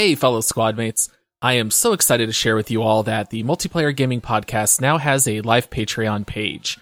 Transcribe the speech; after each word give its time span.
Hey, 0.00 0.14
fellow 0.14 0.40
squad 0.40 0.78
mates. 0.78 1.10
I 1.42 1.58
am 1.58 1.70
so 1.70 1.92
excited 1.92 2.24
to 2.24 2.32
share 2.32 2.56
with 2.56 2.70
you 2.70 2.80
all 2.80 3.02
that 3.02 3.28
the 3.28 3.42
Multiplayer 3.42 3.94
Gaming 3.94 4.22
Podcast 4.22 4.80
now 4.80 4.96
has 4.96 5.28
a 5.28 5.42
live 5.42 5.68
Patreon 5.68 6.24
page. 6.26 6.78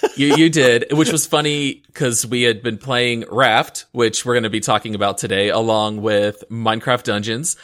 you 0.16 0.36
you 0.36 0.50
did, 0.50 0.86
which 0.92 1.12
was 1.12 1.26
funny 1.26 1.84
because 1.88 2.26
we 2.26 2.44
had 2.44 2.62
been 2.62 2.78
playing 2.78 3.26
Raft, 3.30 3.86
which 3.94 4.26
we're 4.26 4.34
going 4.34 4.44
to 4.44 4.50
be 4.50 4.60
talking 4.60 4.94
about 4.96 5.18
today, 5.18 5.50
along 5.50 6.02
with 6.02 6.44
Minecraft 6.52 7.04
Dungeons. 7.04 7.56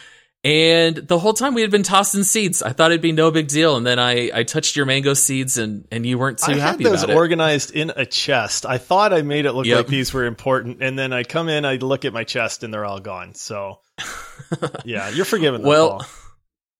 And 0.44 0.95
the 0.95 1.20
whole 1.20 1.34
time 1.34 1.53
we 1.53 1.61
had 1.61 1.70
been 1.70 1.84
tossing 1.84 2.23
seeds. 2.23 2.64
I 2.64 2.73
thought 2.73 2.89
it'd 2.92 3.02
be 3.02 3.11
no 3.11 3.30
big 3.30 3.47
deal, 3.47 3.78
and 3.78 3.86
then 3.86 4.00
I, 4.00 4.31
I 4.34 4.42
touched 4.44 4.75
your 4.75 4.88
mango 4.88 5.14
seeds, 5.14 5.59
and, 5.59 5.88
and 5.92 6.03
you 6.03 6.17
weren't 6.17 6.39
too 6.39 6.53
I 6.53 6.56
happy 6.58 6.84
had 6.84 6.94
those 6.94 7.03
organized 7.03 7.72
in 7.75 7.92
a 7.95 8.08
chest. 8.08 8.66
I 8.66 8.80
thought 8.80 9.14
I 9.14 9.22
made 9.22 9.45
it 9.45 9.52
look 9.53 9.67
Yep. 9.67 9.78
like 9.78 9.88
these 9.88 10.12
were 10.13 10.25
important, 10.25 10.81
and 10.81 10.97
then 10.97 11.13
I 11.13 11.24
come 11.24 11.47
in, 11.47 11.63
I 11.63 11.75
look 11.75 12.06
at 12.06 12.13
my 12.13 12.24
chest, 12.24 12.63
and 12.63 12.74
they're 12.74 12.85
all 12.85 13.00
gone. 13.00 13.35
So, 13.35 13.81
yeah, 14.84 15.09
you're 15.09 15.25
forgiven. 15.25 15.62
Well, 15.62 16.00
Paul. 16.00 16.06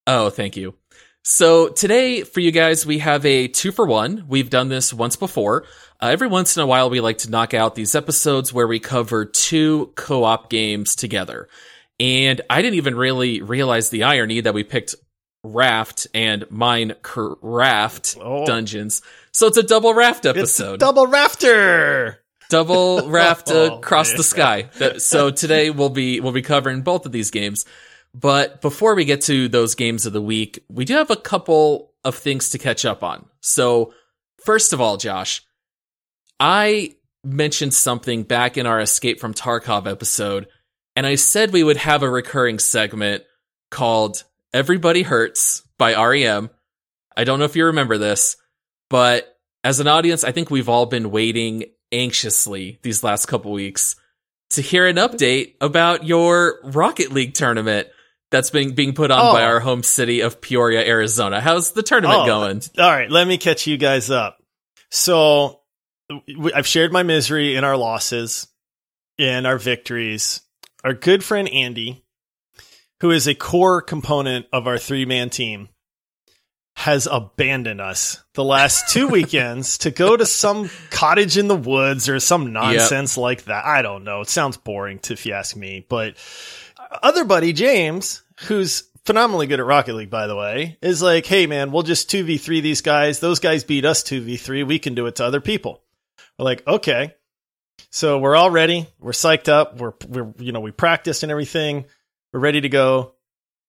oh, 0.08 0.30
thank 0.32 0.58
you. 0.58 0.74
So 1.24 1.68
today 1.70 2.24
for 2.24 2.40
you 2.40 2.52
guys, 2.52 2.84
we 2.84 2.98
have 2.98 3.24
a 3.28 3.48
two 3.48 3.72
for 3.72 3.86
one. 3.86 4.26
We've 4.28 4.50
done 4.50 4.70
this 4.70 4.92
once 4.92 5.16
before. 5.16 5.66
Uh, 6.02 6.08
every 6.08 6.28
once 6.28 6.58
in 6.58 6.64
a 6.64 6.66
while, 6.66 6.90
we 6.90 7.00
like 7.00 7.20
to 7.20 7.30
knock 7.30 7.54
out 7.54 7.76
these 7.76 7.94
episodes 7.94 8.52
where 8.52 8.66
we 8.66 8.80
cover 8.80 9.26
two 9.26 9.92
co-op 9.96 10.50
games 10.50 10.96
together. 10.96 11.48
And 12.02 12.42
I 12.50 12.62
didn't 12.62 12.76
even 12.78 12.96
really 12.96 13.42
realize 13.42 13.90
the 13.90 14.04
irony 14.04 14.42
that 14.42 14.54
we 14.54 14.64
picked 14.64 14.96
Raft 15.44 16.08
and 16.14 16.44
Minecraft 16.46 18.18
Oh. 18.22 18.46
Dungeons. 18.46 19.02
So 19.32 19.48
it's 19.48 19.58
a 19.58 19.64
double 19.64 19.94
Raft 19.94 20.26
it's 20.26 20.38
episode 20.38 20.80
double 20.80 21.08
rafter. 21.08 22.20
double 22.50 23.08
raft 23.10 23.50
Oh, 23.52 23.78
across 23.78 24.10
man. 24.10 24.18
the 24.18 24.24
sky. 24.24 24.70
So 24.98 25.32
today 25.32 25.70
we'll 25.70 25.90
be 25.90 26.20
we'll 26.20 26.32
be 26.32 26.42
covering 26.42 26.82
both 26.82 27.06
of 27.06 27.12
these 27.12 27.32
games. 27.32 27.66
But 28.14 28.62
before 28.62 28.94
we 28.96 29.06
get 29.06 29.22
to 29.24 29.48
those 29.48 29.76
games 29.76 30.06
of 30.06 30.12
the 30.14 30.22
week, 30.22 30.64
we 30.70 30.84
do 30.86 30.96
have 30.96 31.12
a 31.12 31.16
couple 31.16 31.94
of 32.04 32.16
things 32.16 32.50
to 32.50 32.58
catch 32.58 32.84
up 32.84 33.04
on. 33.04 33.26
So 33.40 33.94
first 34.44 34.74
of 34.74 34.82
all, 34.82 34.98
Josh, 34.98 35.44
I 36.40 36.96
mentioned 37.24 37.74
something 37.74 38.24
back 38.24 38.58
in 38.58 38.66
our 38.66 38.82
Escape 38.82 39.20
from 39.20 39.34
Tarkov 39.34 39.88
episode, 39.90 40.48
and 40.96 41.06
I 41.06 41.16
said 41.16 41.52
we 41.52 41.64
would 41.64 41.78
have 41.78 42.04
a 42.04 42.10
recurring 42.10 42.60
segment 42.60 43.24
called 43.70 44.24
Everybody 44.54 45.02
Hurts 45.04 45.64
by 45.78 45.94
REM. 45.96 46.50
I 47.16 47.24
don't 47.24 47.40
know 47.40 47.46
if 47.46 47.56
you 47.56 47.66
remember 47.66 47.98
this, 47.98 48.38
but 48.90 49.38
as 49.64 49.80
an 49.80 49.88
audience, 49.88 50.24
I 50.24 50.32
think 50.32 50.50
we've 50.50 50.70
all 50.70 50.86
been 50.86 51.12
waiting 51.12 51.66
anxiously 51.92 52.80
these 52.84 53.04
last 53.04 53.26
couple 53.28 53.52
weeks 53.52 53.96
to 54.52 54.62
hear 54.62 54.88
an 54.88 54.96
update 54.98 55.56
about 55.62 56.06
your 56.06 56.60
Rocket 56.64 57.12
League 57.12 57.34
tournament 57.34 57.88
that's 58.32 58.50
being 58.50 58.74
being 58.76 58.94
put 58.94 59.12
on 59.12 59.20
Oh. 59.30 59.34
by 59.34 59.44
our 59.44 59.60
home 59.60 59.84
city 59.84 60.22
of 60.22 60.40
Peoria, 60.42 60.86
Arizona. 60.86 61.42
How's 61.42 61.72
the 61.72 61.84
tournament 61.84 62.22
Oh, 62.22 62.26
going? 62.26 62.62
All 62.80 62.90
right, 62.90 63.10
let 63.12 63.28
me 63.28 63.38
catch 63.38 63.68
you 63.68 63.78
guys 63.78 64.10
up. 64.10 64.38
So 64.90 65.60
I've 66.54 66.68
shared 66.68 66.92
my 66.92 67.04
misery 67.04 67.56
in 67.56 67.64
our 67.64 67.78
losses 67.78 68.48
and 69.20 69.46
our 69.48 69.58
victories. 69.58 70.42
Our 70.84 70.94
good 70.94 71.24
friend 71.24 71.48
Andy, 71.50 72.04
who 73.02 73.12
is 73.12 73.28
a 73.28 73.36
core 73.36 73.82
component 73.82 74.48
of 74.52 74.68
our 74.68 74.78
three 74.78 75.06
man 75.06 75.30
team, 75.30 75.70
has 76.76 77.08
abandoned 77.12 77.82
us 77.82 78.24
the 78.34 78.44
last 78.44 78.92
two 78.92 79.08
weekends 79.10 79.80
to 79.80 79.92
go 79.92 80.18
to 80.18 80.26
some 80.26 80.70
cottage 80.90 81.38
in 81.38 81.48
the 81.48 81.56
woods 81.56 82.10
or 82.10 82.20
some 82.20 82.54
nonsense 82.54 83.18
like 83.18 83.44
that. 83.46 83.66
I 83.66 83.82
don't 83.82 84.04
know. 84.04 84.22
It 84.22 84.30
sounds 84.30 84.58
boring 84.58 85.00
to, 85.00 85.14
if 85.14 85.26
you 85.26 85.34
ask 85.34 85.56
me, 85.56 85.86
but 85.88 86.16
other 87.04 87.26
buddy 87.26 87.54
James, 87.54 88.24
who's 88.42 88.84
phenomenally 89.06 89.48
good 89.48 89.60
at 89.60 89.66
Rocket 89.66 89.94
League, 89.94 90.10
by 90.10 90.28
the 90.28 90.36
way, 90.36 90.78
is 90.82 91.02
like, 91.02 91.26
hey 91.26 91.46
man, 91.48 91.72
we'll 91.72 91.84
just 91.84 92.10
2v3 92.10 92.62
these 92.62 92.82
guys. 92.82 93.20
Those 93.20 93.40
guys 93.40 93.64
beat 93.64 93.86
us 93.86 94.04
2v3. 94.04 94.66
We 94.66 94.80
can 94.80 94.96
do 94.96 95.06
it 95.08 95.18
to 95.18 95.26
other 95.26 95.42
people. 95.42 95.84
We're 96.38 96.46
like, 96.46 96.66
okay. 96.68 97.16
So 97.90 98.20
we're 98.20 98.36
all 98.36 98.52
ready. 98.52 98.88
We're 99.00 99.12
psyched 99.12 99.50
up. 99.50 99.78
We're, 99.78 99.94
we're, 100.08 100.34
you 100.38 100.52
know, 100.52 100.60
we 100.60 100.72
practiced 100.72 101.24
and 101.24 101.32
everything. 101.32 101.86
We're 102.34 102.40
ready 102.40 102.62
to 102.62 102.70
go. 102.70 103.14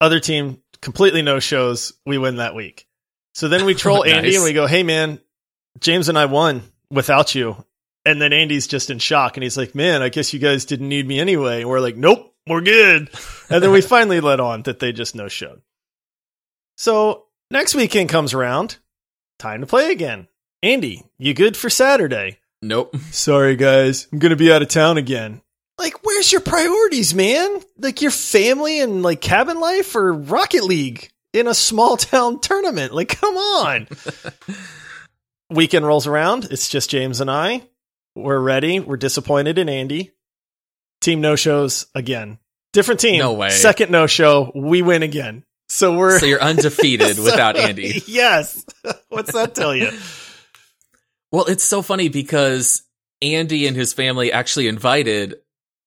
Other 0.01 0.21
team 0.21 0.63
completely 0.81 1.23
no 1.23 1.41
shows. 1.41 1.93
We 2.05 2.19
win 2.19 2.37
that 2.37 2.55
week. 2.55 2.87
So 3.35 3.49
then 3.49 3.65
we 3.65 3.75
troll 3.75 4.05
Andy 4.07 4.35
and 4.35 4.45
we 4.45 4.53
go, 4.53 4.67
hey 4.67 4.83
man, 4.83 5.21
James 5.81 6.09
and 6.09 6.19
I 6.19 6.27
won 6.27 6.63
without 6.91 7.35
you. 7.35 7.65
And 8.05 8.21
then 8.21 8.33
Andy's 8.33 8.67
just 8.67 8.91
in 8.91 8.99
shock 8.99 9.37
and 9.37 9.45
he's 9.45 9.57
like, 9.57 9.75
man, 9.75 10.03
I 10.03 10.09
guess 10.09 10.35
you 10.35 10.41
guys 10.41 10.65
didn't 10.65 10.89
need 10.89 11.07
me 11.07 11.21
anyway. 11.21 11.61
And 11.61 11.71
we're 11.71 11.81
like, 11.81 11.97
nope, 11.97 12.35
we're 12.47 12.61
good. 12.61 13.11
And 13.49 13.63
then 13.63 13.71
we 13.71 13.81
finally 13.81 14.21
let 14.21 14.41
on 14.41 14.63
that 14.63 14.81
they 14.81 14.93
just 14.93 15.15
no 15.15 15.29
showed. 15.29 15.63
So 16.77 17.27
next 17.51 17.75
weekend 17.75 18.09
comes 18.09 18.35
around. 18.35 18.79
Time 19.39 19.61
to 19.61 19.67
play 19.67 19.91
again. 19.91 20.29
Andy, 20.63 21.05
you 21.19 21.35
good 21.35 21.57
for 21.57 21.71
Saturday? 21.71 22.39
Nope. 22.63 22.97
Sorry, 23.11 23.57
guys. 23.57 24.07
I'm 24.13 24.19
going 24.21 24.31
to 24.31 24.37
be 24.37 24.53
out 24.53 24.63
of 24.63 24.69
town 24.69 24.97
again. 24.97 25.43
Like, 25.79 26.05
where's 26.05 26.31
your 26.31 26.41
priorities, 26.41 27.13
man? 27.13 27.61
Like 27.77 28.03
your 28.03 28.13
family 28.13 28.81
and 28.81 29.03
like 29.03 29.21
cabin 29.21 29.59
life 29.59 29.97
or 29.97 30.13
Rocket 30.13 30.63
League 30.63 31.11
in 31.33 31.49
a 31.49 31.55
small 31.55 31.97
town 31.97 32.41
tournament? 32.41 32.95
Like, 32.95 33.09
come 33.09 33.37
on. 33.37 33.89
Weekend 35.51 35.85
rolls 35.85 36.07
around. 36.07 36.45
It's 36.51 36.69
just 36.69 36.89
James 36.89 37.21
and 37.21 37.31
I. 37.31 37.63
We're 38.15 38.39
ready. 38.39 38.79
We're 38.79 38.97
disappointed 38.97 39.59
in 39.59 39.69
Andy. 39.69 40.13
Team 41.01 41.21
no 41.21 41.35
shows 41.35 41.87
again. 41.95 42.39
Different 42.73 43.01
team. 43.01 43.19
No 43.19 43.33
way. 43.33 43.51
Second 43.51 43.91
no 43.91 44.07
show. 44.07 44.53
We 44.55 44.83
win 44.83 45.03
again. 45.03 45.45
So 45.69 45.97
we're 45.97 46.19
So 46.21 46.27
you're 46.27 46.43
undefeated 46.43 47.19
without 47.23 47.57
Andy. 47.57 48.03
Yes. 48.07 48.65
What's 49.09 49.33
that 49.33 49.55
tell 49.55 49.75
you? 49.75 49.91
Well, 51.33 51.47
it's 51.47 51.65
so 51.65 51.83
funny 51.83 52.09
because 52.09 52.83
Andy 53.21 53.67
and 53.67 53.77
his 53.77 53.93
family 53.93 54.31
actually 54.33 54.69
invited 54.69 55.37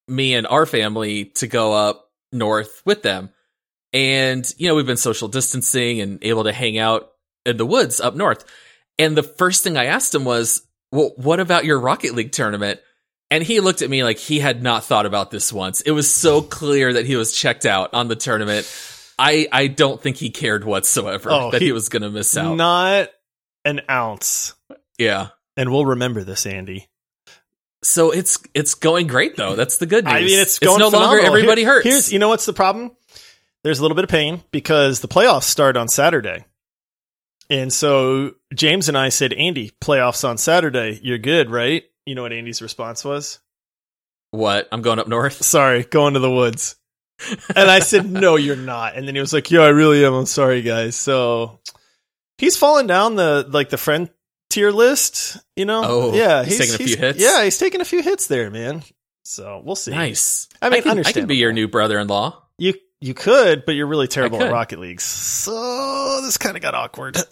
me 0.08 0.34
and 0.36 0.46
our 0.48 0.66
family 0.66 1.26
to 1.36 1.48
go 1.48 1.72
up 1.74 2.10
north 2.32 2.82
with 2.86 3.02
them. 3.04 3.30
And, 3.94 4.46
you 4.58 4.68
know, 4.68 4.76
we've 4.76 4.86
been 4.86 4.98
social 4.98 5.28
distancing 5.28 6.02
and 6.02 6.20
able 6.24 6.44
to 6.46 6.52
hang 6.52 6.78
out 6.78 7.12
in 7.46 7.58
the 7.58 7.66
woods 7.66 8.02
up 8.02 8.16
north. 8.16 8.44
And 9.00 9.16
the 9.16 9.24
first 9.24 9.64
thing 9.64 9.78
I 9.78 9.86
asked 9.86 10.14
him 10.14 10.26
was, 10.26 10.62
well, 10.92 11.14
what 11.18 11.40
about 11.40 11.66
your 11.66 11.80
Rocket 11.80 12.14
League 12.14 12.32
tournament? 12.32 12.80
And 13.32 13.44
he 13.44 13.60
looked 13.60 13.82
at 13.82 13.90
me 13.90 14.04
like 14.04 14.18
he 14.18 14.40
had 14.40 14.62
not 14.62 14.84
thought 14.84 15.06
about 15.06 15.32
this 15.32 15.52
once. 15.52 15.82
It 15.82 15.92
was 15.92 16.14
so 16.14 16.42
clear 16.42 16.94
that 16.94 17.06
he 17.06 17.16
was 17.16 17.34
checked 17.34 17.66
out 17.66 17.94
on 17.94 18.08
the 18.08 18.16
tournament. 18.16 18.68
I, 19.18 19.48
I 19.52 19.68
don't 19.68 20.02
think 20.02 20.18
he 20.18 20.30
cared 20.30 20.64
whatsoever 20.64 21.30
Oh, 21.32 21.52
that 21.52 21.62
he, 21.62 21.68
he- 21.68 21.74
was 21.74 21.90
going 21.90 22.04
to 22.04 22.10
miss 22.10 22.36
out. 22.38 22.56
Not 22.56 23.10
an 23.64 23.82
ounce. 23.90 24.54
yeah. 24.98 25.30
And 25.58 25.72
we'll 25.72 25.86
remember 25.86 26.24
this, 26.24 26.46
Andy. 26.46 26.88
So 27.84 28.12
it's 28.12 28.40
it's 28.54 28.74
going 28.74 29.08
great 29.08 29.36
though. 29.36 29.56
That's 29.56 29.78
the 29.78 29.86
good 29.86 30.06
news. 30.06 30.14
I 30.14 30.22
mean, 30.22 30.40
it's 30.40 30.60
going 30.60 30.80
no 30.80 30.90
longer 30.90 31.20
everybody 31.20 31.62
Here- 31.62 31.76
hurts. 31.76 31.88
Here's, 31.88 32.14
you 32.14 32.20
know 32.20 32.30
what's 32.30 32.46
the 32.46 32.54
problem? 32.54 32.92
There's 33.64 33.80
a 33.80 33.82
little 33.82 33.96
bit 33.96 34.04
of 34.04 34.10
pain 34.10 34.44
because 34.52 35.00
the 35.00 35.08
playoffs 35.08 35.44
start 35.44 35.78
on 35.78 35.88
Saturday. 35.88 36.46
And 37.50 37.72
so 37.72 38.34
James 38.54 38.90
and 38.90 38.98
I 38.98 39.10
said, 39.10 39.34
Andy, 39.34 39.72
playoffs 39.82 40.28
on 40.28 40.38
Saturday. 40.38 41.00
You're 41.04 41.20
good, 41.20 41.50
right? 41.52 41.84
You 42.06 42.16
know 42.16 42.24
what 42.24 42.34
Andy's 42.34 42.62
response 42.62 43.04
was? 43.06 43.40
what? 44.32 44.68
I'm 44.72 44.82
going 44.82 45.00
up 45.00 45.08
north. 45.08 45.44
Sorry, 45.46 45.84
going 45.84 46.14
to 46.16 46.20
the 46.20 46.32
woods. 46.32 46.76
and 47.56 47.72
I 47.72 47.80
said, 47.80 48.10
no, 48.10 48.36
you're 48.36 48.56
not. 48.56 48.96
And 48.96 49.08
then 49.08 49.16
he 49.16 49.22
was 49.22 49.32
like, 49.32 49.50
yeah, 49.50 49.62
I 49.62 49.70
really 49.70 50.06
am. 50.06 50.14
I'm 50.14 50.26
sorry, 50.26 50.62
guys. 50.62 50.96
So 50.96 51.60
he's 52.38 52.58
fallen 52.58 52.88
down 52.88 53.16
the, 53.16 53.48
like 53.50 53.70
the 53.70 53.78
friend 53.78 54.10
tier 54.56 54.72
list, 54.72 55.38
you 55.56 55.66
know? 55.66 55.82
Oh, 55.86 56.14
yeah. 56.14 56.44
he's 56.44 56.58
taking 56.58 56.76
a 56.76 56.78
few 56.88 56.98
hits? 56.98 57.20
Yeah, 57.20 57.44
he's 57.44 57.58
taking 57.58 57.82
a 57.82 57.86
few 57.86 58.02
hits 58.02 58.28
there, 58.28 58.50
man. 58.50 58.84
So 59.24 59.62
we'll 59.64 59.76
see. 59.76 59.92
Nice. 59.92 60.48
I 60.62 60.70
mean, 60.70 60.80
I 60.80 60.82
can, 60.82 61.00
I 61.00 61.12
can 61.12 61.28
be 61.28 61.36
your 61.38 61.52
new 61.54 61.68
brother-in-law. 61.68 62.42
You 62.58 62.74
you 63.02 63.14
could, 63.14 63.66
but 63.66 63.74
you're 63.76 63.88
really 63.88 64.08
terrible 64.08 64.42
at. 64.42 64.52
Rocket 64.52 64.80
League. 64.80 65.02
So 65.02 66.22
this 66.24 66.38
kind 66.38 66.56
of 66.56 66.62
got 66.64 66.74
awkward. 66.76 67.18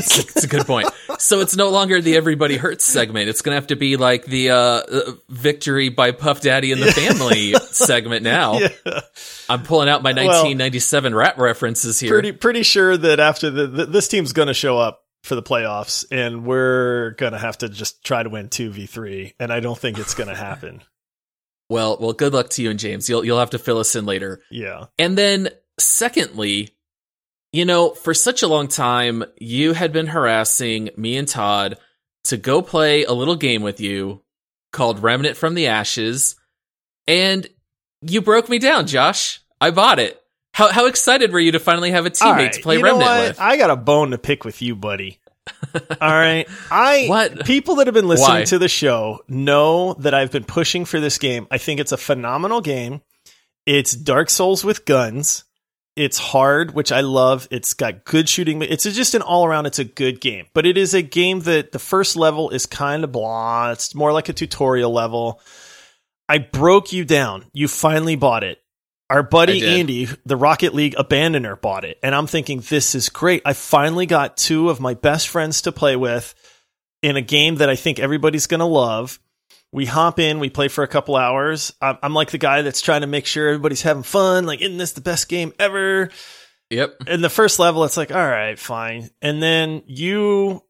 It's 0.00 0.44
a 0.44 0.46
good 0.46 0.64
point. 0.64 0.86
So 1.18 1.40
it's 1.40 1.56
no 1.56 1.70
longer 1.70 2.00
the 2.00 2.14
everybody 2.16 2.56
hurts 2.56 2.84
segment. 2.84 3.28
It's 3.28 3.42
going 3.42 3.52
to 3.56 3.56
have 3.60 3.66
to 3.68 3.74
be 3.74 3.96
like 3.96 4.24
the 4.26 4.50
uh, 4.50 4.56
uh, 4.56 5.12
victory 5.28 5.88
by 5.88 6.12
Puff 6.12 6.40
Daddy 6.40 6.70
and 6.70 6.80
the 6.80 6.92
family 6.92 7.54
segment 7.72 8.22
now. 8.22 8.58
yeah. 8.60 8.68
I'm 9.48 9.64
pulling 9.64 9.88
out 9.88 10.04
my 10.04 10.12
Well- 10.12 10.26
1997 10.26 11.16
rap 11.16 11.36
references 11.38 11.98
here. 11.98 12.12
Pretty 12.12 12.30
pretty 12.30 12.62
sure 12.62 12.96
that 12.96 13.18
after 13.18 13.50
the, 13.50 13.66
the 13.66 13.86
this 13.86 14.06
team's 14.06 14.32
going 14.32 14.46
to 14.46 14.54
show 14.54 14.78
up 14.78 15.02
for 15.22 15.34
the 15.34 15.42
playoffs, 15.42 16.04
and 16.10 16.44
we're 16.44 17.12
to 17.32 17.38
have 17.38 17.58
to 17.58 17.68
just 17.68 18.04
try 18.04 18.22
to 18.22 18.30
win 18.30 18.48
two 18.48 18.70
v 18.70 18.86
three, 18.86 19.34
and 19.38 19.52
I 19.52 19.60
don't 19.60 19.78
think 19.78 19.98
it's 19.98 20.14
to 20.28 20.34
happen. 20.34 20.82
well, 21.68 21.98
well, 22.00 22.12
good 22.12 22.32
luck 22.32 22.50
to 22.50 22.62
you 22.62 22.70
and 22.70 22.78
James. 22.78 23.08
You'll 23.08 23.24
you'll 23.24 23.38
have 23.38 23.50
to 23.50 23.58
fill 23.58 23.78
us 23.78 23.94
in 23.94 24.06
later. 24.06 24.40
Yeah. 24.50 24.86
And 24.98 25.18
then, 25.18 25.50
secondly, 25.78 26.70
you 27.52 27.64
know, 27.64 27.90
for 27.90 28.14
such 28.14 28.42
a 28.42 28.48
long 28.48 28.68
time, 28.68 29.24
you 29.38 29.72
had 29.72 29.92
been 29.92 30.06
harassing 30.08 30.90
me 30.96 31.16
and 31.16 31.28
Todd 31.28 31.78
to 32.24 32.36
go 32.36 32.62
play 32.62 33.04
a 33.04 33.12
little 33.12 33.36
game 33.36 33.62
with 33.62 33.80
you 33.80 34.22
called 34.72 35.02
Remnant 35.02 35.36
from 35.36 35.54
the 35.54 35.66
Ashes. 35.68 36.36
And 37.06 37.48
you 38.02 38.20
broke 38.20 38.48
me 38.48 38.58
down, 38.58 38.86
Josh. 38.86 39.40
I 39.60 39.70
bought 39.70 39.98
it. 39.98 40.22
How, 40.58 40.72
how 40.72 40.86
excited 40.86 41.30
were 41.30 41.38
you 41.38 41.52
to 41.52 41.60
finally 41.60 41.92
have 41.92 42.04
a 42.04 42.10
teammate 42.10 42.32
right, 42.32 42.52
to 42.52 42.60
play 42.60 42.76
you 42.78 42.82
know 42.82 42.98
Remnant 42.98 43.08
what? 43.08 43.28
with? 43.28 43.40
I 43.40 43.56
got 43.56 43.70
a 43.70 43.76
bone 43.76 44.10
to 44.10 44.18
pick 44.18 44.44
with 44.44 44.60
you, 44.60 44.74
buddy. 44.74 45.20
All 46.00 46.10
right. 46.10 46.48
I 46.68 47.06
What? 47.06 47.44
people 47.46 47.76
that 47.76 47.86
have 47.86 47.94
been 47.94 48.08
listening 48.08 48.38
Why? 48.38 48.44
to 48.46 48.58
the 48.58 48.66
show 48.68 49.20
know 49.28 49.94
that 50.00 50.14
I've 50.14 50.32
been 50.32 50.42
pushing 50.42 50.84
for 50.84 50.98
this 50.98 51.18
game. 51.18 51.46
I 51.48 51.58
think 51.58 51.78
it's 51.78 51.92
a 51.92 51.96
phenomenal 51.96 52.60
game. 52.60 53.02
It's 53.66 53.92
Dark 53.92 54.30
Souls 54.30 54.64
with 54.64 54.84
guns. 54.84 55.44
It's 55.94 56.18
hard, 56.18 56.74
which 56.74 56.90
I 56.90 57.02
love. 57.02 57.46
It's 57.52 57.74
got 57.74 58.04
good 58.04 58.28
shooting. 58.28 58.60
It's 58.60 58.82
just 58.82 59.14
an 59.14 59.22
all 59.22 59.46
around. 59.46 59.66
It's 59.66 59.78
a 59.78 59.84
good 59.84 60.20
game, 60.20 60.46
but 60.54 60.66
it 60.66 60.76
is 60.76 60.92
a 60.92 61.02
game 61.02 61.38
that 61.42 61.70
the 61.70 61.78
first 61.78 62.16
level 62.16 62.50
is 62.50 62.66
kind 62.66 63.04
of 63.04 63.12
blah. 63.12 63.70
It's 63.70 63.94
more 63.94 64.12
like 64.12 64.28
a 64.28 64.32
tutorial 64.32 64.92
level. 64.92 65.40
I 66.28 66.38
broke 66.38 66.92
you 66.92 67.04
down. 67.04 67.44
You 67.52 67.68
finally 67.68 68.16
bought 68.16 68.42
it. 68.42 68.58
Our 69.10 69.22
buddy. 69.22 69.66
Andy, 69.66 70.06
the 70.26 70.36
Rocket 70.36 70.74
League 70.74 70.94
abandoner, 70.96 71.58
bought 71.58 71.84
it. 71.84 71.98
And 72.02 72.14
I'm 72.14 72.26
thinking, 72.26 72.60
this 72.60 72.94
is 72.94 73.08
great. 73.08 73.42
I 73.44 73.54
finally 73.54 74.06
got 74.06 74.36
two 74.36 74.68
of 74.68 74.80
my 74.80 74.94
best 74.94 75.28
friends 75.28 75.62
to 75.62 75.72
play 75.72 75.96
with 75.96 76.34
in 77.02 77.16
a 77.16 77.22
game 77.22 77.56
that 77.56 77.70
I 77.70 77.76
think 77.76 77.98
everybody's 77.98 78.46
going 78.46 78.60
to 78.60 78.66
love. 78.66 79.18
We 79.72 79.86
hop 79.86 80.18
in, 80.18 80.40
we 80.40 80.50
play 80.50 80.68
for 80.68 80.82
a 80.82 80.88
couple 80.88 81.16
hours. 81.16 81.72
I'm, 81.80 81.98
I'm 82.02 82.14
like 82.14 82.30
the 82.30 82.38
guy 82.38 82.62
that's 82.62 82.80
trying 82.80 83.02
to 83.02 83.06
make 83.06 83.26
sure 83.26 83.48
everybody's 83.48 83.82
having 83.82 84.02
fun. 84.02 84.46
Like, 84.46 84.60
isn't 84.60 84.78
this 84.78 84.92
the 84.92 85.00
best 85.00 85.28
game 85.28 85.52
ever? 85.58 86.10
Yep. 86.70 87.04
in 87.06 87.22
the 87.22 87.30
first 87.30 87.58
level, 87.58 87.84
it's 87.84 87.96
like, 87.96 88.12
all 88.12 88.16
right, 88.16 88.58
fine. 88.58 89.08
And 89.22 89.42
then 89.42 89.82
you 89.86 90.62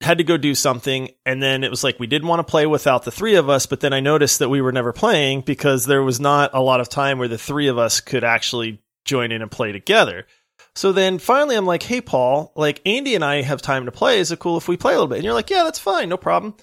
had 0.00 0.18
to 0.18 0.24
go 0.24 0.36
do 0.36 0.54
something. 0.54 1.10
And 1.26 1.42
then 1.42 1.62
it 1.62 1.70
was 1.70 1.84
like, 1.84 2.00
we 2.00 2.06
didn't 2.06 2.28
want 2.28 2.40
to 2.40 2.50
play 2.50 2.66
without 2.66 3.04
the 3.04 3.10
three 3.10 3.34
of 3.34 3.48
us. 3.50 3.66
But 3.66 3.80
then 3.80 3.92
I 3.92 4.00
noticed 4.00 4.38
that 4.38 4.48
we 4.48 4.60
were 4.62 4.72
never 4.72 4.92
playing 4.92 5.42
because 5.42 5.84
there 5.84 6.02
was 6.02 6.20
not 6.20 6.50
a 6.54 6.60
lot 6.60 6.80
of 6.80 6.88
time 6.88 7.18
where 7.18 7.28
the 7.28 7.38
three 7.38 7.68
of 7.68 7.78
us 7.78 8.00
could 8.00 8.24
actually 8.24 8.82
join 9.04 9.30
in 9.32 9.42
and 9.42 9.50
play 9.50 9.72
together. 9.72 10.26
So 10.74 10.92
then 10.92 11.18
finally, 11.18 11.56
I'm 11.56 11.66
like, 11.66 11.82
hey, 11.82 12.00
Paul, 12.00 12.52
like 12.54 12.80
Andy 12.86 13.14
and 13.14 13.24
I 13.24 13.42
have 13.42 13.60
time 13.60 13.86
to 13.86 13.92
play. 13.92 14.20
Is 14.20 14.32
it 14.32 14.38
cool 14.38 14.56
if 14.56 14.68
we 14.68 14.76
play 14.76 14.92
a 14.92 14.96
little 14.96 15.08
bit? 15.08 15.16
And 15.16 15.24
you're 15.24 15.34
like, 15.34 15.50
yeah, 15.50 15.64
that's 15.64 15.78
fine. 15.78 16.08
No 16.08 16.16
problem. 16.16 16.54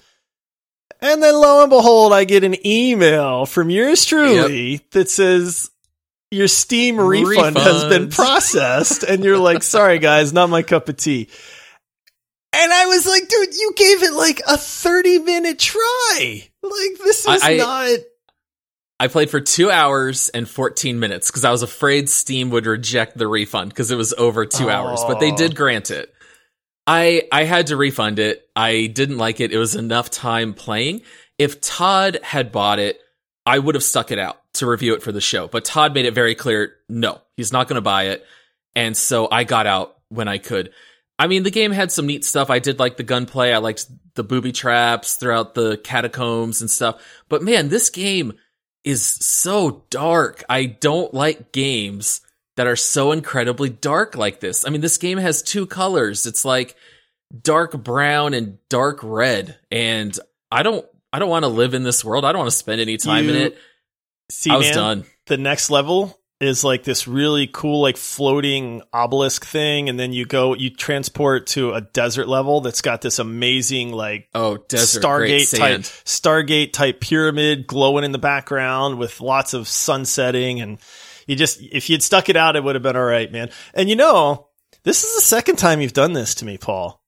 And 1.00 1.22
then 1.22 1.34
lo 1.34 1.62
and 1.62 1.70
behold, 1.70 2.12
I 2.12 2.24
get 2.24 2.42
an 2.42 2.66
email 2.66 3.46
from 3.46 3.70
yours 3.70 4.04
truly 4.04 4.80
that 4.90 5.08
says, 5.08 5.70
your 6.30 6.48
Steam 6.48 6.98
refund 6.98 7.56
has 7.56 7.84
been 7.84 8.10
processed. 8.10 9.02
And 9.04 9.22
you're 9.22 9.38
like, 9.38 9.62
sorry, 9.62 9.98
guys, 9.98 10.32
not 10.32 10.50
my 10.50 10.62
cup 10.62 10.88
of 10.88 10.96
tea. 10.96 11.28
And 12.58 12.72
I 12.72 12.86
was 12.86 13.06
like, 13.06 13.28
dude, 13.28 13.54
you 13.54 13.72
gave 13.76 14.02
it 14.02 14.12
like 14.14 14.40
a 14.48 14.56
30 14.56 15.18
minute 15.20 15.58
try. 15.58 16.48
Like, 16.62 16.98
this 17.04 17.26
is 17.26 17.42
I- 17.42 17.56
not. 17.56 17.98
I 19.00 19.06
played 19.06 19.30
for 19.30 19.40
two 19.40 19.70
hours 19.70 20.28
and 20.30 20.48
14 20.48 20.98
minutes 20.98 21.30
because 21.30 21.44
I 21.44 21.52
was 21.52 21.62
afraid 21.62 22.08
Steam 22.08 22.50
would 22.50 22.66
reject 22.66 23.16
the 23.16 23.28
refund 23.28 23.70
because 23.70 23.92
it 23.92 23.96
was 23.96 24.12
over 24.14 24.44
two 24.44 24.68
hours, 24.68 25.00
but 25.06 25.20
they 25.20 25.30
Oh. 25.30 25.36
did 25.36 25.54
grant 25.54 25.92
it. 25.92 26.12
I, 26.84 27.28
I 27.30 27.44
had 27.44 27.68
to 27.68 27.76
refund 27.76 28.18
it. 28.18 28.48
I 28.56 28.86
didn't 28.86 29.18
like 29.18 29.38
it. 29.40 29.52
It 29.52 29.58
was 29.58 29.76
enough 29.76 30.10
time 30.10 30.52
playing. 30.52 31.02
If 31.38 31.60
Todd 31.60 32.18
had 32.24 32.50
bought 32.50 32.80
it, 32.80 32.98
I 33.46 33.60
would 33.60 33.76
have 33.76 33.84
stuck 33.84 34.10
it 34.10 34.18
out 34.18 34.40
to 34.54 34.66
review 34.66 34.94
it 34.94 35.02
for 35.04 35.12
the 35.12 35.20
show, 35.20 35.46
but 35.46 35.64
Todd 35.64 35.94
made 35.94 36.04
it 36.06 36.12
very 36.14 36.34
clear, 36.34 36.74
no, 36.88 37.20
he's 37.36 37.52
not 37.52 37.68
going 37.68 37.76
to 37.76 37.80
buy 37.82 38.04
it. 38.06 38.26
And 38.74 38.96
so 38.96 39.28
I 39.30 39.44
got 39.44 39.66
out 39.68 39.96
when 40.08 40.26
I 40.26 40.38
could. 40.38 40.70
I 41.18 41.26
mean, 41.26 41.42
the 41.42 41.50
game 41.50 41.72
had 41.72 41.90
some 41.90 42.06
neat 42.06 42.24
stuff. 42.24 42.48
I 42.48 42.60
did 42.60 42.78
like 42.78 42.96
the 42.96 43.02
gunplay. 43.02 43.52
I 43.52 43.58
liked 43.58 43.86
the 44.14 44.22
booby 44.22 44.52
traps 44.52 45.16
throughout 45.16 45.54
the 45.54 45.76
catacombs 45.78 46.60
and 46.60 46.70
stuff. 46.70 47.02
But 47.28 47.42
man, 47.42 47.68
this 47.68 47.90
game 47.90 48.34
is 48.84 49.04
so 49.04 49.84
dark. 49.90 50.44
I 50.48 50.66
don't 50.66 51.12
like 51.12 51.50
games 51.50 52.20
that 52.56 52.66
are 52.66 52.76
so 52.76 53.12
incredibly 53.12 53.68
dark 53.68 54.16
like 54.16 54.40
this. 54.40 54.66
I 54.66 54.70
mean, 54.70 54.80
this 54.80 54.98
game 54.98 55.18
has 55.18 55.42
two 55.42 55.66
colors. 55.66 56.26
It's 56.26 56.44
like 56.44 56.76
dark 57.42 57.72
brown 57.82 58.34
and 58.34 58.58
dark 58.68 59.00
red. 59.02 59.58
And 59.70 60.16
I 60.50 60.62
don't 60.62 60.86
I 61.12 61.18
don't 61.18 61.30
want 61.30 61.44
to 61.44 61.48
live 61.48 61.74
in 61.74 61.82
this 61.82 62.04
world. 62.04 62.24
I 62.24 62.32
don't 62.32 62.40
want 62.40 62.50
to 62.50 62.56
spend 62.56 62.80
any 62.80 62.96
time 62.96 63.28
in 63.28 63.36
it. 63.36 63.58
See, 64.30 64.50
I 64.50 64.56
was 64.56 64.66
man, 64.66 64.74
done. 64.74 65.04
the 65.26 65.36
next 65.38 65.70
level 65.70 66.18
is 66.40 66.62
like 66.62 66.84
this 66.84 67.08
really 67.08 67.48
cool, 67.48 67.80
like 67.82 67.96
floating 67.96 68.80
obelisk 68.92 69.44
thing. 69.44 69.88
And 69.88 69.98
then 69.98 70.12
you 70.12 70.24
go, 70.24 70.54
you 70.54 70.70
transport 70.70 71.48
to 71.48 71.72
a 71.72 71.80
desert 71.80 72.28
level 72.28 72.60
that's 72.60 72.80
got 72.80 73.00
this 73.02 73.18
amazing, 73.18 73.92
like, 73.92 74.28
Oh, 74.34 74.56
desert 74.56 75.02
Stargate 75.02 75.58
type. 75.58 75.80
Stargate 75.80 76.72
type 76.72 77.00
pyramid 77.00 77.66
glowing 77.66 78.04
in 78.04 78.12
the 78.12 78.18
background 78.18 78.98
with 78.98 79.20
lots 79.20 79.52
of 79.52 79.66
sunsetting. 79.66 80.60
And 80.60 80.78
you 81.26 81.34
just, 81.34 81.60
if 81.60 81.90
you'd 81.90 82.02
stuck 82.04 82.28
it 82.28 82.36
out, 82.36 82.54
it 82.54 82.62
would 82.62 82.76
have 82.76 82.82
been 82.84 82.96
all 82.96 83.02
right, 83.02 83.30
man. 83.32 83.50
And 83.74 83.88
you 83.88 83.96
know, 83.96 84.46
this 84.84 85.02
is 85.02 85.16
the 85.16 85.22
second 85.22 85.56
time 85.56 85.80
you've 85.80 85.92
done 85.92 86.12
this 86.12 86.36
to 86.36 86.44
me, 86.44 86.56
Paul. 86.56 87.02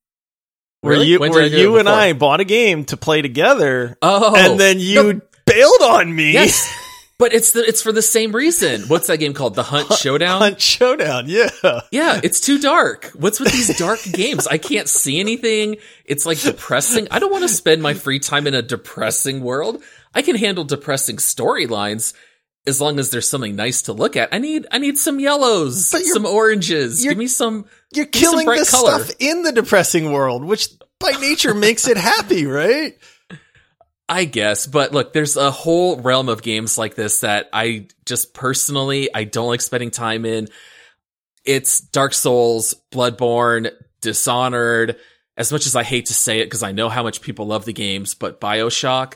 Where 0.80 0.94
Really? 0.94 1.06
you, 1.06 1.18
When 1.20 1.30
where 1.30 1.44
I 1.44 1.49
do 1.49 1.54
it 1.56 1.60
you 1.60 1.78
and? 1.78 1.88
I 1.88 2.14
bought 2.14 2.40
a 2.40 2.44
game 2.44 2.84
to 2.87 2.96
play 2.96 3.22
together, 3.22 3.96
Oh, 4.02 4.34
and 4.34 4.58
then 4.58 4.80
you 4.80 4.94
No, 5.12 5.20
bailed 5.46 5.82
on 5.82 6.14
me. 6.14 6.32
yes, 6.32 6.75
but 7.20 7.34
it's 7.34 7.52
the 7.52 7.60
it's 7.60 7.82
for 7.82 7.92
the 7.92 8.02
same 8.02 8.34
reason. 8.34 8.82
What's 8.88 9.06
that 9.08 9.18
game 9.18 9.34
called? 9.34 9.54
The 9.54 9.62
Hunt 9.62 9.92
Showdown. 9.92 10.40
Hunt 10.40 10.60
Showdown, 10.60 11.28
yeah. 11.28 11.50
Yeah, 11.92 12.20
it's 12.24 12.40
too 12.40 12.58
dark. 12.58 13.10
What's 13.14 13.38
with 13.38 13.52
these 13.52 13.76
dark 13.78 14.00
games? 14.02 14.46
I 14.46 14.58
can't 14.58 14.88
see 14.88 15.20
anything. 15.20 15.76
It's 16.04 16.24
like 16.26 16.40
depressing. 16.40 17.08
I 17.10 17.18
don't 17.18 17.30
want 17.30 17.42
to 17.42 17.48
spend 17.48 17.82
my 17.82 17.94
free 17.94 18.18
time 18.18 18.46
in 18.46 18.54
a 18.54 18.62
depressing 18.62 19.42
world. 19.42 19.82
I 20.14 20.22
can 20.22 20.34
handle 20.34 20.64
depressing 20.64 21.16
storylines 21.18 22.14
as 22.66 22.80
long 22.80 22.98
as 22.98 23.10
there's 23.10 23.28
something 23.28 23.54
nice 23.54 23.82
to 23.82 23.92
look 23.92 24.16
at. 24.16 24.32
I 24.32 24.38
need 24.38 24.66
I 24.72 24.78
need 24.78 24.98
some 24.98 25.20
yellows, 25.20 25.86
some 25.86 26.24
oranges. 26.26 27.02
Give 27.02 27.18
me 27.18 27.26
some 27.26 27.66
You're 27.92 28.06
some 28.06 28.10
killing 28.12 28.46
the 28.46 28.66
color. 28.68 29.04
stuff 29.04 29.16
in 29.18 29.42
the 29.42 29.52
depressing 29.52 30.10
world, 30.10 30.44
which 30.44 30.68
by 30.98 31.12
nature 31.12 31.54
makes 31.54 31.86
it 31.86 31.96
happy, 31.98 32.46
right? 32.46 32.98
I 34.10 34.24
guess, 34.24 34.66
but 34.66 34.92
look, 34.92 35.12
there's 35.12 35.36
a 35.36 35.52
whole 35.52 35.96
realm 36.00 36.28
of 36.28 36.42
games 36.42 36.76
like 36.76 36.96
this 36.96 37.20
that 37.20 37.48
I 37.52 37.86
just 38.04 38.34
personally 38.34 39.08
I 39.14 39.22
don't 39.22 39.46
like 39.46 39.60
spending 39.60 39.92
time 39.92 40.24
in. 40.26 40.48
it's 41.44 41.80
Dark 41.80 42.14
Souls, 42.14 42.74
Bloodborne, 42.92 43.70
Dishonored. 44.00 44.96
As 45.36 45.52
much 45.52 45.64
as 45.66 45.76
I 45.76 45.84
hate 45.84 46.06
to 46.06 46.14
say 46.14 46.40
it, 46.40 46.46
because 46.46 46.62
I 46.62 46.72
know 46.72 46.88
how 46.88 47.02
much 47.02 47.22
people 47.22 47.46
love 47.46 47.64
the 47.64 47.72
games, 47.72 48.14
but 48.14 48.40
Bioshock, 48.40 49.14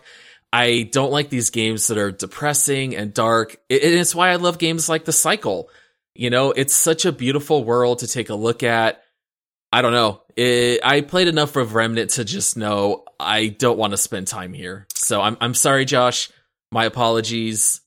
I 0.53 0.89
don't 0.91 1.13
like 1.13 1.29
these 1.29 1.51
games 1.51 1.89
that 1.89 1.99
are 1.99 2.13
depressing 2.13 2.97
and 2.97 3.13
dark. 3.13 3.57
And 3.69 3.81
it's 3.83 4.15
why 4.15 4.31
I 4.31 4.37
love 4.37 4.59
games 4.59 4.89
like 4.89 5.05
The 5.05 5.13
Cycle. 5.13 5.69
You 6.15 6.31
know, 6.31 6.53
it's 6.53 6.73
such 6.73 7.05
a 7.05 7.13
beautiful 7.13 7.65
world 7.65 7.99
to 7.99 8.07
take 8.07 8.31
a 8.31 8.35
look 8.37 8.63
at. 8.63 9.03
I 9.73 9.83
don't 9.83 9.93
know. 9.93 10.23
It, 10.37 10.81
I 10.85 11.01
played 11.01 11.29
enough 11.29 11.57
of 11.57 11.75
Remnant 11.75 12.11
to 12.11 12.25
just 12.25 12.57
know 12.57 13.05
I 13.21 13.49
don't 13.49 13.79
want 13.79 13.93
to 13.93 13.97
spend 13.97 14.27
time 14.27 14.53
here. 14.53 14.87
So 14.95 15.21
I'm 15.21 15.37
I'm 15.41 15.55
sorry, 15.55 15.85
Josh. 15.85 16.31
My 16.71 16.85
apologies. 16.85 17.81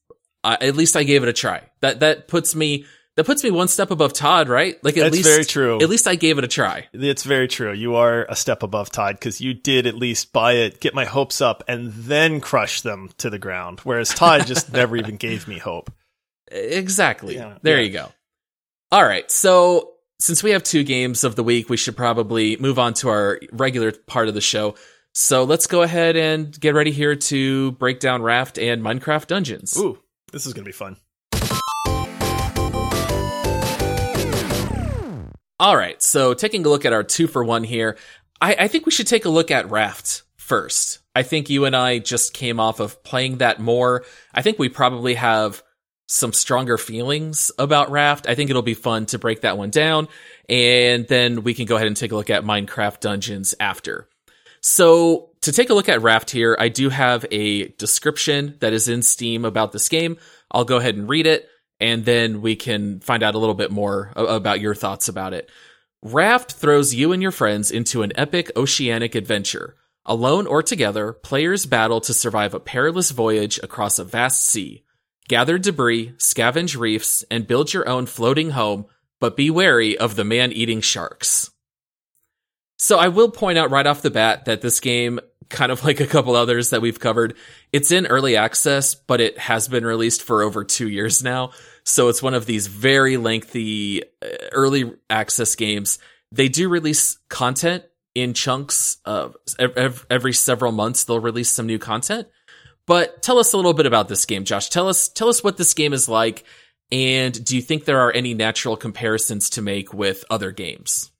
Uh, 0.43 0.55
at 0.61 0.75
least 0.75 0.95
I 0.95 1.03
gave 1.03 1.23
it 1.23 1.29
a 1.29 1.33
try. 1.33 1.63
That 1.81 1.99
that 2.01 2.27
puts 2.27 2.55
me 2.55 2.85
that 3.17 3.25
puts 3.25 3.43
me 3.43 3.49
one 3.49 3.67
step 3.67 3.89
above 3.89 4.13
Todd, 4.13 4.47
right? 4.47 4.81
Like 4.83 4.95
at 4.95 5.01
That's 5.01 5.17
least 5.17 5.29
very 5.29 5.43
true. 5.43 5.81
At 5.81 5.89
least 5.89 6.07
I 6.07 6.13
gave 6.13 6.37
it 6.37 6.43
a 6.43 6.47
try. 6.47 6.87
It's 6.93 7.23
very 7.23 7.47
true. 7.47 7.73
You 7.73 7.95
are 7.95 8.25
a 8.29 8.35
step 8.35 8.61
above 8.61 8.91
Todd 8.91 9.15
because 9.15 9.41
you 9.41 9.55
did 9.55 9.87
at 9.87 9.95
least 9.95 10.31
buy 10.31 10.53
it, 10.53 10.79
get 10.79 10.93
my 10.93 11.05
hopes 11.05 11.41
up, 11.41 11.63
and 11.67 11.91
then 11.91 12.39
crush 12.39 12.81
them 12.81 13.09
to 13.17 13.31
the 13.31 13.39
ground. 13.39 13.79
Whereas 13.79 14.09
Todd 14.09 14.45
just 14.45 14.71
never 14.73 14.95
even 14.95 15.17
gave 15.17 15.47
me 15.47 15.57
hope. 15.57 15.91
Exactly. 16.49 17.35
Yeah, 17.35 17.57
there 17.63 17.81
yeah. 17.81 17.87
you 17.87 17.91
go. 17.91 18.11
All 18.91 19.03
right. 19.03 19.29
So 19.31 19.93
since 20.19 20.41
we 20.41 20.51
have 20.51 20.63
two 20.63 20.83
games 20.83 21.23
of 21.23 21.35
the 21.35 21.43
week, 21.43 21.69
we 21.69 21.77
should 21.77 21.95
probably 21.95 22.57
move 22.57 22.79
on 22.79 22.93
to 22.95 23.09
our 23.09 23.39
regular 23.51 23.91
part 23.91 24.27
of 24.27 24.33
the 24.33 24.41
show. 24.41 24.75
So 25.13 25.43
let's 25.43 25.67
go 25.67 25.81
ahead 25.83 26.15
and 26.15 26.57
get 26.59 26.73
ready 26.73 26.91
here 26.91 27.15
to 27.15 27.71
break 27.73 27.99
down 27.99 28.21
Raft 28.21 28.57
and 28.57 28.81
Minecraft 28.81 29.27
Dungeons. 29.27 29.77
Ooh, 29.77 29.99
this 30.31 30.45
is 30.45 30.53
gonna 30.53 30.65
be 30.65 30.71
fun. 30.71 30.97
All 35.59 35.75
right. 35.75 36.01
So 36.03 36.35
taking 36.35 36.65
a 36.65 36.69
look 36.69 36.85
at 36.85 36.93
our 36.93 37.03
two 37.03 37.27
for 37.27 37.43
one 37.43 37.63
here, 37.63 37.97
I, 38.39 38.55
I 38.59 38.67
think 38.67 38.85
we 38.85 38.91
should 38.91 39.07
take 39.07 39.25
a 39.25 39.29
look 39.29 39.49
at 39.49 39.71
Raft 39.71 40.21
first. 40.35 40.99
I 41.15 41.23
think 41.23 41.49
you 41.49 41.65
and 41.65 41.75
I 41.75 41.97
just 41.97 42.33
came 42.33 42.59
off 42.59 42.79
of 42.79 43.03
playing 43.03 43.39
that 43.39 43.59
more. 43.59 44.05
I 44.35 44.43
think 44.43 44.59
we 44.59 44.69
probably 44.69 45.15
have 45.15 45.63
some 46.07 46.33
stronger 46.33 46.77
feelings 46.77 47.51
about 47.59 47.91
Raft. 47.91 48.27
I 48.27 48.35
think 48.35 48.49
it'll 48.49 48.61
be 48.61 48.73
fun 48.73 49.05
to 49.07 49.19
break 49.19 49.41
that 49.41 49.57
one 49.57 49.69
down. 49.69 50.07
And 50.49 51.07
then 51.07 51.43
we 51.43 51.53
can 51.53 51.65
go 51.65 51.75
ahead 51.75 51.87
and 51.87 51.97
take 51.97 52.11
a 52.11 52.15
look 52.15 52.29
at 52.29 52.43
Minecraft 52.43 52.99
Dungeons 53.01 53.53
after. 53.59 54.09
So 54.61 55.29
to 55.41 55.51
take 55.51 55.69
a 55.69 55.73
look 55.73 55.89
at 55.89 56.01
Raft 56.01 56.31
here, 56.31 56.55
I 56.59 56.69
do 56.69 56.89
have 56.89 57.25
a 57.29 57.67
description 57.67 58.55
that 58.61 58.73
is 58.73 58.87
in 58.87 59.03
Steam 59.03 59.45
about 59.45 59.71
this 59.71 59.89
game. 59.89 60.17
I'll 60.49 60.65
go 60.65 60.77
ahead 60.77 60.95
and 60.95 61.07
read 61.07 61.27
it 61.27 61.47
and 61.79 62.05
then 62.05 62.41
we 62.41 62.55
can 62.55 62.99
find 63.01 63.21
out 63.21 63.35
a 63.35 63.39
little 63.39 63.55
bit 63.55 63.71
more 63.71 64.11
about 64.15 64.61
your 64.61 64.75
thoughts 64.75 65.09
about 65.09 65.33
it. 65.33 65.49
Raft 66.01 66.53
throws 66.53 66.93
you 66.93 67.11
and 67.11 67.21
your 67.21 67.31
friends 67.31 67.71
into 67.71 68.01
an 68.01 68.13
epic 68.15 68.51
oceanic 68.55 69.15
adventure. 69.15 69.75
Alone 70.05 70.47
or 70.47 70.63
together, 70.63 71.11
players 71.11 71.65
battle 71.65 71.99
to 72.01 72.13
survive 72.13 72.53
a 72.53 72.59
perilous 72.59 73.11
voyage 73.11 73.59
across 73.61 73.99
a 73.99 74.05
vast 74.05 74.47
sea. 74.47 74.83
Gather 75.27 75.57
debris, 75.57 76.13
scavenge 76.17 76.77
reefs, 76.79 77.23
and 77.29 77.47
build 77.47 77.73
your 77.73 77.87
own 77.87 78.05
floating 78.05 78.51
home, 78.51 78.85
but 79.19 79.35
be 79.35 79.49
wary 79.49 79.97
of 79.97 80.15
the 80.15 80.23
man 80.23 80.53
eating 80.53 80.79
sharks. 80.79 81.51
So 82.77 82.97
I 82.97 83.09
will 83.09 83.29
point 83.29 83.57
out 83.57 83.71
right 83.71 83.87
off 83.87 84.01
the 84.01 84.11
bat 84.11 84.45
that 84.45 84.61
this 84.61 84.79
game, 84.79 85.19
kind 85.49 85.71
of 85.71 85.83
like 85.85 85.99
a 85.99 86.07
couple 86.07 86.35
others 86.35 86.69
that 86.69 86.81
we've 86.81 86.99
covered, 86.99 87.35
it's 87.73 87.91
in 87.91 88.07
early 88.07 88.37
access, 88.37 88.95
but 88.95 89.19
it 89.19 89.37
has 89.37 89.67
been 89.67 89.85
released 89.85 90.23
for 90.23 90.43
over 90.43 90.63
two 90.63 90.87
years 90.87 91.23
now. 91.23 91.51
So 91.83 92.07
it's 92.07 92.23
one 92.23 92.33
of 92.33 92.45
these 92.45 92.67
very 92.67 93.17
lengthy 93.17 94.03
uh, 94.03 94.27
early 94.51 94.93
access 95.09 95.55
games. 95.55 95.99
They 96.31 96.47
do 96.49 96.69
release 96.69 97.17
content 97.29 97.83
in 98.15 98.33
chunks 98.33 98.97
of 99.05 99.35
every 100.09 100.33
several 100.33 100.71
months. 100.71 101.03
They'll 101.03 101.19
release 101.19 101.51
some 101.51 101.67
new 101.67 101.79
content. 101.79 102.27
But 102.87 103.21
tell 103.21 103.37
us 103.37 103.53
a 103.53 103.57
little 103.57 103.73
bit 103.73 103.85
about 103.85 104.07
this 104.07 104.25
game, 104.25 104.45
Josh. 104.45 104.69
Tell 104.69 104.87
us 104.87 105.09
tell 105.09 105.29
us 105.29 105.43
what 105.43 105.57
this 105.57 105.73
game 105.73 105.93
is 105.93 106.09
like, 106.09 106.45
and 106.91 107.45
do 107.45 107.55
you 107.55 107.61
think 107.61 107.85
there 107.85 107.99
are 107.99 108.11
any 108.11 108.33
natural 108.33 108.77
comparisons 108.77 109.49
to 109.51 109.61
make 109.61 109.93
with 109.93 110.23
other 110.29 110.51
games? 110.51 111.11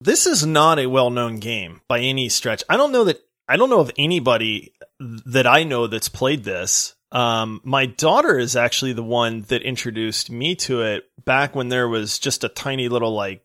This 0.00 0.26
is 0.26 0.44
not 0.44 0.78
a 0.78 0.86
well-known 0.86 1.36
game 1.38 1.80
by 1.88 2.00
any 2.00 2.28
stretch. 2.28 2.62
I 2.68 2.76
don't 2.76 2.92
know 2.92 3.04
that 3.04 3.20
I 3.48 3.56
don't 3.56 3.70
know 3.70 3.80
of 3.80 3.92
anybody 3.96 4.74
that 5.00 5.46
I 5.46 5.62
know 5.64 5.86
that's 5.86 6.08
played 6.08 6.44
this. 6.44 6.94
Um, 7.12 7.60
my 7.62 7.86
daughter 7.86 8.36
is 8.36 8.56
actually 8.56 8.92
the 8.92 9.04
one 9.04 9.42
that 9.42 9.62
introduced 9.62 10.30
me 10.30 10.56
to 10.56 10.82
it 10.82 11.04
back 11.24 11.54
when 11.54 11.68
there 11.68 11.88
was 11.88 12.18
just 12.18 12.42
a 12.42 12.48
tiny 12.48 12.88
little 12.88 13.14
like 13.14 13.44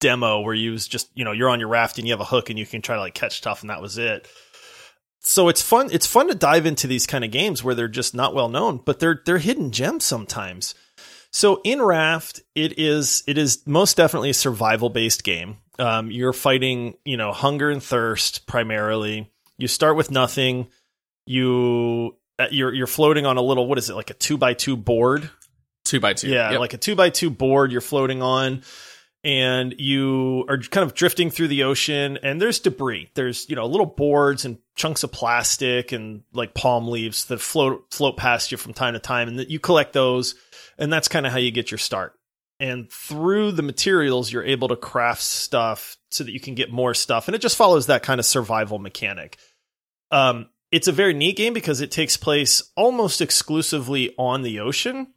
demo 0.00 0.40
where 0.40 0.54
you 0.54 0.70
was 0.70 0.86
just 0.86 1.10
you 1.14 1.24
know 1.24 1.32
you're 1.32 1.50
on 1.50 1.60
your 1.60 1.68
raft 1.68 1.98
and 1.98 2.06
you 2.06 2.12
have 2.12 2.20
a 2.20 2.24
hook 2.24 2.50
and 2.50 2.58
you 2.58 2.64
can 2.64 2.80
try 2.82 2.94
to 2.94 3.00
like 3.00 3.14
catch 3.14 3.36
stuff 3.36 3.62
and 3.62 3.70
that 3.70 3.82
was 3.82 3.98
it. 3.98 4.28
So 5.22 5.48
it's 5.48 5.62
fun. 5.62 5.90
It's 5.92 6.06
fun 6.06 6.28
to 6.28 6.34
dive 6.34 6.64
into 6.66 6.86
these 6.86 7.06
kind 7.06 7.24
of 7.24 7.30
games 7.30 7.62
where 7.62 7.74
they're 7.74 7.88
just 7.88 8.14
not 8.14 8.34
well 8.34 8.48
known, 8.48 8.80
but 8.84 8.98
they're 9.00 9.20
they're 9.26 9.38
hidden 9.38 9.70
gems 9.70 10.04
sometimes. 10.04 10.74
So 11.30 11.60
in 11.62 11.80
Raft, 11.82 12.40
it 12.54 12.78
is 12.78 13.22
it 13.26 13.36
is 13.38 13.62
most 13.66 13.96
definitely 13.96 14.30
a 14.30 14.34
survival 14.34 14.88
based 14.88 15.22
game. 15.22 15.58
Um, 15.78 16.10
you're 16.10 16.32
fighting, 16.32 16.94
you 17.04 17.16
know, 17.16 17.32
hunger 17.32 17.70
and 17.70 17.82
thirst 17.82 18.46
primarily. 18.46 19.30
You 19.58 19.68
start 19.68 19.96
with 19.96 20.10
nothing. 20.10 20.68
You 21.26 22.16
uh, 22.38 22.48
you're 22.50 22.72
you're 22.74 22.86
floating 22.86 23.26
on 23.26 23.36
a 23.36 23.42
little 23.42 23.66
what 23.66 23.78
is 23.78 23.90
it 23.90 23.94
like 23.94 24.10
a 24.10 24.14
two 24.14 24.36
by 24.38 24.54
two 24.54 24.76
board? 24.76 25.30
Two 25.84 26.00
by 26.00 26.14
two. 26.14 26.28
Yeah, 26.28 26.50
Yep. 26.52 26.60
like 26.60 26.74
a 26.74 26.78
two 26.78 26.94
by 26.96 27.10
two 27.10 27.30
board 27.30 27.72
you're 27.72 27.80
floating 27.80 28.22
on, 28.22 28.62
and 29.22 29.74
you 29.78 30.44
are 30.48 30.58
kind 30.58 30.84
of 30.86 30.94
drifting 30.94 31.30
through 31.30 31.48
the 31.48 31.64
ocean. 31.64 32.18
And 32.22 32.40
there's 32.40 32.60
debris. 32.60 33.10
There's 33.14 33.48
you 33.48 33.56
know 33.56 33.66
little 33.66 33.86
boards 33.86 34.44
and 34.44 34.58
chunks 34.76 35.02
of 35.02 35.12
plastic 35.12 35.92
and 35.92 36.22
like 36.32 36.54
palm 36.54 36.88
leaves 36.88 37.26
that 37.26 37.40
float 37.40 37.86
float 37.90 38.16
past 38.16 38.50
you 38.50 38.58
from 38.58 38.72
time 38.72 38.94
to 38.94 39.00
time, 39.00 39.28
and 39.28 39.50
you 39.50 39.60
collect 39.60 39.92
those, 39.92 40.34
and 40.78 40.92
that's 40.92 41.08
kind 41.08 41.26
of 41.26 41.32
how 41.32 41.38
you 41.38 41.50
get 41.50 41.70
your 41.70 41.78
start. 41.78 42.14
And 42.58 42.90
through 42.90 43.52
the 43.52 43.62
materials, 43.62 44.30
you're 44.30 44.44
able 44.44 44.68
to 44.68 44.76
craft 44.76 45.22
stuff 45.22 45.96
so 46.10 46.24
that 46.24 46.32
you 46.32 46.40
can 46.40 46.54
get 46.54 46.70
more 46.70 46.94
stuff, 46.94 47.28
and 47.28 47.34
it 47.34 47.40
just 47.40 47.56
follows 47.56 47.86
that 47.86 48.02
kind 48.02 48.20
of 48.20 48.26
survival 48.26 48.78
mechanic. 48.78 49.38
Um, 50.10 50.48
it's 50.72 50.88
a 50.88 50.92
very 50.92 51.14
neat 51.14 51.36
game 51.36 51.52
because 51.52 51.80
it 51.80 51.90
takes 51.90 52.16
place 52.16 52.62
almost 52.76 53.20
exclusively 53.20 54.14
on 54.18 54.42
the 54.42 54.60
ocean. 54.60 55.08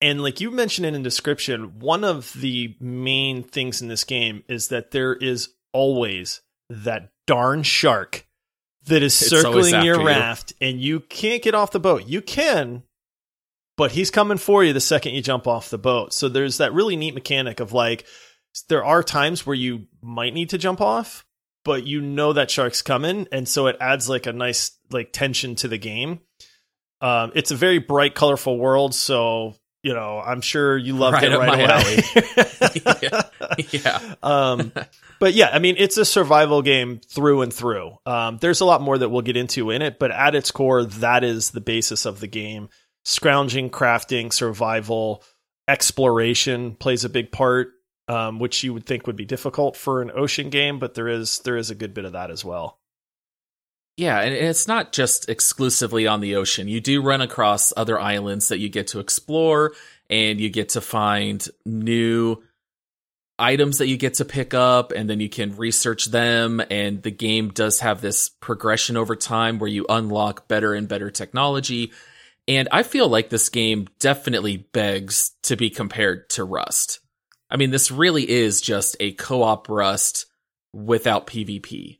And 0.00 0.22
like 0.22 0.40
you 0.40 0.50
mentioned 0.50 0.86
in 0.86 0.94
the 0.94 1.00
description, 1.00 1.80
one 1.80 2.04
of 2.04 2.32
the 2.34 2.76
main 2.80 3.42
things 3.42 3.82
in 3.82 3.88
this 3.88 4.04
game 4.04 4.44
is 4.48 4.68
that 4.68 4.92
there 4.92 5.14
is 5.14 5.48
always 5.72 6.40
that 6.70 7.10
darn 7.26 7.62
shark 7.62 8.26
that 8.86 9.02
is 9.02 9.20
It's 9.20 9.30
circling 9.30 9.84
your 9.84 10.00
you. 10.00 10.06
raft 10.06 10.52
and 10.60 10.80
you 10.80 11.00
can't 11.00 11.42
get 11.42 11.54
off 11.54 11.72
the 11.72 11.80
boat. 11.80 12.06
You 12.06 12.22
can, 12.22 12.84
but 13.76 13.92
he's 13.92 14.10
coming 14.10 14.38
for 14.38 14.62
you 14.64 14.72
the 14.72 14.80
second 14.80 15.14
you 15.14 15.22
jump 15.22 15.46
off 15.46 15.70
the 15.70 15.78
boat. 15.78 16.12
So 16.12 16.28
there's 16.28 16.58
that 16.58 16.72
really 16.72 16.96
neat 16.96 17.14
mechanic 17.14 17.60
of 17.60 17.72
like, 17.72 18.06
there 18.68 18.84
are 18.84 19.02
times 19.02 19.46
where 19.46 19.56
you 19.56 19.86
might 20.00 20.34
need 20.34 20.50
to 20.50 20.58
jump 20.58 20.80
off, 20.80 21.24
but 21.64 21.86
you 21.86 22.00
know 22.00 22.32
that 22.32 22.50
shark's 22.50 22.82
coming. 22.82 23.26
And 23.30 23.48
so 23.48 23.66
it 23.66 23.76
adds 23.80 24.08
like 24.08 24.26
a 24.26 24.32
nice 24.32 24.78
like 24.90 25.12
tension 25.12 25.54
to 25.56 25.68
the 25.68 25.78
game. 25.78 26.20
Um, 27.00 27.32
it's 27.34 27.50
a 27.50 27.56
very 27.56 27.78
bright, 27.78 28.14
colorful 28.14 28.58
world. 28.58 28.94
So, 28.94 29.54
you 29.82 29.94
know, 29.94 30.20
I'm 30.20 30.40
sure 30.40 30.76
you 30.76 30.96
loved 30.96 31.22
Right 31.22 31.32
it 31.32 31.38
right 31.38 31.70
away. 32.84 33.66
yeah. 33.70 34.14
um, 34.22 34.72
but 35.20 35.34
yeah, 35.34 35.50
I 35.52 35.58
mean, 35.60 35.76
it's 35.78 35.96
a 35.96 36.04
survival 36.04 36.62
game 36.62 37.00
through 37.06 37.42
and 37.42 37.52
through. 37.52 37.96
Um, 38.04 38.38
there's 38.38 38.60
a 38.60 38.64
lot 38.64 38.82
more 38.82 38.98
that 38.98 39.08
we'll 39.08 39.22
get 39.22 39.36
into 39.36 39.70
in 39.70 39.82
it, 39.82 39.98
but 39.98 40.10
at 40.10 40.34
its 40.34 40.50
core, 40.50 40.84
that 40.84 41.22
is 41.22 41.50
the 41.50 41.60
basis 41.60 42.06
of 42.06 42.20
the 42.20 42.26
game. 42.26 42.68
Scrounging, 43.04 43.70
crafting, 43.70 44.32
survival, 44.32 45.22
exploration 45.68 46.74
plays 46.74 47.04
a 47.04 47.08
big 47.08 47.30
part, 47.30 47.68
um, 48.08 48.38
which 48.38 48.64
you 48.64 48.74
would 48.74 48.84
think 48.84 49.06
would 49.06 49.16
be 49.16 49.24
difficult 49.24 49.76
for 49.76 50.02
an 50.02 50.10
ocean 50.14 50.50
game, 50.50 50.78
but 50.78 50.94
there 50.94 51.08
is 51.08 51.38
there 51.40 51.56
is 51.56 51.70
a 51.70 51.74
good 51.74 51.94
bit 51.94 52.04
of 52.04 52.12
that 52.12 52.30
as 52.30 52.44
well. 52.44 52.78
Yeah, 53.98 54.20
and 54.20 54.32
it's 54.32 54.68
not 54.68 54.92
just 54.92 55.28
exclusively 55.28 56.06
on 56.06 56.20
the 56.20 56.36
ocean. 56.36 56.68
You 56.68 56.80
do 56.80 57.02
run 57.02 57.20
across 57.20 57.72
other 57.76 57.98
islands 57.98 58.46
that 58.48 58.60
you 58.60 58.68
get 58.68 58.86
to 58.88 59.00
explore 59.00 59.72
and 60.08 60.40
you 60.40 60.50
get 60.50 60.68
to 60.70 60.80
find 60.80 61.44
new 61.66 62.40
items 63.40 63.78
that 63.78 63.88
you 63.88 63.96
get 63.96 64.14
to 64.14 64.24
pick 64.24 64.54
up 64.54 64.92
and 64.92 65.10
then 65.10 65.18
you 65.18 65.28
can 65.28 65.56
research 65.56 66.06
them 66.06 66.62
and 66.70 67.02
the 67.02 67.10
game 67.10 67.48
does 67.48 67.80
have 67.80 68.00
this 68.00 68.28
progression 68.28 68.96
over 68.96 69.16
time 69.16 69.58
where 69.58 69.68
you 69.68 69.84
unlock 69.88 70.46
better 70.46 70.74
and 70.74 70.86
better 70.86 71.10
technology. 71.10 71.90
And 72.46 72.68
I 72.70 72.84
feel 72.84 73.08
like 73.08 73.30
this 73.30 73.48
game 73.48 73.88
definitely 73.98 74.58
begs 74.58 75.32
to 75.42 75.56
be 75.56 75.70
compared 75.70 76.30
to 76.30 76.44
Rust. 76.44 77.00
I 77.50 77.56
mean, 77.56 77.72
this 77.72 77.90
really 77.90 78.30
is 78.30 78.60
just 78.60 78.96
a 79.00 79.10
co-op 79.10 79.68
Rust 79.68 80.26
without 80.72 81.26
PvP. 81.26 81.97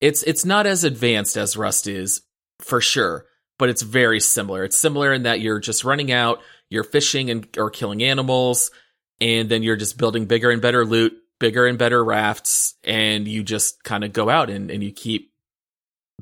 It's 0.00 0.22
it's 0.22 0.44
not 0.44 0.66
as 0.66 0.84
advanced 0.84 1.36
as 1.36 1.56
Rust 1.56 1.86
is, 1.86 2.22
for 2.60 2.80
sure, 2.80 3.26
but 3.58 3.68
it's 3.68 3.82
very 3.82 4.20
similar. 4.20 4.64
It's 4.64 4.76
similar 4.76 5.12
in 5.12 5.22
that 5.24 5.40
you're 5.40 5.60
just 5.60 5.84
running 5.84 6.12
out, 6.12 6.40
you're 6.70 6.84
fishing 6.84 7.30
and 7.30 7.46
or 7.56 7.70
killing 7.70 8.02
animals, 8.02 8.70
and 9.20 9.48
then 9.48 9.62
you're 9.62 9.76
just 9.76 9.98
building 9.98 10.26
bigger 10.26 10.50
and 10.50 10.60
better 10.60 10.84
loot, 10.84 11.14
bigger 11.38 11.66
and 11.66 11.78
better 11.78 12.04
rafts, 12.04 12.74
and 12.84 13.26
you 13.28 13.42
just 13.42 13.82
kind 13.84 14.04
of 14.04 14.12
go 14.12 14.28
out 14.28 14.50
and, 14.50 14.70
and 14.70 14.82
you 14.82 14.92
keep 14.92 15.32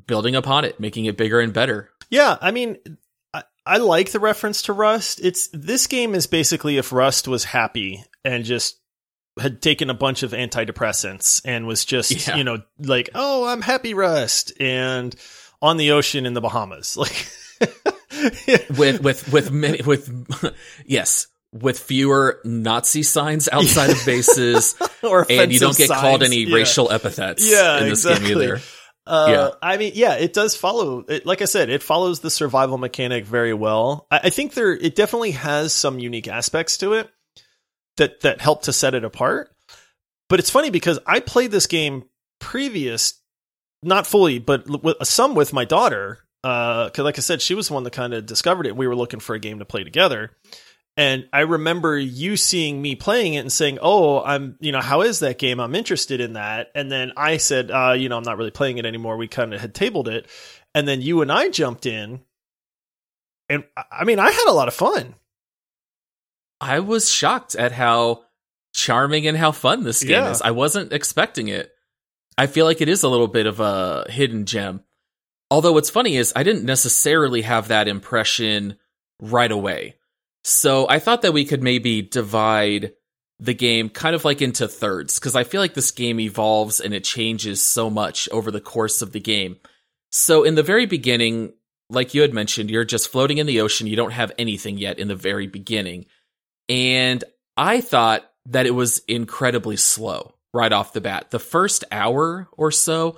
building 0.07 0.35
upon 0.35 0.65
it, 0.65 0.81
making 0.81 1.05
it 1.07 1.17
bigger 1.17 1.41
and 1.41 1.53
better. 1.53 1.91
Yeah, 2.11 2.37
I 2.41 2.51
mean, 2.51 2.77
I, 3.33 3.45
I 3.65 3.79
like 3.79 4.13
the 4.13 4.21
reference 4.21 4.63
to 4.63 4.73
Rust. 4.73 5.21
It's 5.23 5.49
this 5.53 5.87
game 5.87 6.15
is 6.15 6.27
basically 6.27 6.77
if 6.77 6.93
Rust 6.93 7.29
was 7.29 7.45
happy 7.45 8.05
and 8.25 8.45
just 8.45 8.79
had 9.41 9.63
taken 9.63 9.89
a 9.91 9.95
bunch 9.95 10.23
of 10.23 10.33
antidepressants 10.33 11.41
and 11.45 11.67
was 11.67 11.85
just 11.85 12.27
Yeah. 12.29 12.37
you 12.37 12.45
know 12.45 12.59
like 12.79 13.11
oh 13.15 13.47
I'm 13.47 13.63
happy 13.63 13.95
Rust 13.95 14.53
and 14.61 15.15
on 15.61 15.77
the 15.79 15.93
ocean 15.93 16.27
in 16.27 16.35
the 16.35 16.41
Bahamas 16.41 16.97
like 16.99 17.27
with 18.77 19.01
with 19.03 19.33
with 19.33 19.51
many 19.51 19.83
with 19.83 20.55
yes 20.87 21.27
with 21.53 21.79
fewer 21.79 22.41
Nazi 22.45 23.03
signs 23.03 23.47
outside 23.53 23.91
of 23.91 23.99
bases, 24.07 24.75
or 25.03 25.27
and 25.29 25.53
you 25.53 25.59
don't 25.61 25.77
get 25.77 25.91
called 25.91 26.23
any 26.23 26.45
Yeah. 26.45 26.55
racial 26.57 26.91
epithets 26.91 27.51
Yeah, 27.51 27.77
in 27.79 27.91
this 27.91 28.05
exactly. 28.07 28.29
game 28.31 28.39
either. 28.43 28.61
Uh, 29.07 29.27
Yeah. 29.29 29.51
I 29.61 29.77
mean, 29.77 29.93
yeah, 29.95 30.15
it 30.15 30.33
does 30.33 30.57
follow. 30.57 31.05
It, 31.07 31.27
like 31.27 31.43
I 31.43 31.45
said, 31.45 31.69
it 31.69 31.83
follows 31.83 32.21
the 32.21 32.31
survival 32.31 32.79
mechanic 32.79 33.27
very 33.27 33.53
well. 33.53 34.07
I, 34.11 34.21
I 34.25 34.31
think 34.31 34.55
there, 34.55 34.73
it 34.73 34.95
definitely 34.95 35.33
has 35.33 35.75
some 35.75 35.99
unique 35.99 36.27
aspects 36.27 36.79
to 36.79 36.95
it 36.95 37.11
that 37.97 38.21
that 38.21 38.41
helped 38.41 38.65
to 38.65 38.73
set 38.73 38.95
it 38.95 39.05
apart. 39.05 39.55
But 40.29 40.39
it's 40.39 40.51
funny 40.51 40.71
because 40.71 40.99
I 41.07 41.21
played 41.21 41.51
this 41.51 41.67
game 41.67 42.05
previous, 42.41 43.21
not 43.83 44.07
fully, 44.07 44.39
but 44.39 44.67
with, 44.83 44.97
some 45.03 45.35
with 45.35 45.53
my 45.53 45.65
daughter. 45.65 46.19
Because, 46.43 46.99
like 46.99 47.19
I 47.19 47.21
said, 47.21 47.41
she 47.41 47.55
was 47.55 47.69
the 47.69 47.75
one 47.75 47.85
that 47.85 47.93
kind 47.93 48.15
of 48.15 48.27
discovered 48.27 48.67
it. 48.67 48.75
We 48.75 48.89
were 48.89 48.97
looking 48.97 49.21
for 49.21 49.35
a 49.35 49.39
game 49.39 49.61
to 49.61 49.65
play 49.65 49.85
together. 49.85 50.33
And 50.97 51.27
I 51.33 51.41
remember 51.41 51.97
you 51.97 52.37
seeing 52.37 52.83
me 52.83 52.97
playing 52.97 53.35
it 53.35 53.39
and 53.39 53.53
saying, 53.53 53.79
"Oh, 53.81 54.23
I'm, 54.23 54.57
you 54.61 54.73
know, 54.73 54.81
how 54.81 55.03
is 55.03 55.21
that 55.21 55.39
game? 55.39 55.61
I'm 55.61 55.75
interested 55.75 56.21
in 56.21 56.35
that." 56.35 56.71
And 56.75 56.91
then 56.93 57.13
I 57.17 57.39
said, 57.39 57.71
uh, 57.71 57.93
"You 57.93 58.09
know, 58.09 58.19
I'm 58.19 58.25
not 58.25 58.37
really 58.37 58.51
playing 58.51 58.79
it 58.79 58.85
anymore. 58.85 59.17
We 59.17 59.29
kind 59.29 59.55
of 59.55 59.61
had 59.61 59.75
tabled 59.75 60.09
it." 60.09 60.27
And 60.75 60.87
then 60.87 61.01
you 61.01 61.23
and 61.23 61.33
I 61.33 61.49
jumped 61.49 61.87
in, 61.87 62.21
and 63.49 63.65
I 63.91 64.05
mean, 64.05 64.19
I 64.19 64.31
had 64.31 64.49
a 64.49 64.53
lot 64.53 64.69
of 64.69 64.75
fun. 64.75 65.15
I 66.63 66.79
was 66.81 67.11
shocked 67.11 67.55
at 67.57 67.73
how 67.73 68.25
charming 68.73 69.27
and 69.27 69.37
how 69.37 69.53
fun 69.53 69.83
this 69.83 70.01
game 70.03 70.11
Yeah. 70.13 70.31
is. 70.31 70.41
I 70.41 70.53
wasn't 70.53 70.93
expecting 70.93 71.49
it. 71.49 71.71
I 72.39 72.47
feel 72.47 72.65
like 72.65 72.81
it 72.81 72.89
is 72.89 73.03
a 73.03 73.09
little 73.09 73.29
bit 73.29 73.47
of 73.47 73.61
a 73.61 74.07
hidden 74.09 74.47
gem. 74.47 74.83
Although 75.51 75.73
what's 75.73 75.91
funny 75.91 76.17
is 76.17 76.33
I 76.35 76.45
didn't 76.45 76.65
necessarily 76.65 77.43
have 77.43 77.69
that 77.69 77.89
impression 77.89 78.77
right 79.21 79.53
away. 79.53 79.97
So 80.45 80.87
I 80.89 80.99
thought 80.99 81.23
that 81.23 81.35
we 81.35 81.45
could 81.45 81.63
maybe 81.63 82.01
divide 82.01 82.93
the 83.39 83.55
game 83.55 83.89
kind 83.91 84.15
of 84.15 84.25
like 84.25 84.41
into 84.41 84.67
thirds 84.69 85.19
because 85.19 85.35
I 85.37 85.45
feel 85.45 85.61
like 85.61 85.75
this 85.75 85.91
game 85.91 86.21
evolves 86.21 86.81
and 86.81 86.95
it 86.95 87.05
changes 87.05 87.61
so 87.61 87.91
much 87.91 88.29
over 88.31 88.51
the 88.51 88.61
course 88.61 89.03
of 89.03 89.13
the 89.13 89.21
game. 89.21 89.57
So 90.11 90.45
in 90.45 90.55
the 90.55 90.63
very 90.63 90.87
beginning, 90.87 91.53
like 91.91 92.15
you 92.15 92.23
had 92.23 92.33
mentioned, 92.33 92.71
you're 92.71 92.85
just 92.85 93.09
floating 93.09 93.39
in 93.39 93.47
the 93.47 93.61
ocean. 93.61 93.87
You 93.87 93.97
don't 93.97 94.13
have 94.13 94.33
anything 94.39 94.79
yet 94.79 94.99
in 94.99 95.09
the 95.09 95.17
very 95.17 95.47
beginning. 95.49 96.07
And 96.69 97.23
I 97.57 97.81
thought 97.81 98.29
that 98.47 98.67
it 98.67 98.71
was 98.73 98.99
incredibly 99.09 99.77
slow 99.77 100.35
right 100.53 100.73
off 100.73 100.93
the 100.93 101.01
bat. 101.01 101.31
The 101.31 101.39
first 101.39 101.85
hour 101.91 102.49
or 102.53 102.71
so, 102.71 103.17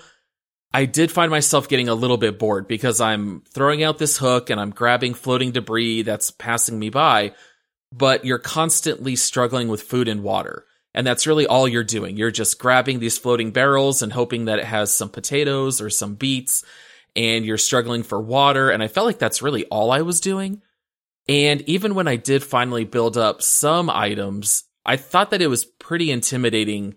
I 0.73 0.87
did 0.87 1.13
find 1.13 1.31
myself 1.31 1.69
getting 1.69 1.89
a 1.89 1.95
little 1.95 2.17
bit 2.17 2.39
bored 2.39 2.67
because 2.67 3.01
I'm 3.01 3.43
throwing 3.53 3.83
out 3.83 3.99
this 3.99 4.19
hook 4.19 4.51
and 4.51 4.61
I'm 4.61 4.71
grabbing 4.71 5.15
floating 5.15 5.53
debris 5.53 6.03
that's 6.03 6.31
passing 6.33 6.79
me 6.79 6.91
by, 6.91 7.33
but 7.93 8.25
you're 8.25 8.39
constantly 8.39 9.17
struggling 9.17 9.69
with 9.69 9.83
food 9.83 10.09
and 10.09 10.23
water. 10.23 10.67
And 10.93 11.07
that's 11.07 11.27
really 11.27 11.47
all 11.47 11.67
you're 11.67 11.85
doing. 11.85 12.17
You're 12.17 12.31
just 12.31 12.59
grabbing 12.59 13.01
these 13.01 13.19
floating 13.19 13.51
barrels 13.51 14.03
and 14.03 14.13
hoping 14.13 14.45
that 14.45 14.61
it 14.61 14.65
has 14.65 14.95
some 14.95 15.09
potatoes 15.09 15.81
or 15.81 15.91
some 15.91 16.15
beets, 16.15 16.65
and 17.17 17.45
you're 17.45 17.59
struggling 17.59 18.05
for 18.05 18.21
water. 18.21 18.71
And 18.71 18.83
I 18.83 18.89
felt 18.89 19.07
like 19.07 19.19
that's 19.19 19.43
really 19.43 19.65
all 19.67 19.91
I 19.91 20.03
was 20.03 20.21
doing. 20.21 20.63
And 21.29 21.63
even 21.63 21.95
when 21.95 22.09
I 22.09 22.17
did 22.17 22.43
finally 22.43 22.85
build 22.85 23.17
up 23.17 23.43
some 23.43 23.89
items, 23.89 24.65
I 24.85 24.97
thought 24.97 25.31
that 25.31 25.43
it 25.43 25.47
was 25.47 25.65
pretty 25.65 26.11
intimidating 26.11 26.97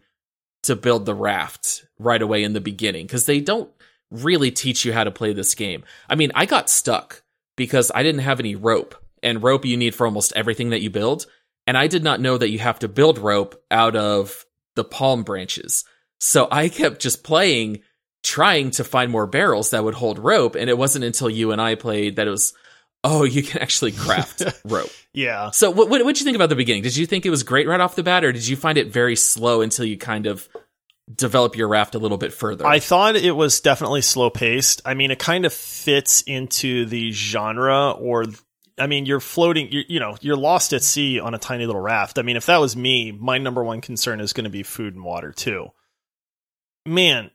to 0.63 0.75
build 0.75 1.05
the 1.05 1.15
raft 1.15 1.85
right 1.97 2.21
away 2.21 2.43
in 2.43 2.53
the 2.53 2.61
beginning 2.61 3.05
because 3.05 3.25
they 3.25 3.39
don't 3.39 3.69
really 4.11 4.51
teach 4.51 4.83
you 4.85 4.93
how 4.93 5.03
to 5.03 5.11
play 5.11 5.33
this 5.33 5.55
game. 5.55 5.83
I 6.09 6.15
mean, 6.15 6.31
I 6.35 6.45
got 6.45 6.69
stuck 6.69 7.23
because 7.55 7.91
I 7.93 8.03
didn't 8.03 8.21
have 8.21 8.39
any 8.39 8.55
rope, 8.55 8.95
and 9.23 9.41
rope 9.41 9.65
you 9.65 9.77
need 9.77 9.95
for 9.95 10.05
almost 10.05 10.33
everything 10.35 10.69
that 10.69 10.81
you 10.81 10.89
build. 10.89 11.25
And 11.65 11.77
I 11.77 11.87
did 11.87 12.03
not 12.03 12.21
know 12.21 12.37
that 12.37 12.49
you 12.49 12.59
have 12.59 12.79
to 12.79 12.87
build 12.87 13.17
rope 13.17 13.61
out 13.71 13.95
of 13.95 14.45
the 14.75 14.83
palm 14.83 15.23
branches. 15.23 15.83
So 16.19 16.47
I 16.51 16.69
kept 16.69 17.01
just 17.01 17.23
playing, 17.23 17.81
trying 18.23 18.71
to 18.71 18.83
find 18.83 19.11
more 19.11 19.27
barrels 19.27 19.71
that 19.71 19.83
would 19.83 19.95
hold 19.95 20.19
rope. 20.19 20.55
And 20.55 20.69
it 20.69 20.77
wasn't 20.77 21.05
until 21.05 21.29
you 21.29 21.51
and 21.51 21.61
I 21.61 21.75
played 21.75 22.15
that 22.17 22.27
it 22.27 22.31
was, 22.31 22.53
oh, 23.07 23.23
you 23.23 23.41
can 23.43 23.61
actually 23.61 23.91
craft 23.91 24.43
rope. 24.65 24.89
Yeah, 25.13 25.49
So 25.51 25.71
what 25.71 25.89
what 25.89 26.03
did 26.05 26.19
you 26.19 26.25
think 26.25 26.35
about 26.35 26.49
the 26.49 26.55
beginning? 26.55 26.83
Did 26.83 26.95
you 26.95 27.05
think 27.05 27.25
it 27.25 27.31
was 27.31 27.43
great 27.43 27.67
right 27.67 27.79
off 27.79 27.95
the 27.95 28.03
bat, 28.03 28.23
or 28.23 28.31
did 28.31 28.47
you 28.47 28.55
find 28.55 28.77
it 28.77 28.87
very 28.87 29.15
slow 29.15 29.61
until 29.61 29.85
you 29.85 29.97
kind 29.97 30.27
of 30.27 30.47
develop 31.13 31.55
your 31.55 31.67
raft 31.67 31.95
a 31.95 31.99
little 31.99 32.17
bit 32.17 32.33
further? 32.33 32.67
I 32.67 32.79
thought 32.79 33.15
it 33.15 33.31
was 33.31 33.59
definitely 33.61 34.01
slow 34.01 34.29
paced. 34.29 34.81
I 34.85 34.93
mean, 34.93 35.09
it 35.09 35.17
kind 35.17 35.45
of 35.45 35.53
fits 35.53 36.21
into 36.21 36.85
the 36.85 37.11
genre, 37.11 37.91
or 37.91 38.25
I 38.77 38.85
mean, 38.85 39.07
you're 39.07 39.19
floating, 39.19 39.71
you're, 39.71 39.85
you 39.87 39.99
know, 39.99 40.17
you're 40.21 40.37
lost 40.37 40.73
at 40.73 40.83
sea 40.83 41.19
on 41.19 41.33
a 41.33 41.39
tiny 41.39 41.65
little 41.65 41.81
raft. 41.81 42.19
I 42.19 42.21
mean, 42.21 42.37
if 42.37 42.45
that 42.45 42.57
was 42.57 42.75
me, 42.75 43.11
my 43.11 43.39
number 43.39 43.63
one 43.63 43.81
concern 43.81 44.19
is 44.19 44.33
going 44.33 44.43
to 44.43 44.51
be 44.51 44.61
food 44.61 44.93
and 44.93 45.03
water 45.03 45.31
too. 45.31 45.69
Man, 46.85 47.31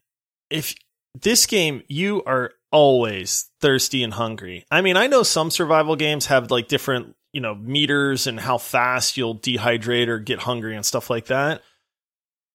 if 0.50 0.74
this 1.20 1.46
game, 1.46 1.82
you 1.88 2.22
are 2.24 2.52
always 2.72 3.48
thirsty 3.60 4.02
and 4.02 4.12
hungry. 4.12 4.64
I 4.70 4.80
mean, 4.80 4.96
I 4.96 5.06
know 5.06 5.22
some 5.22 5.50
survival 5.50 5.96
games 5.96 6.26
have 6.26 6.50
like 6.50 6.68
different, 6.68 7.14
you 7.32 7.40
know, 7.40 7.54
meters 7.54 8.26
and 8.26 8.40
how 8.40 8.58
fast 8.58 9.16
you'll 9.16 9.38
dehydrate 9.38 10.08
or 10.08 10.18
get 10.18 10.40
hungry 10.40 10.74
and 10.74 10.84
stuff 10.84 11.10
like 11.10 11.26
that. 11.26 11.62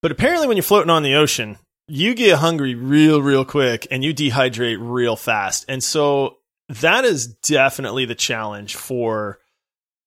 But 0.02 0.12
apparently, 0.12 0.48
when 0.48 0.58
you're 0.58 0.64
floating 0.64 0.90
on 0.90 1.04
the 1.04 1.16
ocean, 1.16 1.58
you 1.88 2.14
get 2.14 2.40
hungry 2.40 2.76
real, 2.76 3.22
real 3.22 3.46
quick 3.46 3.88
and 3.90 4.04
you 4.04 4.14
dehydrate 4.14 4.78
real 4.80 5.16
fast. 5.16 5.66
And 5.70 5.84
so 5.84 6.38
that 6.70 7.06
is 7.06 7.28
definitely 7.28 8.06
the 8.06 8.16
challenge 8.16 8.76
for 8.76 9.40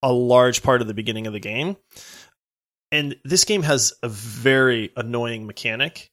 a 0.03 0.13
large 0.13 0.63
part 0.63 0.81
of 0.81 0.87
the 0.87 0.95
beginning 0.95 1.27
of 1.27 1.33
the 1.33 1.41
game. 1.41 1.77
And 2.93 3.17
this 3.25 3.45
game 3.45 3.63
has 3.63 3.93
a 4.03 4.09
very 4.09 4.91
annoying 4.97 5.47
mechanic 5.47 6.11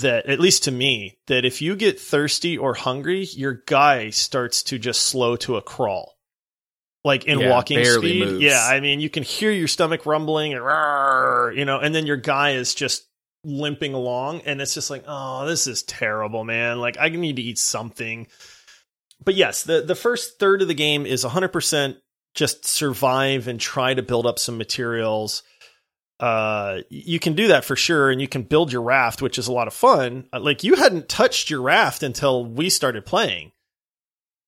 that, 0.00 0.26
at 0.26 0.40
least 0.40 0.64
to 0.64 0.70
me, 0.70 1.18
that 1.26 1.44
if 1.44 1.62
you 1.62 1.76
get 1.76 2.00
thirsty 2.00 2.56
or 2.58 2.74
hungry, 2.74 3.24
your 3.34 3.62
guy 3.66 4.10
starts 4.10 4.62
to 4.64 4.78
just 4.78 5.02
slow 5.02 5.36
to 5.36 5.56
a 5.56 5.62
crawl. 5.62 6.14
Like 7.04 7.24
in 7.24 7.40
Yeah, 7.40 7.50
walking 7.50 7.84
speed. 7.84 8.24
moves. 8.24 8.42
Yeah, 8.42 8.64
I 8.64 8.80
mean, 8.80 9.00
you 9.00 9.10
can 9.10 9.22
hear 9.24 9.50
your 9.50 9.66
stomach 9.68 10.06
rumbling 10.06 10.52
and, 10.52 10.62
"Rawr," 10.62 11.56
you 11.56 11.64
know, 11.64 11.78
and 11.78 11.94
then 11.94 12.06
your 12.06 12.16
guy 12.16 12.50
is 12.52 12.74
just 12.74 13.08
limping 13.44 13.92
along 13.92 14.40
and 14.42 14.62
it's 14.62 14.72
just 14.72 14.88
like 14.88 15.02
oh 15.08 15.44
this 15.46 15.66
is 15.66 15.82
terrible 15.82 16.44
man 16.44 16.78
like 16.78 16.96
i 17.00 17.08
need 17.08 17.34
to 17.34 17.42
eat 17.42 17.58
something 17.58 18.28
but 19.24 19.34
yes 19.34 19.64
the 19.64 19.80
the 19.82 19.96
first 19.96 20.38
third 20.38 20.62
of 20.62 20.68
the 20.68 20.74
game 20.74 21.04
is 21.04 21.24
100% 21.24 21.96
just 22.36 22.64
survive 22.64 23.48
and 23.48 23.58
try 23.58 23.94
to 23.94 24.00
build 24.02 24.26
up 24.26 24.38
some 24.38 24.56
materials 24.56 25.42
uh 26.22 26.82
you 26.88 27.18
can 27.18 27.34
do 27.34 27.48
that 27.48 27.64
for 27.64 27.74
sure 27.74 28.10
and 28.10 28.20
you 28.20 28.28
can 28.28 28.42
build 28.42 28.72
your 28.72 28.82
raft 28.82 29.20
which 29.20 29.38
is 29.38 29.48
a 29.48 29.52
lot 29.52 29.66
of 29.66 29.74
fun. 29.74 30.28
Uh, 30.32 30.40
like 30.40 30.62
you 30.62 30.76
hadn't 30.76 31.08
touched 31.08 31.50
your 31.50 31.60
raft 31.60 32.02
until 32.02 32.44
we 32.46 32.70
started 32.70 33.04
playing. 33.04 33.52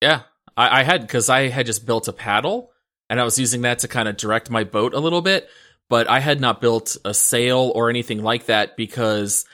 Yeah, 0.00 0.22
I, 0.56 0.80
I 0.80 0.82
had 0.84 1.00
because 1.00 1.28
I 1.28 1.48
had 1.48 1.66
just 1.66 1.84
built 1.84 2.08
a 2.08 2.12
paddle 2.12 2.70
and 3.10 3.20
I 3.20 3.24
was 3.24 3.38
using 3.38 3.62
that 3.62 3.80
to 3.80 3.88
kind 3.88 4.08
of 4.08 4.16
direct 4.16 4.50
my 4.50 4.64
boat 4.64 4.94
a 4.94 5.00
little 5.00 5.20
bit, 5.20 5.48
but 5.88 6.08
I 6.08 6.20
had 6.20 6.40
not 6.40 6.60
built 6.60 6.96
a 7.04 7.12
sail 7.12 7.72
or 7.74 7.90
anything 7.90 8.22
like 8.22 8.46
that 8.46 8.76
because 8.76 9.44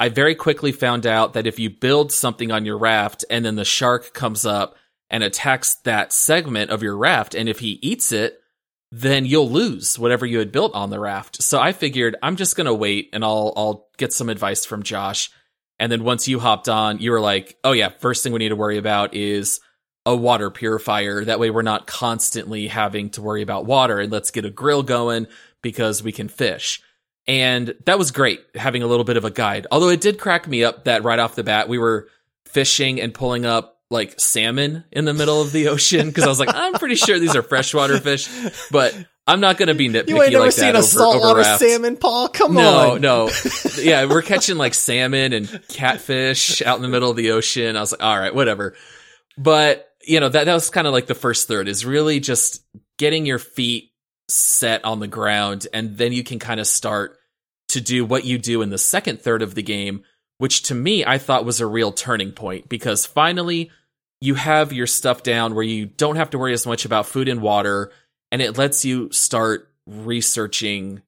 I 0.00 0.08
very 0.08 0.34
quickly 0.34 0.72
found 0.72 1.06
out 1.06 1.32
that 1.32 1.46
if 1.46 1.58
you 1.58 1.70
build 1.70 2.12
something 2.12 2.52
on 2.52 2.64
your 2.64 2.78
raft 2.78 3.24
and 3.30 3.44
then 3.44 3.56
the 3.56 3.64
shark 3.64 4.14
comes 4.14 4.44
up 4.44 4.76
and 5.10 5.22
attacks 5.22 5.74
that 5.84 6.12
segment 6.12 6.70
of 6.70 6.82
your 6.82 6.96
raft, 6.96 7.34
and 7.34 7.48
if 7.48 7.60
he 7.60 7.78
eats 7.82 8.12
it, 8.12 8.40
then 8.90 9.26
you'll 9.26 9.50
lose 9.50 9.98
whatever 9.98 10.24
you 10.24 10.38
had 10.38 10.52
built 10.52 10.74
on 10.74 10.90
the 10.90 11.00
raft. 11.00 11.42
So 11.42 11.60
I 11.60 11.72
figured 11.72 12.16
I'm 12.22 12.36
just 12.36 12.56
gonna 12.56 12.74
wait 12.74 13.10
and 13.12 13.24
I'll 13.24 13.52
I'll 13.56 13.88
get 13.96 14.12
some 14.12 14.28
advice 14.28 14.64
from 14.64 14.82
Josh. 14.82 15.30
And 15.78 15.92
then 15.92 16.02
once 16.02 16.26
you 16.26 16.40
hopped 16.40 16.68
on, 16.68 16.98
you 16.98 17.10
were 17.10 17.20
like, 17.20 17.56
"Oh 17.62 17.72
yeah, 17.72 17.90
first 17.90 18.22
thing 18.22 18.32
we 18.32 18.38
need 18.38 18.48
to 18.48 18.56
worry 18.56 18.78
about 18.78 19.14
is 19.14 19.60
a 20.06 20.16
water 20.16 20.50
purifier. 20.50 21.24
That 21.24 21.38
way 21.38 21.50
we're 21.50 21.62
not 21.62 21.86
constantly 21.86 22.68
having 22.68 23.10
to 23.10 23.22
worry 23.22 23.42
about 23.42 23.66
water 23.66 23.98
and 24.00 24.10
let's 24.10 24.30
get 24.30 24.46
a 24.46 24.50
grill 24.50 24.82
going 24.82 25.26
because 25.62 26.02
we 26.02 26.12
can 26.12 26.28
fish." 26.28 26.80
And 27.26 27.74
that 27.84 27.98
was 27.98 28.10
great 28.10 28.40
having 28.54 28.82
a 28.82 28.86
little 28.86 29.04
bit 29.04 29.18
of 29.18 29.24
a 29.26 29.30
guide. 29.30 29.66
Although 29.70 29.90
it 29.90 30.00
did 30.00 30.18
crack 30.18 30.48
me 30.48 30.64
up 30.64 30.84
that 30.84 31.04
right 31.04 31.18
off 31.18 31.34
the 31.34 31.44
bat 31.44 31.68
we 31.68 31.76
were 31.76 32.08
fishing 32.46 33.00
and 33.00 33.12
pulling 33.12 33.44
up 33.44 33.77
like 33.90 34.20
salmon 34.20 34.84
in 34.92 35.04
the 35.04 35.14
middle 35.14 35.40
of 35.40 35.52
the 35.52 35.68
ocean 35.68 36.08
because 36.08 36.24
I 36.24 36.28
was 36.28 36.38
like, 36.38 36.50
I'm 36.52 36.74
pretty 36.74 36.94
sure 36.96 37.18
these 37.18 37.34
are 37.36 37.42
freshwater 37.42 37.98
fish. 37.98 38.28
But 38.70 38.94
I'm 39.26 39.40
not 39.40 39.56
going 39.56 39.68
to 39.68 39.74
be 39.74 39.88
nitpicky 39.88 40.08
You 40.08 40.22
ain't 40.22 40.32
never 40.32 40.44
like 40.46 40.52
seen 40.52 40.76
a 40.76 40.82
saltwater 40.82 41.44
salmon, 41.44 41.96
Paul? 41.96 42.28
Come 42.28 42.54
No, 42.54 42.92
on. 42.92 43.00
No, 43.00 43.26
no. 43.26 43.30
Yeah, 43.78 44.06
we're 44.06 44.22
catching 44.22 44.56
like 44.56 44.74
salmon 44.74 45.32
and 45.32 45.62
catfish 45.68 46.62
out 46.62 46.76
in 46.76 46.82
the 46.82 46.88
middle 46.88 47.10
of 47.10 47.16
the 47.16 47.30
ocean. 47.30 47.76
I 47.76 47.80
was 47.80 47.92
like, 47.92 48.02
all 48.02 48.18
right, 48.18 48.34
whatever. 48.34 48.74
But, 49.36 49.88
you 50.06 50.20
know, 50.20 50.28
that, 50.28 50.44
that 50.44 50.54
was 50.54 50.68
kind 50.70 50.86
of 50.86 50.92
like 50.92 51.06
the 51.06 51.14
first 51.14 51.46
third 51.48 51.68
is 51.68 51.86
really 51.86 52.20
just 52.20 52.62
getting 52.98 53.24
your 53.24 53.38
feet 53.38 53.92
set 54.28 54.84
on 54.84 55.00
the 55.00 55.06
ground. 55.06 55.66
And 55.72 55.96
then 55.96 56.12
you 56.12 56.24
can 56.24 56.38
kind 56.38 56.60
of 56.60 56.66
start 56.66 57.16
to 57.68 57.80
do 57.80 58.04
what 58.04 58.24
you 58.24 58.38
do 58.38 58.62
in 58.62 58.70
the 58.70 58.78
second 58.78 59.20
third 59.20 59.42
of 59.42 59.54
the 59.54 59.62
game, 59.62 60.02
which 60.38 60.62
to 60.64 60.74
me, 60.74 61.04
I 61.04 61.18
thought 61.18 61.44
was 61.44 61.60
a 61.60 61.66
real 61.66 61.92
turning 61.92 62.32
point 62.32 62.68
because 62.68 63.06
finally 63.06 63.70
you 64.20 64.34
have 64.34 64.72
your 64.72 64.86
stuff 64.86 65.22
down 65.22 65.54
where 65.54 65.64
you 65.64 65.86
don't 65.86 66.16
have 66.16 66.30
to 66.30 66.38
worry 66.38 66.52
as 66.52 66.66
much 66.66 66.84
about 66.84 67.06
food 67.06 67.28
and 67.28 67.40
water. 67.40 67.92
And 68.30 68.42
it 68.42 68.58
lets 68.58 68.84
you 68.84 69.10
start 69.12 69.70
researching 69.86 71.02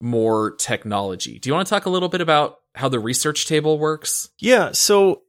more 0.00 0.50
technology. 0.56 1.38
Do 1.38 1.48
you 1.48 1.54
want 1.54 1.66
to 1.66 1.70
talk 1.70 1.86
a 1.86 1.90
little 1.90 2.08
bit 2.08 2.20
about 2.20 2.60
how 2.74 2.88
the 2.88 3.00
research 3.00 3.46
table 3.46 3.78
works? 3.78 4.30
Yeah, 4.38 4.72
so 4.72 5.22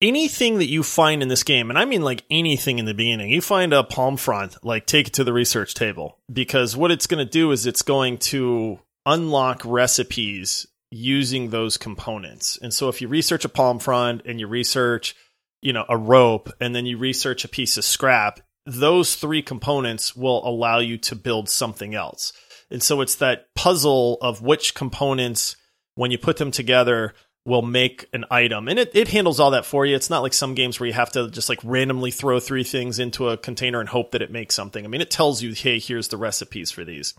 anything 0.00 0.58
that 0.58 0.68
you 0.68 0.82
find 0.82 1.22
in 1.22 1.28
this 1.28 1.42
game, 1.42 1.70
and 1.70 1.78
I 1.78 1.84
mean 1.84 2.02
like 2.02 2.24
anything 2.30 2.78
in 2.78 2.84
the 2.84 2.94
beginning, 2.94 3.30
you 3.30 3.40
find 3.40 3.72
a 3.72 3.84
palm 3.84 4.16
front, 4.16 4.64
like 4.64 4.86
take 4.86 5.08
it 5.08 5.14
to 5.14 5.24
the 5.24 5.32
research 5.32 5.74
table 5.74 6.18
because 6.32 6.76
what 6.76 6.90
it's 6.90 7.06
going 7.06 7.24
to 7.24 7.30
do 7.30 7.50
is 7.50 7.66
it's 7.66 7.82
going 7.82 8.18
to 8.18 8.78
unlock 9.04 9.62
recipes 9.64 10.66
using 10.90 11.50
those 11.50 11.76
components. 11.76 12.58
And 12.60 12.72
so 12.72 12.88
if 12.88 13.00
you 13.00 13.08
research 13.08 13.44
a 13.44 13.48
palm 13.48 13.78
front 13.78 14.22
and 14.26 14.38
you 14.38 14.46
research, 14.46 15.16
you 15.62 15.72
know, 15.72 15.86
a 15.88 15.96
rope 15.96 16.52
and 16.60 16.74
then 16.74 16.84
you 16.84 16.98
research 16.98 17.44
a 17.44 17.48
piece 17.48 17.78
of 17.78 17.84
scrap, 17.84 18.40
those 18.66 19.14
three 19.14 19.42
components 19.42 20.14
will 20.14 20.46
allow 20.46 20.78
you 20.78 20.98
to 20.98 21.16
build 21.16 21.48
something 21.48 21.94
else. 21.94 22.32
And 22.70 22.82
so 22.82 23.00
it's 23.00 23.16
that 23.16 23.54
puzzle 23.54 24.18
of 24.20 24.42
which 24.42 24.74
components, 24.74 25.56
when 25.94 26.10
you 26.10 26.18
put 26.18 26.36
them 26.36 26.50
together, 26.50 27.14
will 27.44 27.62
make 27.62 28.08
an 28.12 28.24
item. 28.30 28.68
And 28.68 28.78
it, 28.78 28.92
it 28.94 29.08
handles 29.08 29.40
all 29.40 29.50
that 29.50 29.66
for 29.66 29.84
you. 29.84 29.96
It's 29.96 30.10
not 30.10 30.22
like 30.22 30.32
some 30.32 30.54
games 30.54 30.78
where 30.78 30.86
you 30.86 30.92
have 30.92 31.12
to 31.12 31.28
just 31.28 31.48
like 31.48 31.58
randomly 31.64 32.10
throw 32.12 32.38
three 32.38 32.64
things 32.64 32.98
into 32.98 33.28
a 33.28 33.36
container 33.36 33.80
and 33.80 33.88
hope 33.88 34.12
that 34.12 34.22
it 34.22 34.30
makes 34.30 34.54
something. 34.54 34.84
I 34.84 34.88
mean, 34.88 35.00
it 35.00 35.10
tells 35.10 35.42
you, 35.42 35.52
hey, 35.52 35.78
here's 35.78 36.08
the 36.08 36.16
recipes 36.16 36.70
for 36.70 36.84
these. 36.84 37.14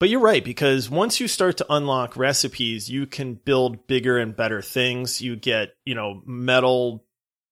But 0.00 0.08
you're 0.08 0.20
right, 0.20 0.44
because 0.44 0.90
once 0.90 1.20
you 1.20 1.28
start 1.28 1.58
to 1.58 1.72
unlock 1.72 2.16
recipes, 2.16 2.90
you 2.90 3.06
can 3.06 3.34
build 3.34 3.86
bigger 3.86 4.18
and 4.18 4.34
better 4.34 4.60
things. 4.60 5.20
You 5.20 5.36
get, 5.36 5.74
you 5.84 5.94
know, 5.94 6.20
metal 6.26 7.04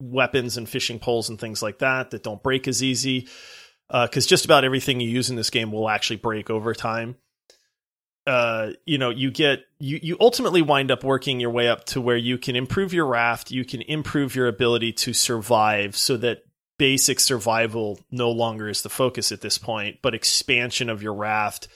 weapons 0.02 0.56
and 0.56 0.68
fishing 0.68 0.98
poles 0.98 1.28
and 1.28 1.38
things 1.38 1.62
like 1.62 1.78
that 1.78 2.10
that 2.10 2.24
don't 2.24 2.42
break 2.42 2.66
as 2.66 2.82
easy 2.82 3.28
because 3.88 4.26
uh, 4.26 4.28
just 4.28 4.44
about 4.44 4.64
everything 4.64 5.00
you 5.00 5.08
use 5.08 5.30
in 5.30 5.36
this 5.36 5.50
game 5.50 5.70
will 5.70 5.88
actually 5.88 6.16
break 6.16 6.50
over 6.50 6.74
time. 6.74 7.16
Uh, 8.26 8.70
you 8.86 8.98
know, 8.98 9.10
you 9.10 9.30
get 9.30 9.64
you 9.80 9.98
you 10.02 10.16
ultimately 10.20 10.62
wind 10.62 10.90
up 10.90 11.02
working 11.02 11.40
your 11.40 11.50
way 11.50 11.68
up 11.68 11.84
to 11.84 12.00
where 12.00 12.16
you 12.16 12.38
can 12.38 12.54
improve 12.54 12.94
your 12.94 13.06
raft, 13.06 13.50
you 13.50 13.64
can 13.64 13.82
improve 13.82 14.36
your 14.36 14.46
ability 14.46 14.92
to 14.92 15.12
survive, 15.12 15.96
so 15.96 16.16
that 16.16 16.44
basic 16.78 17.18
survival 17.18 17.98
no 18.10 18.30
longer 18.30 18.68
is 18.68 18.82
the 18.82 18.88
focus 18.88 19.32
at 19.32 19.40
this 19.40 19.58
point, 19.58 19.98
but 20.02 20.14
expansion 20.14 20.88
of 20.88 21.02
your 21.02 21.14
raft 21.14 21.68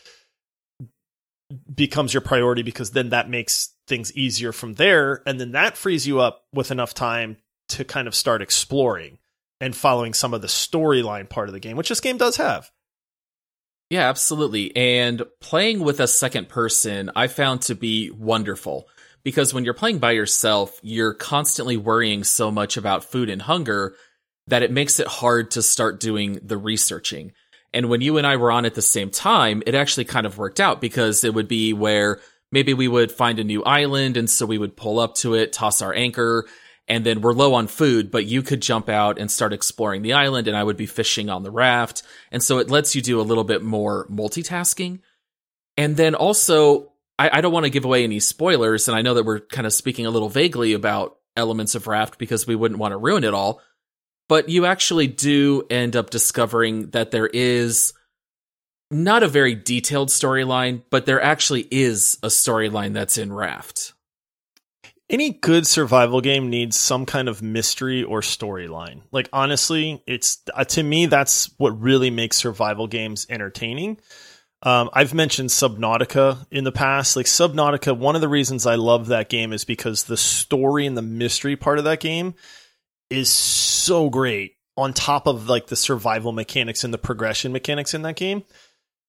becomes 1.73 2.15
your 2.15 2.21
priority 2.21 2.63
because 2.63 2.93
then 2.93 3.11
that 3.11 3.29
makes 3.29 3.73
things 3.89 4.13
easier 4.17 4.53
from 4.53 4.75
there, 4.75 5.23
and 5.27 5.41
then 5.41 5.53
that 5.53 5.77
frees 5.77 6.07
you 6.07 6.21
up 6.21 6.45
with 6.53 6.71
enough 6.71 6.95
time 6.95 7.37
to 7.71 7.85
kind 7.85 8.09
of 8.09 8.15
start 8.15 8.43
exploring 8.43 9.19
and 9.61 9.75
following 9.75 10.15
some 10.15 10.35
of 10.35 10.43
the 10.43 10.49
storyline 10.49 11.29
part 11.29 11.49
of 11.49 11.53
the 11.53 11.61
game, 11.61 11.77
which 11.77 11.89
this 11.89 12.01
game 12.01 12.19
does 12.19 12.37
have. 12.37 12.71
Yeah, 13.91 14.09
absolutely. 14.09 14.77
And 14.77 15.23
playing 15.41 15.81
with 15.81 16.01
a 16.01 16.09
second 16.09 16.49
person, 16.49 17.11
I 17.15 17.29
found 17.29 17.63
to 17.63 17.75
be 17.75 18.11
wonderful 18.11 18.89
because 19.23 19.55
when 19.55 19.65
you're 19.65 19.75
playing 19.75 19.99
by 19.99 20.13
yourself, 20.13 20.79
you're 20.83 21.15
constantly 21.15 21.77
worrying 21.77 22.25
so 22.25 22.51
much 22.51 22.77
about 22.77 23.05
food 23.05 23.31
and 23.31 23.43
hunger 23.43 23.95
that 24.49 24.63
it 24.63 24.73
makes 24.73 25.01
it 25.01 25.07
hard 25.07 25.53
to 25.53 25.63
start 25.63 26.01
doing 26.01 26.41
the 26.43 26.57
researching. 26.57 27.33
And 27.73 27.89
when 27.89 28.01
you 28.01 28.19
and 28.19 28.27
I 28.27 28.37
were 28.37 28.53
on 28.53 28.65
at 28.65 28.75
the 28.75 28.83
same 28.83 29.11
time, 29.11 29.63
it 29.67 29.75
actually 29.75 30.05
kind 30.05 30.27
of 30.27 30.39
worked 30.39 30.61
out 30.61 30.81
because 30.81 31.25
it 31.25 31.35
would 31.35 31.49
be 31.49 31.73
where 31.73 32.21
maybe 32.51 32.75
we 32.75 32.89
would 32.89 33.13
find 33.13 33.39
a 33.39 33.45
new 33.45 33.63
island 33.65 34.17
and 34.17 34.31
so 34.31 34.47
we 34.47 34.59
would 34.59 34.77
pull 34.77 34.99
up 34.99 35.15
to 35.17 35.35
it, 35.35 35.53
toss 35.53 35.83
our 35.83 35.93
anchor, 35.93 36.47
and 36.89 37.05
then 37.05 37.21
we're 37.21 37.33
low 37.33 37.55
on 37.55 37.67
food, 37.67 38.11
but 38.11 38.27
you 38.27 38.43
could 38.43 38.63
jump 38.63 38.89
out 38.89 39.19
and 39.19 39.31
start 39.31 39.53
exploring 39.53 40.03
the 40.03 40.13
island 40.13 40.47
and 40.47 40.57
I 40.57 40.63
would 40.63 40.77
be 40.77 40.87
fishing 40.87 41.29
on 41.29 41.43
the 41.43 41.51
raft. 41.51 42.03
And 42.31 42.43
so 42.43 42.59
it 42.59 42.71
lets 42.71 42.95
you 42.95 43.03
do 43.03 43.21
a 43.21 43.23
little 43.23 43.45
bit 43.45 43.63
more 43.63 44.07
multitasking. 44.09 45.01
And 45.77 45.97
then 45.97 46.15
also, 46.15 46.93
I, 47.19 47.39
I 47.39 47.41
don't 47.41 47.53
want 47.53 47.65
to 47.65 47.71
give 47.71 47.85
away 47.85 48.05
any 48.05 48.21
spoilers. 48.21 48.87
And 48.87 48.97
I 48.97 49.03
know 49.03 49.15
that 49.15 49.25
we're 49.25 49.41
kind 49.41 49.67
of 49.67 49.73
speaking 49.73 50.07
a 50.07 50.11
little 50.11 50.29
vaguely 50.29 50.75
about 50.75 51.17
elements 51.37 51.75
of 51.75 51.89
raft 51.89 52.19
because 52.19 52.47
we 52.47 52.55
wouldn't 52.55 52.81
want 52.81 52.93
to 52.93 52.99
ruin 52.99 53.25
it 53.25 53.35
all. 53.35 53.61
But 54.29 54.49
you 54.49 54.67
actually 54.67 55.09
do 55.09 55.67
end 55.69 55.97
up 55.97 56.11
discovering 56.11 56.91
that 56.91 57.11
there 57.11 57.27
is 57.27 57.95
not 58.91 59.25
a 59.25 59.29
very 59.29 59.57
detailed 59.57 60.09
storyline, 60.09 60.83
but 60.91 61.07
there 61.07 61.21
actually 61.21 61.67
is 61.71 62.19
a 62.23 62.29
storyline 62.29 62.93
that's 62.93 63.19
in 63.19 63.33
Raft 63.33 63.93
any 65.09 65.31
good 65.31 65.67
survival 65.67 66.21
game 66.21 66.51
needs 66.51 66.77
some 66.77 67.07
kind 67.07 67.29
of 67.29 67.43
mystery 67.43 68.03
or 68.03 68.21
storyline. 68.21 69.03
Like 69.13 69.29
honestly, 69.33 70.03
it's 70.07 70.43
uh, 70.53 70.65
to 70.65 70.83
me 70.83 71.07
that's 71.07 71.51
what 71.59 71.81
really 71.81 72.11
makes 72.11 72.37
survival 72.37 72.87
games 72.87 73.27
entertaining. 73.31 73.99
Um, 74.63 74.91
I've 74.93 75.15
mentioned 75.15 75.51
Subnautica 75.51 76.47
in 76.51 76.65
the 76.65 76.73
past. 76.73 77.15
Like 77.15 77.27
Subnautica, 77.27 77.97
one 77.97 78.15
of 78.15 78.21
the 78.21 78.29
reasons 78.29 78.67
I 78.67 78.77
love 78.77 79.09
that 79.09 79.29
game 79.29 79.53
is 79.53 79.65
because 79.65 80.05
the 80.05 80.17
story 80.17 80.87
and 80.87 80.97
the 80.97 81.03
mystery 81.03 81.57
part 81.57 81.79
of 81.79 81.85
that 81.85 82.01
game 82.01 82.35
is 83.11 83.31
so 83.31 84.11
great 84.11 84.57
on 84.77 84.93
top 84.93 85.27
of 85.27 85.49
like 85.49 85.69
the 85.69 85.77
survival 85.77 86.33
mechanics 86.33 86.85
and 86.85 86.93
the 86.93 86.99
progression 86.99 87.53
mechanics 87.53 87.95
in 87.95 88.03
that 88.03 88.17
game. 88.17 88.43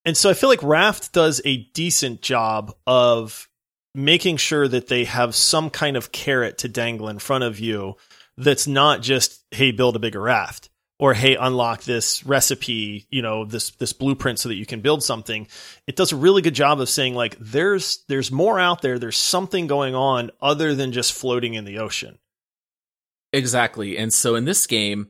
And 0.06 0.16
so 0.16 0.30
I 0.30 0.34
feel 0.34 0.50
like 0.50 0.64
Raft 0.64 1.12
does 1.12 1.42
a 1.44 1.58
decent 1.74 2.22
job 2.22 2.74
of 2.86 3.50
making 3.98 4.38
sure 4.38 4.68
that 4.68 4.88
they 4.88 5.06
have 5.06 5.34
some 5.34 5.72
kind 5.72 5.98
of 5.98 6.12
carrot 6.12 6.60
to 6.60 6.70
dangle 6.70 7.10
in 7.10 7.18
front 7.18 7.44
of 7.44 7.60
you 7.60 7.96
that's 8.38 8.68
not 8.68 9.02
just 9.02 9.44
hey 9.50 9.72
build 9.72 9.96
a 9.96 10.00
bigger 10.00 10.22
raft 10.22 10.70
or 11.00 11.16
hey 11.16 11.36
unlock 11.36 11.82
this 11.84 12.24
recipe 12.24 13.08
you 13.10 13.24
know 13.24 13.44
this 13.44 13.72
this 13.72 13.94
blueprint 13.94 14.38
so 14.38 14.50
that 14.50 14.56
you 14.56 14.68
can 14.68 14.82
build 14.82 15.02
something. 15.02 15.48
It 15.88 15.96
does 15.96 16.12
a 16.12 16.16
really 16.16 16.44
good 16.44 16.54
job 16.54 16.80
of 16.80 16.90
saying 16.90 17.16
like 17.16 17.38
there's 17.40 18.04
there's 18.08 18.32
more 18.32 18.60
out 18.60 18.84
there. 18.84 19.00
There's 19.00 19.18
something 19.18 19.66
going 19.66 19.96
on 19.96 20.30
other 20.40 20.76
than 20.76 20.92
just 20.92 21.14
floating 21.14 21.56
in 21.56 21.66
the 21.66 21.80
ocean. 21.80 22.20
Exactly. 23.34 23.98
And 23.98 24.14
so 24.14 24.36
in 24.36 24.46
this 24.46 24.68
game 24.68 25.10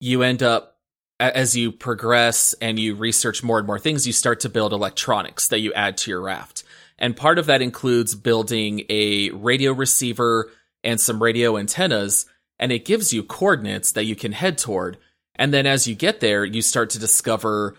you 0.00 0.22
end 0.22 0.42
up 0.42 0.76
as 1.18 1.56
you 1.56 1.72
progress 1.72 2.54
and 2.60 2.78
you 2.78 2.94
research 2.94 3.42
more 3.42 3.56
and 3.56 3.66
more 3.66 3.78
things 3.78 4.06
you 4.06 4.12
start 4.12 4.40
to 4.40 4.50
build 4.50 4.74
electronics 4.74 5.48
that 5.48 5.60
you 5.60 5.72
add 5.72 5.96
to 5.96 6.10
your 6.10 6.20
raft 6.20 6.62
and 6.98 7.16
part 7.16 7.38
of 7.38 7.46
that 7.46 7.62
includes 7.62 8.14
building 8.14 8.84
a 8.88 9.30
radio 9.30 9.72
receiver 9.72 10.50
and 10.82 11.00
some 11.00 11.22
radio 11.22 11.56
antennas, 11.56 12.26
and 12.58 12.72
it 12.72 12.84
gives 12.84 13.12
you 13.12 13.22
coordinates 13.22 13.92
that 13.92 14.04
you 14.04 14.16
can 14.16 14.32
head 14.32 14.56
toward. 14.56 14.98
And 15.34 15.52
then 15.52 15.66
as 15.66 15.86
you 15.86 15.94
get 15.94 16.20
there, 16.20 16.44
you 16.44 16.62
start 16.62 16.90
to 16.90 16.98
discover 16.98 17.74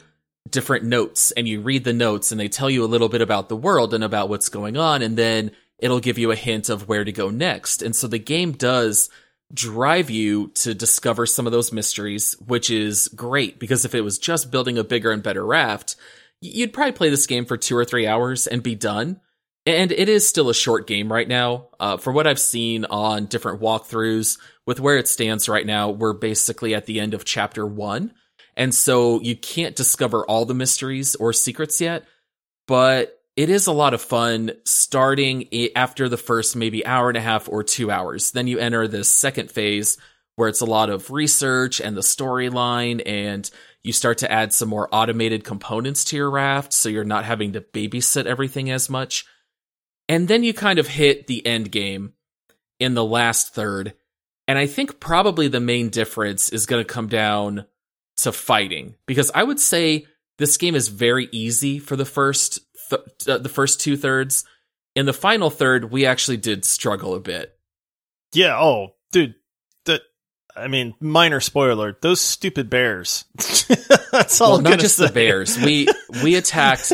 different 0.50 0.86
notes 0.86 1.32
and 1.32 1.48
you 1.48 1.62
read 1.62 1.84
the 1.84 1.94
notes 1.94 2.32
and 2.32 2.40
they 2.40 2.48
tell 2.48 2.70
you 2.70 2.84
a 2.84 2.88
little 2.88 3.10
bit 3.10 3.22
about 3.22 3.50
the 3.50 3.56
world 3.56 3.94
and 3.94 4.04
about 4.04 4.30
what's 4.30 4.50
going 4.50 4.78
on. 4.78 5.02
And 5.02 5.18
then 5.18 5.52
it'll 5.80 6.00
give 6.00 6.18
you 6.18 6.32
a 6.32 6.36
hint 6.36 6.70
of 6.70 6.88
where 6.88 7.04
to 7.04 7.12
go 7.12 7.30
next. 7.30 7.82
And 7.82 7.96
so 7.96 8.08
the 8.08 8.20
game 8.20 8.52
does 8.52 9.10
drive 9.54 10.10
you 10.10 10.50
to 10.50 10.74
discover 10.74 11.26
some 11.26 11.46
of 11.46 11.52
those 11.52 11.72
mysteries, 11.72 12.36
which 12.46 12.70
is 12.70 13.08
great 13.10 13.60
because 13.60 13.86
if 13.86 13.96
it 13.96 14.02
was 14.02 14.20
just 14.20 14.52
building 14.52 14.78
a 14.78 14.84
bigger 14.84 15.12
and 15.12 15.24
better 15.24 15.46
raft, 15.46 15.96
you'd 16.42 16.74
probably 16.74 16.92
play 16.92 17.10
this 17.10 17.28
game 17.28 17.46
for 17.46 17.58
two 17.58 17.76
or 17.76 17.86
three 17.86 18.08
hours 18.08 18.48
and 18.48 18.62
be 18.62 18.76
done. 18.76 19.20
And 19.66 19.92
it 19.92 20.08
is 20.08 20.28
still 20.28 20.50
a 20.50 20.54
short 20.54 20.88
game 20.88 21.12
right 21.12 21.28
now. 21.28 21.68
Uh, 21.80 21.98
for 21.98 22.14
what 22.14 22.26
I've 22.26 22.40
seen 22.40 22.86
on 22.86 23.26
different 23.26 23.62
walkthroughs, 23.62 24.40
with 24.66 24.80
where 24.80 24.98
it 24.98 25.08
stands 25.08 25.50
right 25.50 25.66
now, 25.66 25.90
we're 25.90 26.14
basically 26.14 26.74
at 26.74 26.86
the 26.86 27.00
end 27.00 27.14
of 27.14 27.26
chapter 27.26 27.66
one. 27.66 28.14
And 28.56 28.74
so 28.74 29.22
you 29.22 29.36
can't 29.36 29.76
discover 29.76 30.26
all 30.26 30.46
the 30.46 30.54
mysteries 30.54 31.16
or 31.16 31.34
secrets 31.34 31.82
yet, 31.82 32.06
but 32.68 33.14
it 33.36 33.50
is 33.50 33.68
a 33.68 33.72
lot 33.72 33.94
of 33.94 34.02
fun 34.02 34.52
starting 34.66 35.48
after 35.76 36.10
the 36.10 36.18
first 36.18 36.56
maybe 36.56 36.86
hour 36.86 37.10
and 37.10 37.18
a 37.18 37.22
half 37.22 37.48
or 37.48 37.64
two 37.64 37.92
hours. 37.92 38.32
Then 38.32 38.48
you 38.48 38.58
enter 38.58 38.88
this 38.88 39.12
second 39.12 39.52
phase 39.52 39.98
where 40.38 40.48
it's 40.48 40.62
a 40.62 40.66
lot 40.66 40.90
of 40.90 41.12
research 41.12 41.82
and 41.82 41.98
the 41.98 42.02
storyline 42.02 43.02
and 43.06 43.50
you 43.84 43.92
start 43.92 44.20
to 44.20 44.32
add 44.32 44.54
some 44.54 44.70
more 44.70 44.88
automated 44.92 45.44
components 45.44 46.04
to 46.06 46.16
your 46.16 46.30
raft 46.30 46.72
so 46.72 46.90
you're 46.90 47.04
not 47.04 47.26
having 47.26 47.54
to 47.54 47.62
babysit 47.62 48.26
everything 48.26 48.70
as 48.70 48.88
much. 48.90 49.26
And 50.08 50.28
then 50.28 50.44
you 50.44 50.54
kind 50.54 50.78
of 50.78 50.88
hit 50.88 51.28
the 51.28 51.46
end 51.46 51.72
game 51.72 52.14
in 52.80 52.94
the 52.94 53.04
last 53.04 53.54
third. 53.54 53.94
And 54.48 54.60
I 54.60 54.68
think 54.68 55.00
probably 55.00 55.48
the 55.48 55.60
main 55.60 55.90
difference 55.90 56.50
is 56.50 56.68
going 56.68 56.86
to 56.86 56.94
come 56.94 57.08
down 57.08 57.66
to 58.18 58.32
fighting 58.32 58.96
because 59.08 59.32
I 59.34 59.44
would 59.44 59.60
say 59.60 60.06
this 60.38 60.58
game 60.58 60.76
is 60.76 60.88
very 60.88 61.30
easy 61.32 61.80
for 61.80 61.96
the 61.96 62.06
first 62.06 62.60
th- 62.90 63.02
uh, 63.28 63.40
the 63.40 63.50
first 63.50 63.82
two 63.82 63.98
thirds. 63.98 64.46
In 64.96 65.08
the 65.08 65.14
final 65.14 65.50
third, 65.50 65.92
we 65.92 66.06
actually 66.06 66.38
did 66.38 66.64
struggle 66.64 67.16
a 67.16 67.20
bit. 67.20 67.58
Yeah. 68.34 68.60
Oh, 68.60 68.96
dude. 69.12 69.36
I 70.58 70.68
mean, 70.68 70.96
minor 71.00 71.40
spoiler. 71.40 71.98
Those 72.02 72.22
stupid 72.22 72.70
bears. 72.70 73.26
That's 74.12 74.42
all. 74.42 74.54
Well, 74.54 74.62
not 74.62 74.80
just 74.80 74.98
say. 74.98 75.08
the 75.08 75.14
bears. 75.14 75.58
We 75.58 75.88
we 76.24 76.36
attacked 76.36 76.94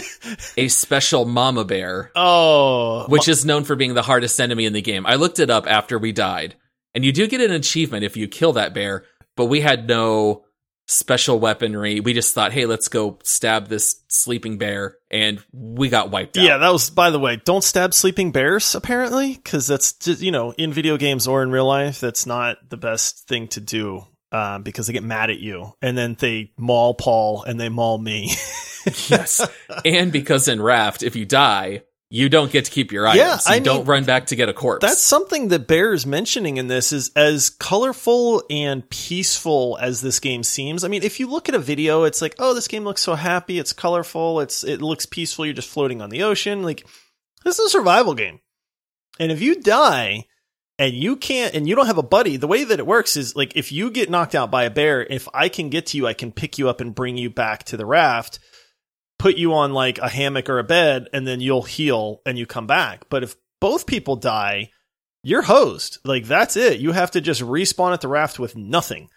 a 0.57 0.67
special 0.67 1.25
mama 1.25 1.63
bear, 1.65 2.11
Oh, 2.15 3.05
which 3.07 3.27
is 3.27 3.45
known 3.45 3.63
for 3.63 3.75
being 3.75 3.93
the 3.93 4.01
hardest 4.01 4.39
enemy 4.41 4.65
in 4.65 4.73
the 4.73 4.81
game. 4.81 5.05
I 5.05 5.15
looked 5.15 5.39
it 5.39 5.49
up 5.49 5.67
after 5.67 5.97
we 5.97 6.11
died, 6.11 6.55
and 6.93 7.05
you 7.05 7.11
do 7.11 7.27
get 7.27 7.41
an 7.41 7.51
achievement 7.51 8.03
if 8.03 8.17
you 8.17 8.27
kill 8.27 8.53
that 8.53 8.73
bear. 8.73 9.05
But 9.35 9.45
we 9.45 9.61
had 9.61 9.87
no 9.87 10.43
special 10.85 11.39
weaponry. 11.39 11.99
We 11.99 12.13
just 12.13 12.33
thought, 12.33 12.51
hey, 12.51 12.65
let's 12.65 12.87
go 12.87 13.19
stab 13.23 13.67
this 13.67 14.01
sleeping 14.07 14.57
bear, 14.57 14.97
and 15.09 15.43
we 15.51 15.89
got 15.89 16.11
wiped 16.11 16.37
out. 16.37 16.43
Yeah, 16.43 16.57
that 16.57 16.71
was. 16.71 16.89
By 16.89 17.09
the 17.09 17.19
way, 17.19 17.41
don't 17.43 17.63
stab 17.63 17.93
sleeping 17.93 18.31
bears. 18.31 18.75
Apparently, 18.75 19.35
because 19.35 19.67
that's 19.67 19.93
just 19.93 20.21
you 20.21 20.31
know 20.31 20.51
in 20.51 20.73
video 20.73 20.97
games 20.97 21.27
or 21.27 21.43
in 21.43 21.51
real 21.51 21.67
life, 21.67 21.99
that's 21.99 22.25
not 22.25 22.57
the 22.69 22.77
best 22.77 23.27
thing 23.27 23.47
to 23.49 23.61
do. 23.61 24.05
Um, 24.31 24.63
because 24.63 24.87
they 24.87 24.93
get 24.93 25.03
mad 25.03 25.29
at 25.29 25.39
you, 25.39 25.73
and 25.79 25.95
then 25.95 26.15
they 26.19 26.53
maul 26.57 26.95
Paul 26.95 27.43
and 27.43 27.59
they 27.59 27.69
maul 27.69 27.99
me. 27.99 28.31
yes. 29.07 29.47
And 29.85 30.11
because 30.11 30.47
in 30.47 30.59
Raft, 30.59 31.03
if 31.03 31.15
you 31.15 31.25
die, 31.25 31.83
you 32.13 32.29
don't 32.29 32.51
get 32.51 32.65
to 32.65 32.69
keep 32.69 32.91
your 32.91 33.07
items. 33.07 33.17
Yeah, 33.17 33.53
you 33.53 33.55
I 33.55 33.59
don't 33.59 33.79
mean, 33.79 33.87
run 33.87 34.03
back 34.03 34.27
to 34.27 34.35
get 34.35 34.47
a 34.47 34.53
corpse. 34.53 34.85
That's 34.85 35.01
something 35.01 35.47
that 35.47 35.65
Bear 35.65 35.93
is 35.93 36.05
mentioning 36.05 36.57
in 36.57 36.67
this 36.67 36.91
is 36.91 37.09
as 37.15 37.49
colorful 37.49 38.43
and 38.51 38.87
peaceful 38.87 39.79
as 39.81 40.01
this 40.01 40.19
game 40.19 40.43
seems. 40.43 40.83
I 40.83 40.89
mean, 40.89 41.01
if 41.01 41.19
you 41.19 41.25
look 41.25 41.49
at 41.49 41.55
a 41.55 41.59
video, 41.59 42.03
it's 42.03 42.21
like, 42.21 42.35
oh, 42.37 42.53
this 42.53 42.67
game 42.67 42.83
looks 42.83 43.01
so 43.01 43.15
happy, 43.15 43.57
it's 43.57 43.73
colorful, 43.73 44.41
it's 44.41 44.63
it 44.63 44.79
looks 44.79 45.07
peaceful, 45.07 45.43
you're 45.43 45.55
just 45.55 45.71
floating 45.71 46.03
on 46.03 46.11
the 46.11 46.21
ocean. 46.21 46.61
Like 46.61 46.85
this 47.43 47.57
is 47.57 47.65
a 47.65 47.69
survival 47.71 48.13
game. 48.13 48.41
And 49.19 49.31
if 49.31 49.41
you 49.41 49.59
die 49.59 50.25
and 50.77 50.93
you 50.93 51.15
can't 51.15 51.55
and 51.55 51.67
you 51.67 51.73
don't 51.73 51.87
have 51.87 51.97
a 51.97 52.03
buddy, 52.03 52.37
the 52.37 52.45
way 52.45 52.63
that 52.63 52.77
it 52.77 52.85
works 52.85 53.17
is 53.17 53.35
like 53.35 53.57
if 53.57 53.71
you 53.71 53.89
get 53.89 54.11
knocked 54.11 54.35
out 54.35 54.51
by 54.51 54.65
a 54.65 54.69
bear, 54.69 55.03
if 55.03 55.27
I 55.33 55.49
can 55.49 55.69
get 55.69 55.87
to 55.87 55.97
you, 55.97 56.05
I 56.05 56.13
can 56.13 56.31
pick 56.31 56.59
you 56.59 56.69
up 56.69 56.79
and 56.79 56.93
bring 56.93 57.17
you 57.17 57.31
back 57.31 57.63
to 57.63 57.77
the 57.77 57.87
raft 57.87 58.37
put 59.23 59.37
you 59.37 59.53
on 59.53 59.71
like 59.71 59.99
a 59.99 60.09
hammock 60.09 60.49
or 60.49 60.59
a 60.59 60.65
bed 60.65 61.07
and 61.13 61.25
then 61.25 61.39
you'll 61.39 61.61
heal 61.61 62.21
and 62.25 62.37
you 62.37 62.45
come 62.45 62.67
back. 62.67 63.05
But 63.07 63.23
if 63.23 63.37
both 63.61 63.87
people 63.87 64.17
die, 64.17 64.71
you're. 65.23 65.41
Like 66.03 66.25
that's 66.25 66.57
it. 66.57 66.81
You 66.81 66.91
have 66.91 67.11
to 67.11 67.21
just 67.21 67.39
respawn 67.41 67.93
at 67.93 68.01
the 68.01 68.09
raft 68.09 68.37
with 68.37 68.57
nothing. 68.57 69.07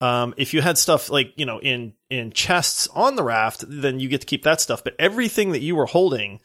Um, 0.00 0.32
if 0.36 0.54
you 0.54 0.62
had 0.62 0.78
stuff 0.78 1.10
like, 1.10 1.32
you 1.34 1.44
know, 1.44 1.60
in, 1.60 1.94
in 2.08 2.30
chests 2.30 2.86
on 2.94 3.16
the 3.16 3.24
raft, 3.24 3.64
then 3.66 3.98
you 3.98 4.08
get 4.08 4.20
to 4.20 4.28
keep 4.28 4.44
that 4.44 4.60
stuff. 4.60 4.84
But 4.84 4.94
everything 4.96 5.50
that 5.50 5.60
you 5.60 5.74
were 5.74 5.86
holding 5.86 6.38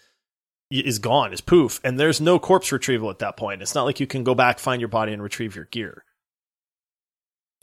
is 0.71 0.97
gone, 0.97 1.33
is 1.33 1.41
poof. 1.41 1.79
And 1.83 1.99
there's 1.99 2.19
no 2.19 2.39
corpse 2.39 2.71
retrieval 2.71 3.11
at 3.11 3.19
that 3.19 3.37
point. 3.37 3.61
It's 3.61 3.75
not 3.75 3.83
like 3.83 3.99
you 3.99 4.07
can 4.07 4.23
go 4.23 4.33
back, 4.33 4.57
find 4.57 4.81
your 4.81 4.89
body 4.89 5.13
and 5.13 5.21
retrieve 5.21 5.55
your 5.55 5.65
gear. 5.65 6.03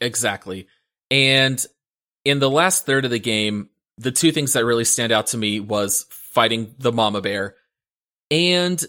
Exactly. 0.00 0.68
And 1.10 1.66
in 2.24 2.38
the 2.38 2.48
last 2.48 2.86
third 2.86 3.04
of 3.04 3.10
the 3.10 3.18
game, 3.18 3.70
the 4.00 4.10
two 4.10 4.32
things 4.32 4.54
that 4.54 4.64
really 4.64 4.84
stand 4.84 5.12
out 5.12 5.28
to 5.28 5.36
me 5.38 5.60
was 5.60 6.06
fighting 6.10 6.74
the 6.78 6.90
mama 6.92 7.20
bear. 7.20 7.54
And 8.30 8.82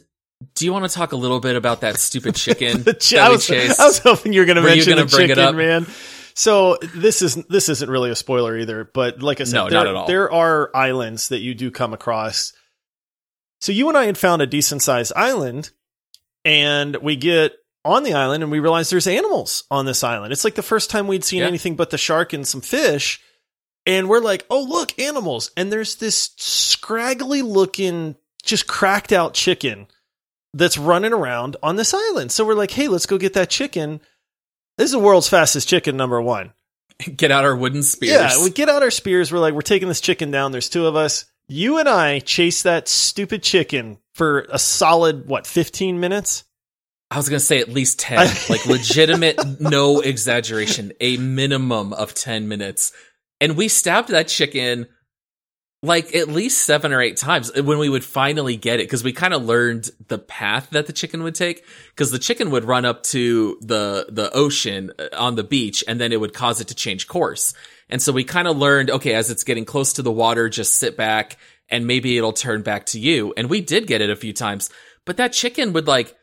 do 0.56 0.65
you 0.65 0.74
want 0.74 0.86
to 0.86 0.93
talk 0.95 1.12
a 1.12 1.15
little 1.15 1.39
bit 1.39 1.56
about 1.56 1.82
that 1.82 1.97
stupid 1.97 2.36
chicken 2.45 2.84
The 2.84 2.93
chi- 2.93 3.15
that 3.17 3.26
I, 3.26 3.30
was? 3.30 3.50
I 3.52 3.86
was 3.86 4.00
hoping 4.00 4.34
you 4.34 4.41
were 4.41 4.45
going 4.45 4.56
to 4.58 4.62
mention 4.63 4.93
gonna 4.95 5.06
the 5.06 5.17
chicken, 5.17 5.39
up? 5.39 5.56
man. 5.56 5.86
So 6.34 6.78
this 6.95 7.21
is 7.21 7.36
this 7.50 7.67
isn't 7.69 7.89
really 7.89 8.10
a 8.10 8.15
spoiler 8.15 8.58
either, 8.58 8.89
but 8.93 9.21
like 9.21 9.41
I 9.41 9.43
said, 9.43 9.56
No, 9.58 9.69
there, 9.69 9.80
not 9.80 9.88
at 9.88 9.95
all. 9.95 10.08
there 10.08 10.32
are 10.32 10.71
islands 10.76 11.30
that 11.30 11.39
you 11.39 11.54
do 11.54 11.69
come 11.71 11.93
across. 11.93 12.54
So 13.60 13.71
you 13.71 13.89
and 13.89 13.97
I 13.97 14.06
had 14.06 14.17
found 14.17 14.41
a 14.41 14.47
decent 14.47 14.82
sized 14.82 15.12
island, 15.15 15.71
and 16.45 16.95
we 16.97 17.15
get 17.17 17.54
on 17.84 18.04
the 18.04 18.13
island 18.13 18.43
and 18.43 18.52
we 18.52 18.60
realize 18.60 18.89
there's 18.89 19.08
animals 19.08 19.65
on 19.69 19.86
this 19.86 20.04
island. 20.04 20.32
It's 20.32 20.43
like 20.43 20.56
the 20.56 20.62
first 20.63 20.89
time 20.89 21.08
we'd 21.08 21.24
seen 21.26 21.39
Yeah. 21.41 21.47
anything 21.47 21.76
but 21.76 21.89
the 21.89 21.97
shark 21.97 22.32
and 22.34 22.47
some 22.47 22.62
fish. 22.62 23.19
And 23.86 24.08
we're 24.08 24.20
like, 24.20 24.46
oh, 24.50 24.63
look, 24.63 24.98
animals. 25.00 25.52
And 25.58 25.72
there's 25.72 25.96
this 25.96 26.32
scraggly 26.38 27.41
looking, 27.41 28.15
just 28.44 28.67
cracked 28.67 29.12
out 29.12 29.34
chicken 29.34 29.88
that's 30.54 30.78
running 30.78 31.13
around 31.13 31.58
on 31.63 31.76
this 31.76 31.94
island. 31.94 32.32
So 32.32 32.46
we're 32.46 32.54
like, 32.54 32.72
hey, 32.72 32.88
let's 32.88 33.06
go 33.06 33.17
get 33.17 33.34
that 33.34 33.50
chicken. 33.50 34.02
This 34.78 34.86
is 34.86 34.91
the 34.91 35.00
world's 35.00 35.30
fastest 35.30 35.67
chicken, 35.67 35.98
number 35.98 36.22
one. 36.22 36.54
Get 37.15 37.32
out 37.32 37.46
our 37.46 37.56
wooden 37.56 37.84
spears. 37.84 38.12
Yeah, 38.12 38.44
we 38.44 38.52
get 38.52 38.70
out 38.70 38.84
our 38.84 38.91
spears. 38.91 39.32
We're 39.32 39.39
like, 39.39 39.54
we're 39.54 39.62
taking 39.62 39.88
this 39.88 40.02
chicken 40.02 40.30
down. 40.30 40.52
There's 40.52 40.70
two 40.70 40.86
of 40.86 40.96
us. 40.96 41.26
You 41.48 41.80
and 41.80 41.89
I 41.89 42.20
chase 42.20 42.63
that 42.63 42.88
stupid 42.88 43.44
chicken 43.44 43.98
for 44.13 44.46
a 44.50 44.60
solid, 44.60 45.28
what, 45.28 45.48
15 45.48 46.00
minutes? 46.00 46.44
I 47.10 47.17
was 47.17 47.28
going 47.28 47.39
to 47.39 47.46
say 47.46 47.60
at 47.60 47.70
least 47.70 48.00
10. 48.00 48.17
like 48.50 48.65
legitimate, 48.65 49.60
no 49.60 50.00
exaggeration, 50.00 50.94
a 51.02 51.17
minimum 51.17 51.91
of 51.91 52.13
10 52.13 52.48
minutes. 52.48 52.94
And 53.41 53.58
we 53.58 53.67
stabbed 53.67 54.10
that 54.10 54.30
chicken 54.30 54.88
like 55.84 56.15
at 56.15 56.27
least 56.27 56.63
seven 56.63 56.93
or 56.93 57.01
eight 57.01 57.17
times 57.17 57.51
when 57.60 57.80
we 57.80 57.89
would 57.89 58.04
finally 58.04 58.56
get 58.56 58.80
it 58.80 58.84
because 58.84 59.04
we 59.04 59.12
kind 59.12 59.34
of 59.34 59.43
learned 59.43 59.89
the 60.08 60.19
path 60.19 60.69
that 60.69 60.86
the 60.86 60.93
chicken 60.93 61.23
would 61.23 61.36
take. 61.36 61.65
Because 61.89 62.12
the 62.12 62.19
chicken 62.19 62.51
would 62.51 62.63
run 62.63 62.86
up 62.86 63.04
to 63.04 63.58
the 63.62 64.06
the 64.10 64.32
ocean 64.32 64.91
uh, 64.97 65.08
on 65.17 65.36
the 65.36 65.43
beach 65.43 65.84
and 65.88 65.99
then 65.99 66.13
it 66.13 66.19
would 66.19 66.34
cause 66.34 66.62
it 66.62 66.69
to 66.69 66.75
change 66.75 67.08
course. 67.08 67.54
And 67.89 68.01
so 68.01 68.13
we 68.13 68.23
kind 68.23 68.47
of 68.47 68.58
learned 68.58 68.91
okay 68.91 69.15
as 69.15 69.30
it's 69.30 69.43
getting 69.43 69.65
close 69.65 69.93
to 69.93 70.04
the 70.04 70.12
water 70.12 70.47
just 70.47 70.75
sit 70.75 70.95
back 70.95 71.38
and 71.67 71.88
maybe 71.88 72.17
it'll 72.17 72.32
turn 72.32 72.62
back 72.62 72.86
to 72.88 72.99
you. 72.99 73.34
And 73.36 73.49
we 73.49 73.60
did 73.60 73.88
get 73.88 74.01
it 74.01 74.10
a 74.10 74.15
few 74.15 74.32
times 74.32 74.69
but 75.06 75.17
that 75.17 75.34
chicken 75.34 75.73
would 75.73 75.88
like 75.88 76.15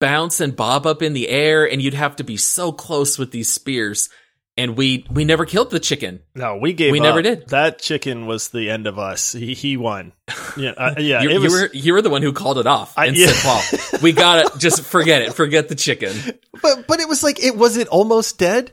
bounce 0.00 0.40
and 0.40 0.54
bob 0.54 0.86
up 0.86 1.02
in 1.02 1.14
the 1.14 1.28
air 1.28 1.68
and 1.68 1.80
you'd 1.80 1.94
have 1.94 2.16
to 2.16 2.24
be 2.24 2.36
so 2.36 2.72
close 2.72 3.18
with 3.18 3.30
these 3.30 3.52
spears 3.52 4.08
and 4.56 4.76
we 4.76 5.06
we 5.10 5.24
never 5.24 5.44
killed 5.44 5.70
the 5.70 5.80
chicken 5.80 6.20
No, 6.34 6.56
we 6.56 6.72
gave 6.72 6.92
We 6.92 7.00
up. 7.00 7.04
never 7.04 7.22
did. 7.22 7.48
That 7.48 7.78
chicken 7.78 8.26
was 8.26 8.48
the 8.48 8.70
end 8.70 8.86
of 8.86 8.98
us. 8.98 9.32
He, 9.32 9.54
he 9.54 9.76
won. 9.76 10.12
Yeah, 10.56 10.70
uh, 10.70 10.94
yeah. 10.98 11.20
you, 11.20 11.28
it 11.30 11.42
you 11.42 11.50
were 11.50 11.70
you 11.74 11.92
were 11.92 12.00
the 12.00 12.08
one 12.08 12.22
who 12.22 12.32
called 12.32 12.56
it 12.56 12.66
off 12.66 12.96
I- 12.96 13.06
and 13.06 13.16
yeah. 13.16 13.26
said, 13.26 13.42
"Paul, 13.44 14.00
we 14.02 14.12
got 14.12 14.52
to 14.52 14.58
Just 14.58 14.82
forget 14.84 15.20
it. 15.20 15.34
Forget 15.34 15.68
the 15.68 15.74
chicken." 15.74 16.16
but 16.62 16.86
but 16.86 16.98
it 17.00 17.06
was 17.08 17.22
like 17.22 17.42
it 17.44 17.54
was 17.56 17.76
it 17.76 17.88
almost 17.88 18.38
dead. 18.38 18.72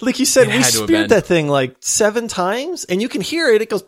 Like 0.00 0.20
you 0.20 0.26
said, 0.26 0.46
we 0.46 0.62
speared 0.62 1.08
that 1.08 1.26
thing 1.26 1.48
like 1.48 1.74
seven 1.80 2.28
times, 2.28 2.84
and 2.84 3.02
you 3.02 3.08
can 3.08 3.20
hear 3.20 3.48
it. 3.52 3.62
It 3.62 3.68
goes 3.68 3.82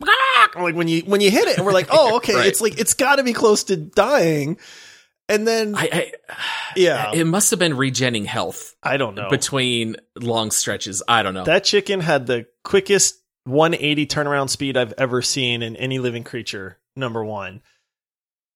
like 0.56 0.74
when 0.74 0.88
you 0.88 1.02
when 1.02 1.20
you 1.20 1.30
hit 1.30 1.46
it, 1.46 1.56
and 1.56 1.64
we're 1.64 1.72
like, 1.72 1.86
oh, 1.92 2.16
okay, 2.16 2.34
Right. 2.36 2.46
it's 2.48 2.60
like 2.60 2.80
it's 2.80 2.94
got 2.94 3.16
to 3.16 3.22
be 3.22 3.32
close 3.32 3.62
to 3.64 3.76
dying. 3.76 4.58
And 5.30 5.46
then 5.46 5.74
I, 5.76 5.88
I 5.92 6.12
yeah, 6.76 7.12
it 7.14 7.24
must 7.24 7.50
have 7.50 7.58
been 7.58 7.72
regenning 7.74 8.26
health 8.26 8.74
I 8.82 8.96
don't 8.98 9.14
know. 9.14 9.30
between 9.30 9.96
long 10.20 10.50
stretches. 10.50 11.02
I 11.08 11.22
don't 11.22 11.32
know. 11.34 11.44
that 11.44 11.64
chicken 11.64 12.00
had 12.00 12.26
the 12.26 12.46
quickest 12.64 13.16
180 13.44 14.06
turnaround 14.06 14.50
speed 14.50 14.76
I've 14.76 14.92
ever 14.98 15.22
seen 15.22 15.62
in 15.62 15.76
any 15.76 15.98
living 15.98 16.24
creature. 16.24 16.78
Number 16.96 17.24
one, 17.24 17.62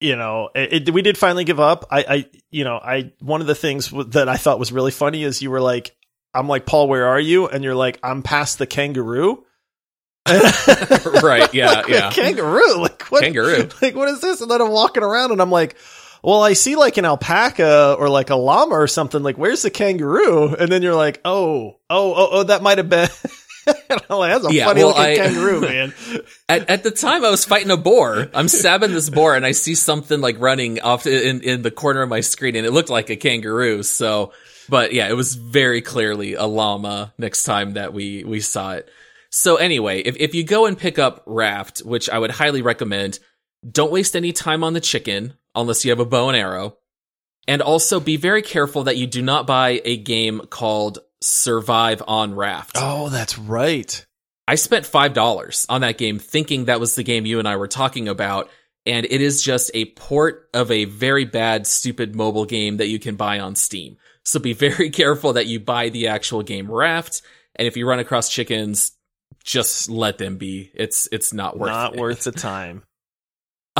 you 0.00 0.16
know, 0.16 0.50
it, 0.54 0.88
it- 0.88 0.92
we 0.92 1.00
did 1.02 1.16
finally 1.16 1.44
give 1.44 1.60
up. 1.60 1.86
I, 1.90 2.04
I, 2.08 2.26
you 2.50 2.64
know, 2.64 2.76
I 2.76 3.12
one 3.20 3.40
of 3.40 3.46
the 3.46 3.54
things 3.54 3.90
that 4.08 4.28
I 4.28 4.36
thought 4.36 4.58
was 4.58 4.72
really 4.72 4.90
funny 4.90 5.22
is 5.22 5.40
you 5.40 5.50
were 5.50 5.60
like, 5.60 5.94
"I'm 6.34 6.48
like 6.48 6.66
Paul, 6.66 6.88
where 6.88 7.06
are 7.06 7.20
you?" 7.20 7.46
And 7.48 7.62
you're 7.64 7.74
like, 7.76 7.98
"I'm 8.02 8.22
past 8.22 8.58
the 8.58 8.66
kangaroo." 8.66 9.44
right? 10.26 11.52
Yeah, 11.54 11.70
Like, 11.72 11.88
yeah. 11.88 12.10
kangaroo. 12.10 12.76
Like 12.78 13.02
what? 13.10 13.22
Kangaroo. 13.22 13.68
Like 13.82 13.94
what 13.94 14.08
is 14.08 14.20
this? 14.20 14.40
And 14.40 14.50
then 14.50 14.60
I'm 14.60 14.70
walking 14.70 15.02
around 15.02 15.32
and 15.32 15.40
I'm 15.40 15.50
like, 15.50 15.76
well, 16.24 16.42
I 16.42 16.54
see 16.54 16.74
like 16.74 16.96
an 16.96 17.04
alpaca 17.04 17.94
or 17.98 18.08
like 18.08 18.30
a 18.30 18.34
llama 18.36 18.74
or 18.74 18.86
something. 18.88 19.22
Like, 19.22 19.36
where's 19.36 19.62
the 19.62 19.70
kangaroo? 19.70 20.54
And 20.54 20.72
then 20.72 20.82
you're 20.82 20.94
like, 20.94 21.20
oh, 21.24 21.76
oh, 21.90 22.14
oh, 22.14 22.28
oh, 22.32 22.42
that 22.44 22.62
might 22.62 22.78
have 22.78 22.88
been. 22.88 23.08
Like, 24.10 24.32
That's 24.42 24.46
a 24.46 24.52
Yeah, 24.54 24.66
funny 24.66 24.80
well, 24.84 24.88
looking 24.88 25.02
I- 25.02 25.16
kangaroo, 25.16 25.60
man. 25.62 25.94
At, 26.50 26.68
at 26.68 26.82
the 26.82 26.90
time, 26.90 27.24
I 27.24 27.30
was 27.30 27.46
fighting 27.46 27.70
a 27.70 27.78
boar. 27.78 28.28
I'm 28.34 28.48
stabbing 28.48 28.92
this 28.92 29.08
boar, 29.08 29.34
and 29.36 29.46
I 29.46 29.52
see 29.52 29.74
something 29.74 30.20
like 30.20 30.38
running 30.38 30.80
off 30.80 31.06
in 31.06 31.40
in 31.40 31.62
the 31.62 31.70
corner 31.70 32.02
of 32.02 32.10
my 32.10 32.20
screen, 32.20 32.56
and 32.56 32.66
it 32.66 32.72
looked 32.72 32.90
like 32.90 33.08
a 33.08 33.16
kangaroo. 33.16 33.82
So, 33.82 34.32
but 34.68 34.92
yeah, 34.92 35.08
it 35.08 35.14
was 35.14 35.34
very 35.36 35.80
clearly 35.80 36.34
a 36.34 36.44
llama. 36.44 37.14
Next 37.16 37.44
time 37.44 37.72
that 37.74 37.94
we 37.94 38.22
we 38.24 38.40
saw 38.40 38.72
it. 38.74 38.90
So 39.30 39.56
anyway, 39.56 40.00
if 40.02 40.16
if 40.18 40.34
you 40.34 40.44
go 40.44 40.66
and 40.66 40.76
pick 40.76 40.98
up 40.98 41.22
Raft, 41.24 41.78
which 41.78 42.10
I 42.10 42.18
would 42.18 42.32
highly 42.32 42.60
recommend, 42.60 43.18
don't 43.68 43.90
waste 43.92 44.14
any 44.14 44.32
time 44.32 44.62
on 44.62 44.74
the 44.74 44.80
chicken 44.80 45.34
unless 45.54 45.84
you 45.84 45.90
have 45.90 46.00
a 46.00 46.04
bow 46.04 46.28
and 46.28 46.36
arrow. 46.36 46.76
And 47.46 47.60
also 47.60 48.00
be 48.00 48.16
very 48.16 48.42
careful 48.42 48.84
that 48.84 48.96
you 48.96 49.06
do 49.06 49.20
not 49.20 49.46
buy 49.46 49.82
a 49.84 49.96
game 49.96 50.40
called 50.48 51.00
Survive 51.20 52.02
on 52.08 52.34
Raft. 52.34 52.76
Oh, 52.80 53.08
that's 53.10 53.38
right. 53.38 54.04
I 54.48 54.54
spent 54.56 54.84
$5 54.86 55.66
on 55.68 55.80
that 55.82 55.98
game 55.98 56.18
thinking 56.18 56.66
that 56.66 56.80
was 56.80 56.94
the 56.94 57.02
game 57.02 57.26
you 57.26 57.38
and 57.38 57.48
I 57.48 57.56
were 57.56 57.68
talking 57.68 58.08
about. 58.08 58.50
And 58.86 59.06
it 59.06 59.20
is 59.20 59.42
just 59.42 59.70
a 59.74 59.86
port 59.86 60.48
of 60.52 60.70
a 60.70 60.84
very 60.84 61.24
bad, 61.24 61.66
stupid 61.66 62.14
mobile 62.14 62.44
game 62.44 62.78
that 62.78 62.88
you 62.88 62.98
can 62.98 63.16
buy 63.16 63.40
on 63.40 63.56
Steam. 63.56 63.96
So 64.24 64.38
be 64.40 64.52
very 64.54 64.90
careful 64.90 65.34
that 65.34 65.46
you 65.46 65.60
buy 65.60 65.88
the 65.90 66.08
actual 66.08 66.42
game 66.42 66.70
Raft. 66.70 67.22
And 67.56 67.66
if 67.68 67.76
you 67.76 67.86
run 67.88 67.98
across 67.98 68.28
chickens, 68.28 68.92
just 69.42 69.88
let 69.90 70.16
them 70.18 70.36
be. 70.38 70.70
It's 70.74 71.08
it's 71.12 71.32
not 71.32 71.58
worth 71.58 71.70
Not 71.70 71.94
it. 71.94 72.00
worth 72.00 72.24
the 72.24 72.32
time. 72.32 72.82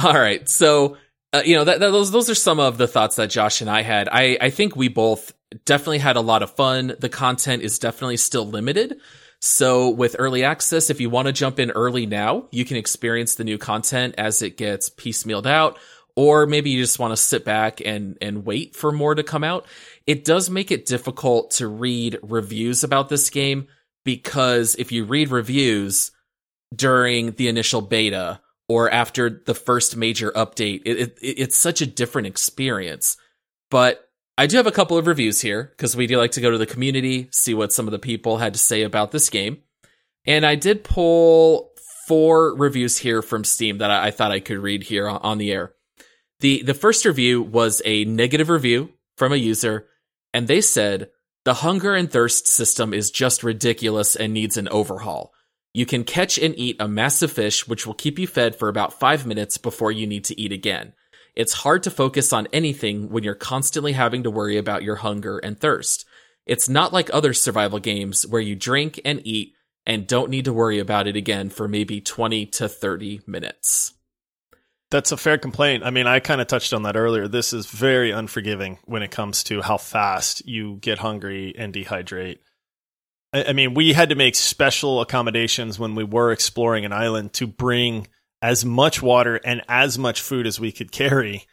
All 0.03 0.13
right. 0.15 0.49
So, 0.49 0.97
uh, 1.35 1.43
you 1.45 1.57
know, 1.57 1.65
that, 1.65 1.81
that, 1.81 1.91
those 1.91 2.13
those 2.13 2.31
are 2.31 2.35
some 2.35 2.61
of 2.61 2.79
the 2.79 2.87
thoughts 2.87 3.17
that 3.17 3.29
Josh 3.29 3.61
and 3.61 3.69
I 3.69 3.83
had. 3.83 4.09
I 4.11 4.39
I 4.41 4.51
think 4.51 4.77
we 4.77 4.89
both 4.89 5.33
definitely 5.65 5.99
had 5.99 6.17
a 6.17 6.21
lot 6.21 6.43
of 6.43 6.55
fun. 6.55 6.95
The 6.99 7.09
content 7.09 7.63
is 7.63 7.79
definitely 7.79 8.19
still 8.19 8.47
limited. 8.47 9.01
So, 9.41 9.91
with 9.91 10.17
early 10.19 10.45
access, 10.45 10.91
if 10.91 11.01
you 11.01 11.11
want 11.11 11.27
to 11.27 11.33
jump 11.33 11.59
in 11.59 11.71
early 11.73 12.07
now, 12.07 12.49
you 12.51 12.65
can 12.65 12.77
experience 12.77 13.35
the 13.35 13.45
new 13.45 13.59
content 13.59 14.15
as 14.17 14.43
it 14.43 14.57
gets 14.57 14.89
piecemealed 14.89 15.45
out, 15.45 15.79
or 16.17 16.47
maybe 16.47 16.71
you 16.71 16.81
just 16.81 17.01
want 17.01 17.11
to 17.11 17.17
sit 17.17 17.45
back 17.45 17.83
and 17.85 18.17
and 18.23 18.47
wait 18.47 18.77
for 18.77 18.93
more 18.93 19.15
to 19.15 19.25
come 19.25 19.43
out. 19.43 19.67
It 20.07 20.25
does 20.25 20.49
make 20.49 20.71
it 20.71 20.87
difficult 20.87 21.51
to 21.53 21.67
read 21.67 22.19
reviews 22.23 22.85
about 22.85 23.09
this 23.09 23.29
game 23.29 23.67
because 24.05 24.77
if 24.77 24.93
you 24.93 25.05
read 25.05 25.31
reviews 25.31 26.13
during 26.75 27.33
the 27.33 27.49
initial 27.49 27.81
beta 27.81 28.41
or 28.69 28.91
after 28.91 29.31
the 29.31 29.55
first 29.55 29.97
major 29.97 30.31
update, 30.33 30.83
it, 30.85 30.99
it, 30.99 31.19
it's 31.21 31.57
such 31.57 31.81
a 31.81 31.87
different 31.87 32.27
experience. 32.27 33.17
But 33.71 34.09
I 34.37 34.47
do 34.47 34.57
have 34.57 34.67
a 34.67 34.73
couple 34.73 34.99
of 34.99 35.07
reviews 35.07 35.41
here 35.41 35.73
because 35.77 35.97
we 35.97 36.07
do 36.07 36.19
like 36.19 36.33
to 36.33 36.41
go 36.41 36.51
to 36.51 36.59
the 36.59 36.67
community, 36.67 37.29
see 37.31 37.55
what 37.55 37.73
some 37.73 37.87
of 37.87 37.93
the 37.93 37.99
people 37.99 38.39
had 38.39 38.55
to 38.55 38.59
say 38.59 38.83
about 38.83 39.11
this 39.11 39.31
game. 39.31 39.59
And 40.27 40.45
I 40.45 40.55
did 40.55 40.85
pull 40.85 41.71
four 42.07 42.55
reviews 42.57 42.99
here 42.99 43.23
from 43.23 43.45
Steam 43.45 43.79
that 43.79 43.91
I, 43.91 44.09
I 44.09 44.11
thought 44.11 44.33
I 44.33 44.41
could 44.41 44.59
read 44.59 44.83
here 44.83 45.09
on, 45.09 45.21
on 45.23 45.39
the 45.39 45.53
air. 45.53 45.75
The 46.41 46.63
the 46.63 46.75
first 46.75 47.05
review 47.05 47.43
was 47.43 47.81
a 47.85 48.05
negative 48.05 48.49
review 48.49 48.91
from 49.17 49.33
a 49.33 49.37
user, 49.37 49.87
and 50.33 50.49
they 50.49 50.61
said 50.61 51.11
the 51.45 51.55
hunger 51.55 51.95
and 51.95 52.11
thirst 52.11 52.49
system 52.49 52.93
is 52.93 53.11
just 53.11 53.43
ridiculous 53.43 54.17
and 54.17 54.33
needs 54.33 54.57
an 54.57 54.69
overhaul. 54.69 55.33
You 55.75 55.87
can 55.87 56.05
catch 56.05 56.39
and 56.39 56.57
eat 56.57 56.77
a 56.79 56.87
massive 56.87 57.33
fish, 57.33 57.67
which 57.67 57.85
will 57.85 57.95
keep 57.95 58.17
you 58.17 58.29
fed 58.29 58.55
for 58.55 58.69
about 58.69 59.01
five 59.01 59.27
minutes 59.27 59.59
before 59.59 59.91
you 59.91 60.07
need 60.07 60.25
to 60.27 60.41
eat 60.41 60.53
again. 60.53 60.93
It's 61.35 61.53
hard 61.53 61.83
to 61.83 61.91
focus 61.91 62.33
on 62.33 62.47
anything 62.53 63.11
when 63.11 63.25
you're 63.25 63.35
constantly 63.35 63.93
having 63.93 64.23
to 64.23 64.31
worry 64.31 64.57
about 64.57 64.85
your 64.85 64.95
hunger 64.97 65.39
and 65.39 65.59
thirst. 65.59 66.07
It's 66.47 66.69
not 66.69 66.93
like 66.93 67.13
other 67.13 67.35
survival 67.35 67.81
games 67.81 68.25
where 68.25 68.41
you 68.41 68.55
drink 68.55 69.01
and 69.05 69.21
eat 69.27 69.55
and 69.85 70.07
don't 70.07 70.31
need 70.31 70.45
to 70.45 70.53
worry 70.53 70.79
about 70.79 71.09
it 71.09 71.17
again 71.17 71.51
for 71.51 71.67
maybe 71.67 72.01
20 72.01 72.47
to 72.47 72.69
30 72.69 73.23
minutes. 73.27 73.95
That's 74.93 75.11
a 75.11 75.17
fair 75.17 75.39
complaint. 75.39 75.83
I 75.83 75.91
mean, 75.91 76.07
I 76.07 76.21
kind 76.21 76.41
of 76.41 76.47
touched 76.47 76.73
on 76.73 76.85
that 76.85 76.97
earlier. 76.97 77.27
This 77.27 77.53
is 77.53 77.67
very 77.67 78.13
unforgiving 78.13 78.79
when 78.85 79.03
it 79.03 79.11
comes 79.11 79.43
to 79.45 79.61
how 79.61 79.77
fast 79.77 80.47
you 80.47 80.77
get 80.77 80.99
hungry 80.99 81.53
and 81.59 81.75
dehydrate. 81.75 82.39
I, 83.35 83.53
mean, 83.53 83.75
we 83.75 83.93
had 83.93 84.11
to 84.11 84.15
make 84.15 84.37
special 84.37 85.01
accommodations 85.01 85.79
when 85.79 85.95
we 85.95 86.05
were 86.05 86.31
exploring 86.31 86.85
an 86.85 86.93
island 86.93 87.33
to 87.35 87.47
bring 87.47 88.07
as 88.41 88.65
much 88.65 89.03
water 89.03 89.41
and 89.45 89.63
as 89.69 89.99
much 89.99 90.21
food 90.21 90.47
as 90.47 90.61
we 90.61 90.71
could 90.71 90.93
carry. 90.93 91.45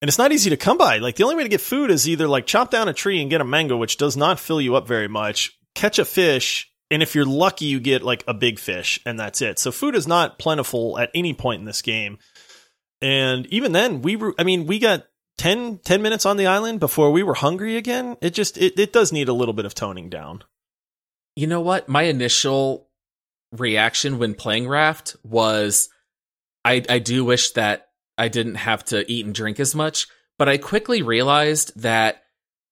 And 0.00 0.08
it's 0.08 0.18
not 0.18 0.32
easy 0.32 0.50
to 0.50 0.56
come 0.56 0.78
by. 0.78 0.98
Like 0.98 1.14
the 1.14 1.22
only 1.22 1.36
way 1.36 1.44
to 1.44 1.48
get 1.48 1.60
food 1.60 1.90
is 1.90 2.08
either 2.08 2.26
like 2.26 2.46
chop 2.46 2.70
down 2.70 2.88
a 2.88 2.92
tree 2.92 3.20
and 3.20 3.30
get 3.30 3.40
a 3.40 3.44
mango, 3.44 3.76
which 3.76 3.98
does 3.98 4.16
not 4.16 4.40
fill 4.40 4.60
you 4.60 4.74
up 4.74 4.88
very 4.88 5.06
much, 5.06 5.56
catch 5.76 6.00
a 6.00 6.04
fish, 6.04 6.72
and 6.90 7.02
if 7.02 7.14
you're 7.14 7.24
lucky, 7.24 7.64
you 7.66 7.80
get 7.80 8.02
like 8.02 8.24
a 8.26 8.34
big 8.34 8.58
fish, 8.58 9.00
and 9.06 9.18
that's 9.18 9.40
it. 9.40 9.58
So 9.58 9.72
food 9.72 9.94
is 9.94 10.06
not 10.06 10.38
plentiful 10.38 10.98
at 10.98 11.10
any 11.14 11.32
point 11.32 11.60
in 11.60 11.64
this 11.64 11.80
game. 11.80 12.18
And 13.00 13.46
even 13.46 13.72
then, 13.72 14.02
we 14.02 14.16
were, 14.16 14.34
I 14.38 14.44
mean, 14.44 14.66
we 14.66 14.78
got 14.78 15.06
10, 15.38 15.78
10 15.78 16.02
minutes 16.02 16.26
on 16.26 16.36
the 16.36 16.46
island 16.46 16.80
before 16.80 17.10
we 17.10 17.22
were 17.22 17.34
hungry 17.34 17.76
again. 17.76 18.16
It 18.20 18.34
just, 18.34 18.58
it, 18.58 18.78
it 18.78 18.92
does 18.92 19.10
need 19.10 19.28
a 19.28 19.32
little 19.32 19.54
bit 19.54 19.64
of 19.64 19.74
toning 19.74 20.10
down. 20.10 20.44
You 21.36 21.46
know 21.46 21.60
what? 21.60 21.88
My 21.88 22.02
initial 22.02 22.88
reaction 23.52 24.18
when 24.18 24.34
playing 24.34 24.68
Raft 24.68 25.16
was 25.22 25.88
I, 26.64 26.82
I 26.88 26.98
do 26.98 27.24
wish 27.24 27.52
that 27.52 27.88
I 28.16 28.28
didn't 28.28 28.56
have 28.56 28.84
to 28.86 29.10
eat 29.10 29.26
and 29.26 29.34
drink 29.34 29.60
as 29.60 29.74
much, 29.74 30.06
but 30.38 30.48
I 30.48 30.58
quickly 30.58 31.02
realized 31.02 31.72
that 31.80 32.22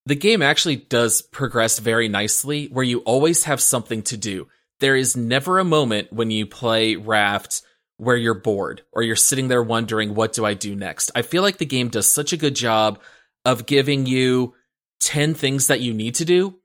the 0.07 0.15
game 0.15 0.43
actually 0.43 0.77
does 0.77 1.23
progress 1.23 1.79
very 1.79 2.09
nicely 2.09 2.67
where 2.67 2.85
you 2.85 3.01
always 3.01 3.45
have 3.45 3.61
something 3.61 4.03
to 4.05 4.17
do. 4.17 4.49
There 4.81 4.97
is 4.97 5.17
never 5.17 5.59
a 5.59 5.65
moment 5.65 6.13
when 6.13 6.31
you 6.31 6.47
play 6.47 6.97
Raft 6.97 7.63
where 7.99 8.17
you're 8.17 8.35
bored 8.35 8.83
or 8.93 9.03
you're 9.03 9.17
sitting 9.17 9.49
there 9.49 9.63
wondering, 9.63 10.15
what 10.15 10.33
do 10.33 10.45
I 10.45 10.55
do 10.55 10.75
next? 10.75 11.11
I 11.15 11.23
feel 11.23 11.43
like 11.43 11.59
the 11.59 11.67
game 11.67 11.89
does 11.89 12.11
such 12.11 12.33
a 12.33 12.39
good 12.39 12.55
job 12.55 12.99
of 13.45 13.67
giving 13.67 14.07
you 14.07 14.55
10 15.01 15.35
things 15.35 15.67
that 15.67 15.81
you 15.81 15.93
need 15.93 16.15
to 16.17 16.25
do, 16.25 16.59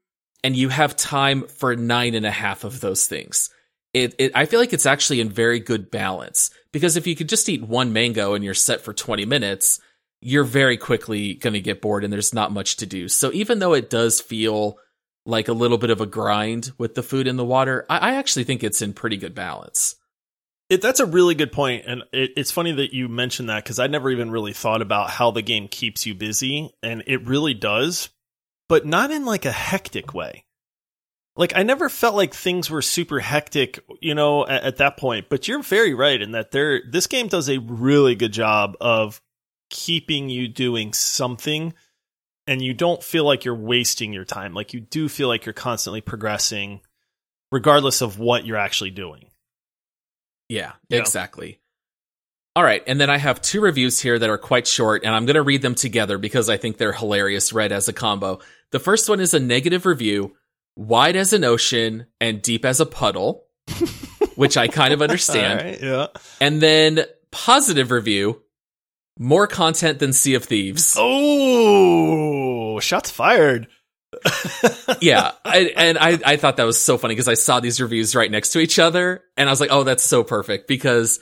and 0.46 0.54
you 0.54 0.68
have 0.68 0.94
time 0.94 1.42
for 1.48 1.74
nine 1.74 2.14
and 2.14 2.24
a 2.24 2.30
half 2.30 2.62
of 2.62 2.80
those 2.80 3.08
things. 3.08 3.50
It, 3.92 4.14
it, 4.16 4.30
I 4.32 4.46
feel 4.46 4.60
like 4.60 4.72
it's 4.72 4.86
actually 4.86 5.20
in 5.20 5.28
very 5.28 5.58
good 5.58 5.90
balance 5.90 6.52
because 6.70 6.96
if 6.96 7.04
you 7.04 7.16
could 7.16 7.28
just 7.28 7.48
eat 7.48 7.64
one 7.64 7.92
mango 7.92 8.34
and 8.34 8.44
you're 8.44 8.54
set 8.54 8.80
for 8.80 8.92
20 8.92 9.24
minutes, 9.24 9.80
you're 10.20 10.44
very 10.44 10.76
quickly 10.76 11.34
going 11.34 11.54
to 11.54 11.60
get 11.60 11.82
bored 11.82 12.04
and 12.04 12.12
there's 12.12 12.32
not 12.32 12.52
much 12.52 12.76
to 12.76 12.86
do. 12.86 13.08
So 13.08 13.32
even 13.32 13.58
though 13.58 13.74
it 13.74 13.90
does 13.90 14.20
feel 14.20 14.78
like 15.24 15.48
a 15.48 15.52
little 15.52 15.78
bit 15.78 15.90
of 15.90 16.00
a 16.00 16.06
grind 16.06 16.70
with 16.78 16.94
the 16.94 17.02
food 17.02 17.26
and 17.26 17.36
the 17.36 17.44
water, 17.44 17.84
I, 17.90 17.98
I 17.98 18.14
actually 18.14 18.44
think 18.44 18.62
it's 18.62 18.82
in 18.82 18.92
pretty 18.92 19.16
good 19.16 19.34
balance. 19.34 19.96
It, 20.70 20.80
that's 20.80 21.00
a 21.00 21.06
really 21.06 21.34
good 21.34 21.50
point, 21.50 21.86
and 21.88 22.04
it, 22.12 22.34
it's 22.36 22.52
funny 22.52 22.70
that 22.70 22.94
you 22.94 23.08
mentioned 23.08 23.48
that 23.48 23.64
because 23.64 23.80
I 23.80 23.88
never 23.88 24.10
even 24.10 24.30
really 24.30 24.52
thought 24.52 24.80
about 24.80 25.10
how 25.10 25.32
the 25.32 25.42
game 25.42 25.66
keeps 25.66 26.06
you 26.06 26.14
busy, 26.14 26.72
and 26.84 27.02
it 27.08 27.26
really 27.26 27.54
does, 27.54 28.10
but 28.68 28.86
not 28.86 29.10
in 29.10 29.24
like 29.24 29.44
a 29.44 29.52
hectic 29.52 30.14
way. 30.14 30.44
Like 31.36 31.54
I 31.54 31.62
never 31.62 31.88
felt 31.88 32.14
like 32.14 32.32
things 32.32 32.70
were 32.70 32.80
super 32.82 33.20
hectic, 33.20 33.78
you 34.00 34.14
know, 34.14 34.46
at, 34.46 34.62
at 34.62 34.76
that 34.78 34.96
point. 34.96 35.28
But 35.28 35.46
you're 35.46 35.62
very 35.62 35.92
right 35.92 36.20
in 36.20 36.32
that 36.32 36.50
there, 36.50 36.80
this 36.90 37.06
game 37.06 37.28
does 37.28 37.50
a 37.50 37.58
really 37.58 38.14
good 38.14 38.32
job 38.32 38.74
of 38.80 39.20
keeping 39.68 40.30
you 40.30 40.48
doing 40.48 40.92
something, 40.94 41.74
and 42.46 42.62
you 42.62 42.72
don't 42.72 43.02
feel 43.02 43.24
like 43.24 43.44
you're 43.44 43.54
wasting 43.54 44.12
your 44.12 44.24
time. 44.24 44.54
Like 44.54 44.72
you 44.72 44.80
do 44.80 45.08
feel 45.08 45.28
like 45.28 45.44
you're 45.44 45.52
constantly 45.52 46.00
progressing, 46.00 46.80
regardless 47.52 48.00
of 48.00 48.18
what 48.18 48.46
you're 48.46 48.56
actually 48.56 48.90
doing. 48.90 49.26
Yeah, 50.48 50.72
Yeah. 50.88 51.00
exactly. 51.00 51.58
All 52.56 52.64
right, 52.64 52.82
and 52.86 52.98
then 52.98 53.10
I 53.10 53.18
have 53.18 53.42
two 53.42 53.60
reviews 53.60 54.00
here 54.00 54.18
that 54.18 54.30
are 54.30 54.38
quite 54.38 54.66
short, 54.66 55.04
and 55.04 55.14
I'm 55.14 55.26
going 55.26 55.34
to 55.34 55.42
read 55.42 55.60
them 55.60 55.74
together 55.74 56.16
because 56.16 56.48
I 56.48 56.56
think 56.56 56.78
they're 56.78 56.90
hilarious 56.90 57.52
read 57.52 57.70
as 57.70 57.86
a 57.86 57.92
combo. 57.92 58.38
The 58.70 58.78
first 58.78 59.10
one 59.10 59.20
is 59.20 59.34
a 59.34 59.38
negative 59.38 59.84
review, 59.84 60.34
wide 60.74 61.16
as 61.16 61.34
an 61.34 61.44
ocean 61.44 62.06
and 62.18 62.40
deep 62.40 62.64
as 62.64 62.80
a 62.80 62.86
puddle, 62.86 63.44
which 64.36 64.56
I 64.56 64.68
kind 64.68 64.94
of 64.94 65.02
understand. 65.02 65.60
All 65.60 65.66
right, 65.66 65.82
yeah. 65.82 66.06
And 66.40 66.62
then 66.62 67.04
positive 67.30 67.90
review, 67.90 68.42
more 69.18 69.46
content 69.46 69.98
than 69.98 70.14
Sea 70.14 70.36
of 70.36 70.44
Thieves. 70.44 70.96
Oh, 70.98 72.80
shots 72.80 73.10
fired. 73.10 73.68
yeah, 75.02 75.32
I, 75.44 75.72
and 75.76 75.98
I 75.98 76.18
I 76.24 76.36
thought 76.36 76.56
that 76.56 76.64
was 76.64 76.80
so 76.80 76.96
funny 76.96 77.12
because 77.12 77.28
I 77.28 77.34
saw 77.34 77.60
these 77.60 77.82
reviews 77.82 78.14
right 78.14 78.30
next 78.30 78.50
to 78.50 78.60
each 78.60 78.78
other, 78.78 79.24
and 79.36 79.46
I 79.46 79.52
was 79.52 79.60
like, 79.60 79.70
oh, 79.72 79.84
that's 79.84 80.04
so 80.04 80.24
perfect 80.24 80.68
because, 80.68 81.20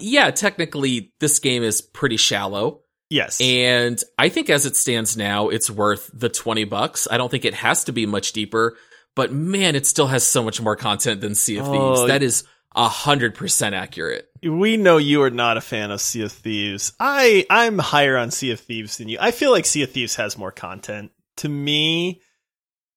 yeah, 0.00 0.30
technically 0.30 1.12
this 1.20 1.38
game 1.38 1.62
is 1.62 1.80
pretty 1.82 2.16
shallow, 2.16 2.80
Yes. 3.10 3.40
and 3.40 4.02
I 4.18 4.28
think 4.28 4.50
as 4.50 4.66
it 4.66 4.76
stands 4.76 5.16
now, 5.16 5.48
it's 5.48 5.70
worth 5.70 6.10
the 6.12 6.28
twenty 6.28 6.64
bucks. 6.64 7.06
I 7.10 7.16
don't 7.18 7.30
think 7.30 7.44
it 7.44 7.54
has 7.54 7.84
to 7.84 7.92
be 7.92 8.06
much 8.06 8.32
deeper, 8.32 8.76
but 9.14 9.32
man, 9.32 9.76
it 9.76 9.86
still 9.86 10.08
has 10.08 10.26
so 10.26 10.42
much 10.42 10.60
more 10.60 10.76
content 10.76 11.20
than 11.20 11.34
Sea 11.34 11.58
of 11.58 11.68
Oh, 11.68 11.94
Thieves. 11.96 12.08
That 12.08 12.22
is 12.22 12.44
a 12.74 12.88
hundred 12.88 13.34
percent 13.34 13.74
accurate. 13.74 14.28
we 14.42 14.76
know 14.76 14.96
you 14.96 15.22
are 15.22 15.30
not 15.30 15.56
a 15.56 15.60
fan 15.60 15.90
of 15.92 16.00
Sea 16.00 16.22
of 16.22 16.32
Thieves. 16.32 16.92
I 16.98 17.46
I'm 17.48 17.78
higher 17.78 18.16
on 18.16 18.30
Sea 18.32 18.50
of 18.50 18.60
Thieves 18.60 18.98
than 18.98 19.08
you. 19.08 19.18
I 19.20 19.30
feel 19.30 19.52
like 19.52 19.64
Sea 19.66 19.84
of 19.84 19.92
Thieves 19.92 20.16
has 20.16 20.36
more 20.36 20.50
content 20.52 21.12
to 21.36 21.48
me, 21.48 22.20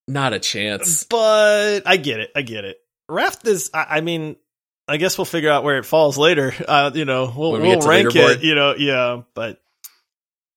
Not 0.07 0.33
a 0.33 0.39
chance. 0.39 1.03
but 1.03 1.81
I 1.85 1.97
get 1.97 2.19
it. 2.19 2.31
I 2.35 2.41
get 2.41 2.65
it. 2.65 2.77
Raft 3.09 3.45
is. 3.47 3.69
I, 3.73 3.85
I 3.97 4.01
mean, 4.01 4.35
I 4.87 4.97
guess 4.97 5.17
we'll 5.17 5.25
figure 5.25 5.49
out 5.49 5.63
where 5.63 5.77
it 5.77 5.85
falls 5.85 6.17
later. 6.17 6.53
Uh, 6.67 6.91
you 6.93 7.05
know, 7.05 7.31
we'll, 7.35 7.53
we 7.53 7.59
we'll 7.59 7.87
rank 7.87 8.15
it. 8.15 8.43
You 8.43 8.55
know, 8.55 8.75
yeah, 8.77 9.21
but 9.33 9.61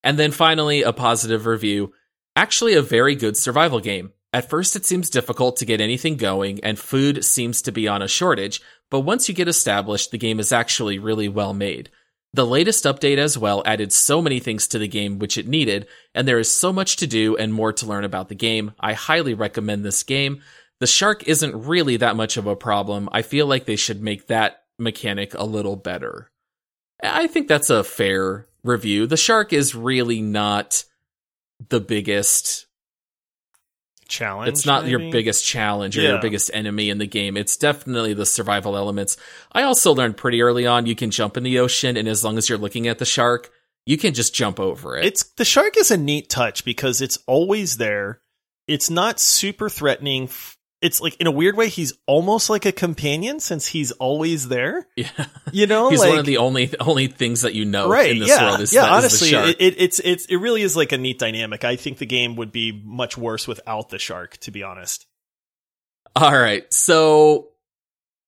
And 0.02 0.18
then 0.18 0.32
finally, 0.32 0.82
a 0.82 0.92
positive 0.92 1.46
review. 1.46 1.92
Actually, 2.34 2.74
a 2.74 2.82
very 2.82 3.14
good 3.14 3.36
survival 3.36 3.80
game. 3.80 4.12
At 4.32 4.48
first, 4.48 4.76
it 4.76 4.86
seems 4.86 5.10
difficult 5.10 5.56
to 5.56 5.64
get 5.64 5.80
anything 5.80 6.16
going, 6.16 6.60
and 6.62 6.78
food 6.78 7.24
seems 7.24 7.62
to 7.62 7.72
be 7.72 7.88
on 7.88 8.02
a 8.02 8.08
shortage, 8.08 8.60
but 8.90 9.00
once 9.00 9.28
you 9.28 9.34
get 9.34 9.48
established, 9.48 10.10
the 10.10 10.18
game 10.18 10.38
is 10.38 10.52
actually 10.52 10.98
really 10.98 11.28
well 11.28 11.52
made. 11.52 11.90
The 12.32 12.46
latest 12.46 12.84
update 12.84 13.18
as 13.18 13.36
well 13.36 13.62
added 13.66 13.92
so 13.92 14.22
many 14.22 14.38
things 14.38 14.68
to 14.68 14.78
the 14.78 14.86
game 14.86 15.18
which 15.18 15.36
it 15.36 15.48
needed, 15.48 15.88
and 16.14 16.28
there 16.28 16.38
is 16.38 16.56
so 16.56 16.72
much 16.72 16.96
to 16.96 17.08
do 17.08 17.36
and 17.36 17.52
more 17.52 17.72
to 17.72 17.86
learn 17.86 18.04
about 18.04 18.28
the 18.28 18.36
game. 18.36 18.72
I 18.78 18.92
highly 18.92 19.34
recommend 19.34 19.84
this 19.84 20.04
game. 20.04 20.42
The 20.80 20.86
shark 20.86 21.28
isn't 21.28 21.66
really 21.66 21.98
that 21.98 22.16
much 22.16 22.36
of 22.36 22.46
a 22.46 22.56
problem. 22.56 23.08
I 23.12 23.22
feel 23.22 23.46
like 23.46 23.66
they 23.66 23.76
should 23.76 24.02
make 24.02 24.26
that 24.28 24.62
mechanic 24.78 25.34
a 25.34 25.44
little 25.44 25.76
better. 25.76 26.30
I 27.02 27.26
think 27.26 27.48
that's 27.48 27.70
a 27.70 27.84
fair 27.84 28.46
review. 28.64 29.06
The 29.06 29.16
shark 29.16 29.52
is 29.52 29.74
really 29.74 30.22
not 30.22 30.84
the 31.68 31.80
biggest 31.80 32.66
challenge. 34.08 34.48
It's 34.48 34.66
not 34.66 34.86
your 34.86 34.98
biggest 34.98 35.44
challenge 35.44 35.96
or 35.96 36.00
Yeah. 36.02 36.08
your 36.10 36.20
biggest 36.20 36.50
enemy 36.52 36.90
in 36.90 36.98
the 36.98 37.06
game. 37.06 37.36
It's 37.36 37.56
definitely 37.56 38.14
the 38.14 38.26
survival 38.26 38.76
elements. 38.76 39.16
I 39.52 39.62
also 39.62 39.94
learned 39.94 40.16
pretty 40.16 40.42
early 40.42 40.66
on 40.66 40.86
you 40.86 40.96
can 40.96 41.10
jump 41.10 41.36
in 41.36 41.42
the 41.42 41.58
ocean, 41.60 41.96
and 41.96 42.08
as 42.08 42.24
long 42.24 42.36
as 42.38 42.48
you're 42.48 42.58
looking 42.58 42.88
at 42.88 42.98
the 42.98 43.04
shark, 43.04 43.50
you 43.86 43.96
can 43.96 44.12
just 44.12 44.34
jump 44.34 44.58
over 44.58 44.96
it. 44.96 45.04
It's 45.04 45.22
the 45.22 45.44
shark 45.44 45.76
is 45.76 45.90
a 45.90 45.96
neat 45.96 46.28
touch 46.28 46.64
because 46.64 47.00
it's 47.00 47.18
always 47.26 47.76
there. 47.76 48.20
It's 48.66 48.90
not 48.90 49.20
super 49.20 49.68
threatening. 49.68 50.24
F- 50.24 50.56
It's 50.82 51.00
like 51.00 51.16
in 51.16 51.26
a 51.26 51.30
weird 51.30 51.56
way, 51.56 51.68
he's 51.68 51.92
almost 52.06 52.48
like 52.48 52.64
a 52.64 52.72
companion 52.72 53.38
since 53.38 53.66
he's 53.66 53.92
always 53.92 54.48
there. 54.48 54.86
yeah. 54.96 55.08
You 55.52 55.66
know, 55.66 55.90
He's 55.90 56.00
like, 56.00 56.10
one 56.10 56.18
of 56.18 56.24
the 56.24 56.38
only 56.38 56.72
only 56.80 57.06
things 57.06 57.42
that 57.42 57.54
you 57.54 57.64
know 57.66 57.88
right. 57.90 58.10
in 58.12 58.18
this 58.18 58.28
yeah, 58.28 58.48
world 58.48 58.60
is, 58.60 58.72
yeah. 58.72 58.88
honestly, 58.90 59.28
it, 59.30 59.56
it, 59.60 59.74
it's 59.76 59.98
it's 59.98 60.24
it 60.26 60.36
really 60.36 60.62
is 60.62 60.76
like 60.76 60.92
a 60.92 60.98
neat 60.98 61.18
dynamic. 61.18 61.64
I 61.64 61.76
think 61.76 61.98
the 61.98 62.06
game 62.06 62.36
would 62.36 62.50
be 62.50 62.72
much 62.84 63.18
worse 63.18 63.46
without 63.46 63.90
the 63.90 63.98
shark. 63.98 64.38
To 64.38 64.50
be 64.50 64.62
honest, 64.62 65.06
All 66.16 66.32
right. 66.32 66.72
So, 66.72 67.48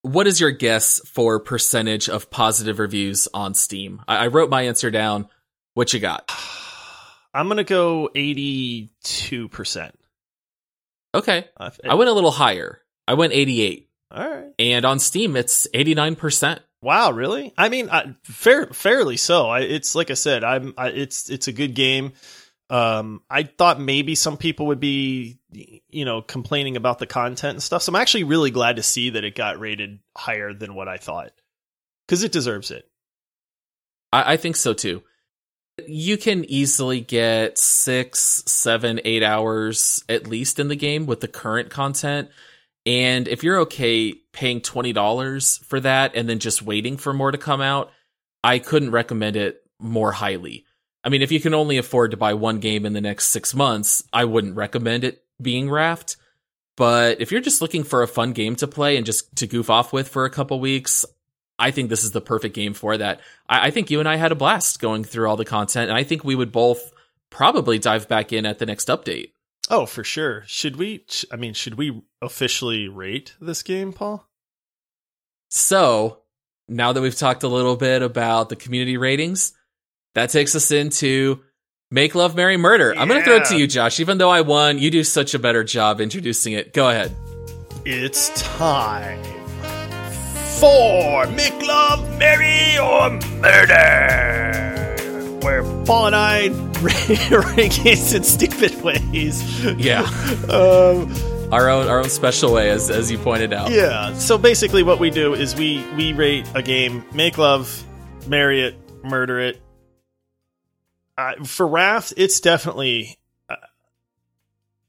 what 0.03 0.27
is 0.27 0.41
your 0.41 0.51
guess 0.51 1.01
for 1.07 1.41
percentage 1.41 2.09
of 2.09 2.31
positive 2.31 2.79
reviews 2.79 3.29
on 3.33 3.55
Steam? 3.55 4.03
I, 4.07 4.25
I 4.25 4.27
wrote 4.27 4.51
my 4.51 4.63
answer 4.63 4.91
down. 4.91 5.29
What 5.75 5.93
you 5.95 6.01
got? 6.01 6.31
I'm 7.35 7.49
gonna 7.49 7.65
go 7.65 8.11
eighty 8.15 8.93
two 9.03 9.49
percent. 9.49 9.99
Okay. 11.15 11.47
I 11.59 11.95
went 11.95 12.11
a 12.11 12.15
little 12.15 12.31
higher. 12.31 12.81
I 13.07 13.15
went 13.15 13.33
88. 13.33 13.89
All 14.11 14.31
right. 14.31 14.53
And 14.59 14.85
on 14.85 14.99
Steam, 14.99 15.37
it's 15.37 15.67
89%. 15.75 16.61
Wow, 16.83 17.13
really? 17.13 17.53
I 17.57 17.69
mean, 17.69 17.89
I, 17.91 18.15
fair, 18.25 18.67
fairly 18.67 19.17
so. 19.17 19.49
I, 19.49 19.61
it's 19.61 19.95
like 19.95 20.11
I 20.11 20.15
said, 20.15 20.43
I'm. 20.43 20.75
I, 20.77 20.89
it's 20.89 21.31
it's 21.31 21.47
a 21.47 21.53
good 21.53 21.75
game. 21.75 22.13
Um, 22.71 23.23
I 23.31 23.45
thought 23.45 23.79
maybe 23.79 24.15
some 24.17 24.37
people 24.37 24.67
would 24.67 24.81
be, 24.81 25.39
you 25.53 26.05
know, 26.05 26.23
complaining 26.23 26.77
about 26.77 26.99
the 26.99 27.07
content 27.07 27.55
and 27.55 27.63
stuff. 27.63 27.83
So 27.83 27.93
I'm 27.93 28.01
actually 28.01 28.25
really 28.25 28.51
glad 28.51 28.77
to 28.77 28.83
see 28.83 29.11
that 29.11 29.25
it 29.25 29.37
got 29.37 29.61
rated 29.61 30.01
higher 30.17 30.53
than 30.53 30.75
what 30.75 30.89
I 30.89 30.97
thought 30.97 31.33
because 32.07 32.25
it 32.25 32.33
deserves 32.33 32.71
it. 32.71 32.89
I, 34.13 34.33
I 34.33 34.37
think 34.37 34.57
so 34.57 34.73
too. 34.73 35.03
You 35.87 36.17
can 36.17 36.45
easily 36.45 37.01
get 37.01 37.59
six, 37.59 38.45
seven, 38.47 39.01
eight 39.05 39.23
hours 39.23 40.05
at 40.09 40.27
least 40.27 40.59
in 40.59 40.69
the 40.69 40.77
game 40.77 41.07
with 41.07 41.21
the 41.21 41.29
current 41.29 41.71
content. 41.71 42.29
And 42.85 43.29
if 43.29 43.43
you're 43.45 43.61
okay 43.61 44.13
paying 44.33 44.61
$20 44.61 45.65
for 45.65 45.81
that 45.81 46.15
and 46.15 46.29
then 46.29 46.39
just 46.39 46.63
waiting 46.63 46.97
for 46.97 47.13
more 47.13 47.31
to 47.31 47.39
come 47.39 47.61
out, 47.61 47.91
I 48.43 48.59
couldn't 48.59 48.91
recommend 48.91 49.37
it 49.37 49.63
more 49.79 50.13
highly. 50.13 50.65
I 51.05 51.09
mean, 51.09 51.23
if 51.23 51.33
you 51.33 51.41
can 51.41 51.55
only 51.55 51.79
afford 51.79 52.13
to 52.13 52.17
buy 52.17 52.35
one 52.35 52.61
game 52.61 52.87
in 52.87 52.93
the 52.93 53.01
next 53.01 53.27
six 53.27 53.55
months, 53.55 54.05
I 54.13 54.25
wouldn't 54.25 54.57
recommend 54.57 55.05
it 55.05 55.25
being 55.41 55.71
Raft. 55.71 56.17
But 56.77 57.21
if 57.21 57.31
you're 57.31 57.41
just 57.41 57.61
looking 57.61 57.85
for 57.85 58.03
a 58.03 58.09
fun 58.09 58.33
game 58.33 58.57
to 58.57 58.67
play 58.67 58.97
and 58.97 59.05
just 59.05 59.37
to 59.37 59.47
goof 59.47 59.69
off 59.69 59.93
with 59.93 60.09
for 60.09 60.25
a 60.25 60.31
couple 60.31 60.59
weeks, 60.59 61.05
I 61.63 61.71
think 61.71 61.91
this 61.91 62.03
is 62.03 62.11
the 62.11 62.21
perfect 62.21 62.57
game 62.57 62.75
for 62.75 62.99
that. 62.99 63.21
I, 63.49 63.69
I 63.69 63.71
think 63.71 63.89
you 63.89 64.01
and 64.01 64.09
I 64.09 64.17
had 64.17 64.33
a 64.33 64.35
blast 64.35 64.81
going 64.81 65.05
through 65.05 65.29
all 65.29 65.37
the 65.37 65.45
content, 65.45 65.91
and 65.91 65.97
I 65.97 66.03
think 66.03 66.25
we 66.25 66.35
would 66.35 66.51
both 66.51 66.93
probably 67.31 67.79
dive 67.79 68.09
back 68.09 68.33
in 68.33 68.45
at 68.45 68.59
the 68.59 68.67
next 68.67 68.89
update. 68.89 69.31
Oh, 69.71 69.87
for 69.87 70.03
sure. 70.03 70.43
Should 70.49 70.75
we? 70.75 71.07
I 71.31 71.37
mean, 71.37 71.55
should 71.55 71.77
we 71.77 72.03
officially 72.21 72.89
rate 72.89 73.37
this 73.41 73.63
game, 73.63 73.93
Paul? 73.93 74.29
So, 75.51 76.23
now 76.69 76.93
that 76.93 77.01
we've 77.01 77.17
talked 77.17 77.45
a 77.45 77.49
little 77.49 77.77
bit 77.77 78.03
about 78.03 78.49
the 78.49 78.57
community 78.57 78.97
ratings, 78.97 79.53
that 80.17 80.31
takes 80.31 80.57
us 80.57 80.73
into 80.73 81.43
Make 81.93 82.17
Love 82.17 82.35
Marry 82.35 82.57
Murder. 82.57 82.93
I'm 82.97 83.07
going 83.07 83.21
to 83.21 83.25
throw 83.25 83.37
it 83.37 83.45
to 83.47 83.57
you, 83.57 83.69
Josh. 83.69 84.01
Even 84.01 84.19
though 84.19 84.31
I 84.31 84.41
won, 84.41 84.79
you 84.79 84.91
do 84.91 85.05
such 85.05 85.33
a 85.33 85.39
better 85.39 85.63
job 85.63 86.01
introducing 86.01 86.55
it. 86.55 86.73
Go 86.73 86.89
ahead. 86.89 87.15
It's 87.85 88.31
time 88.43 89.42
for 90.63 91.27
Make 91.33 91.61
Love, 91.67 92.19
Marry, 92.21 92.79
or 92.79 93.11
Murder, 93.41 94.95
where 95.43 95.65
Paul 95.85 96.07
and 96.07 96.15
I 96.15 96.51
rank 97.57 97.83
games 97.83 98.13
in 98.15 98.23
stupid 98.23 98.81
ways. 98.83 99.43
Yeah. 99.65 100.09
Um, 100.49 101.13
Our 101.53 101.69
own 101.69 101.89
our 101.89 101.99
own 101.99 102.09
special 102.09 102.53
way 102.53 102.71
as 102.71 102.91
as 102.91 103.11
you 103.11 103.19
pointed 103.19 103.53
out. 103.53 103.73
yeah. 103.73 104.15
So 104.15 104.39
basically, 104.39 104.85
what 104.85 105.01
we 105.01 105.11
do 105.11 105.35
is 105.35 105.57
we 105.57 105.85
we 105.97 106.13
rate 106.13 106.47
a 106.55 106.63
game, 106.63 107.05
make 107.13 107.39
love, 107.39 107.85
marry 108.29 108.63
it, 108.63 108.77
murder 109.03 109.41
it. 109.41 109.61
Uh, 111.19 111.43
for 111.45 111.67
Raft, 111.67 112.15
it's 112.17 112.39
definitely. 112.39 113.19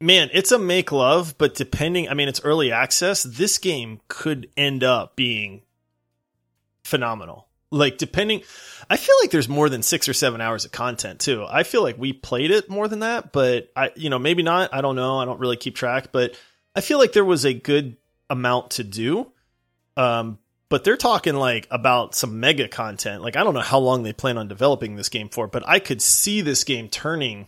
Man, 0.04 0.30
it's 0.34 0.52
a 0.52 0.60
make 0.60 0.92
love, 0.92 1.38
but 1.38 1.56
depending, 1.56 2.10
I 2.10 2.14
mean, 2.14 2.28
it's 2.28 2.44
early 2.44 2.74
access. 2.74 3.24
This 3.24 3.58
game 3.58 4.02
could 4.10 4.50
end 4.58 4.84
up 4.84 5.16
being 5.16 5.62
phenomenal. 6.84 7.48
Like, 7.72 7.98
depending, 7.98 8.42
I 8.90 8.98
feel 8.98 9.16
like 9.22 9.32
there's 9.32 9.48
more 9.48 9.70
than 9.70 9.82
six 9.82 10.10
or 10.10 10.14
seven 10.14 10.42
hours 10.42 10.66
of 10.66 10.74
content 10.74 11.22
too. 11.22 11.46
I 11.50 11.64
feel 11.64 11.84
like 11.84 11.98
we 11.98 12.12
played 12.12 12.52
it 12.52 12.70
more 12.70 12.90
than 12.90 13.00
that, 13.00 13.32
but 13.32 13.72
I, 13.78 13.92
you 13.96 14.10
know, 14.10 14.20
maybe 14.20 14.44
not. 14.44 14.74
I 14.74 14.82
don't 14.82 14.98
know. 14.98 15.20
I 15.20 15.24
don't 15.24 15.40
really 15.40 15.56
keep 15.56 15.74
track, 15.74 16.12
but 16.12 16.38
I 16.76 16.82
feel 16.82 17.00
like 17.00 17.14
there 17.14 17.24
was 17.24 17.46
a 17.46 17.54
good 17.54 17.96
amount 18.30 18.72
to 18.72 18.84
do. 18.84 19.32
Um, 19.96 20.38
but 20.68 20.84
they're 20.84 20.98
talking 20.98 21.36
like 21.36 21.66
about 21.72 22.14
some 22.14 22.42
mega 22.42 22.68
content. 22.68 23.22
Like, 23.22 23.38
I 23.38 23.44
don't 23.46 23.54
know 23.54 23.62
how 23.62 23.80
long 23.80 24.04
they 24.04 24.12
plan 24.12 24.38
on 24.38 24.50
developing 24.50 24.98
this 24.98 25.08
game 25.08 25.30
for, 25.30 25.48
but 25.48 25.64
I 25.66 25.80
could 25.80 26.02
see 26.02 26.42
this 26.42 26.66
game 26.66 26.90
turning 26.90 27.48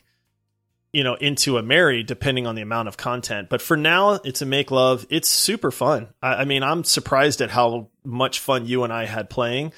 you 0.95 1.03
know 1.03 1.15
into 1.15 1.57
a 1.57 1.61
marry 1.61 2.03
depending 2.03 2.47
on 2.47 2.55
the 2.55 2.61
amount 2.61 2.87
of 2.87 2.95
content. 2.95 3.49
But 3.49 3.61
for 3.61 3.75
now 3.75 4.13
it's 4.13 4.41
a 4.41 4.45
make 4.45 4.71
love. 4.71 5.05
It's 5.09 5.29
super 5.29 5.69
fun. 5.69 6.07
I, 6.21 6.35
I 6.35 6.45
mean 6.45 6.63
i'm 6.63 6.85
surprised 6.85 7.41
at 7.41 7.49
how 7.49 7.89
much 8.05 8.39
fun 8.39 8.65
you 8.65 8.85
and 8.85 8.93
i 8.93 9.05
had 9.05 9.29
playing. 9.29 9.73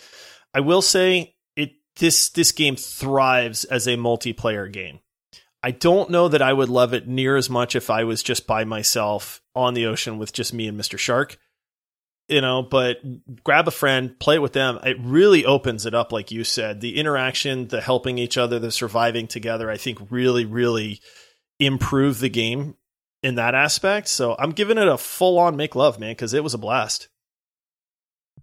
I 0.53 0.59
will 0.59 0.84
say 0.84 1.36
it 1.55 1.72
this 1.95 2.30
this 2.30 2.51
game 2.51 2.76
thrives 2.76 3.63
as 3.63 3.88
a 3.88 3.97
multiplayer 3.97 4.72
game. 4.72 4.99
I 5.63 5.72
don't 5.72 6.11
know 6.11 6.28
that 6.28 6.43
i 6.43 6.53
would 6.53 6.70
love 6.70 6.93
it 6.93 7.07
near 7.07 7.36
as 7.36 7.49
much 7.49 7.76
if 7.76 7.89
i 7.89 8.03
was 8.03 8.22
just 8.22 8.45
by 8.45 8.63
myself 8.63 9.41
on 9.55 9.74
the 9.74 9.88
ocean 9.88 10.20
with 10.20 10.32
just 10.32 10.53
me 10.53 10.68
and 10.68 10.80
mr 10.80 10.99
shark 10.99 11.38
you 12.28 12.41
know 12.41 12.61
but 12.61 12.97
grab 13.43 13.67
a 13.67 13.71
friend 13.71 14.19
play 14.19 14.39
with 14.39 14.53
them 14.53 14.80
it 14.84 14.97
really 14.99 15.45
opens 15.45 15.86
it 15.86 15.93
up 15.93 16.11
like 16.11 16.32
you 16.32 16.43
said 16.43 16.82
the 16.82 16.97
interaction 16.97 17.67
the 17.67 17.82
helping 17.82 18.17
each 18.17 18.38
other 18.38 18.59
the 18.59 18.71
surviving 18.71 19.28
together 19.28 19.69
i 19.69 19.78
think 19.78 19.99
really 20.09 20.45
really 20.45 20.99
improve 21.59 22.19
the 22.19 22.30
game 22.30 22.75
in 23.23 23.36
that 23.36 23.55
aspect 23.55 24.07
so 24.07 24.36
i'm 24.39 24.51
giving 24.51 24.78
it 24.78 24.88
a 24.88 24.97
full 24.97 25.39
on 25.39 25.55
make 25.55 25.75
love 25.75 25.99
man 25.99 26.11
because 26.11 26.34
it 26.34 26.43
was 26.43 26.53
a 26.53 26.57
blast 26.57 27.07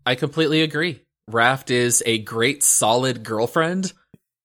I 0.06 0.14
completely 0.14 0.62
agree. 0.62 1.00
Raft 1.30 1.70
is 1.70 2.02
a 2.04 2.18
great 2.18 2.62
solid 2.62 3.24
girlfriend. 3.24 3.92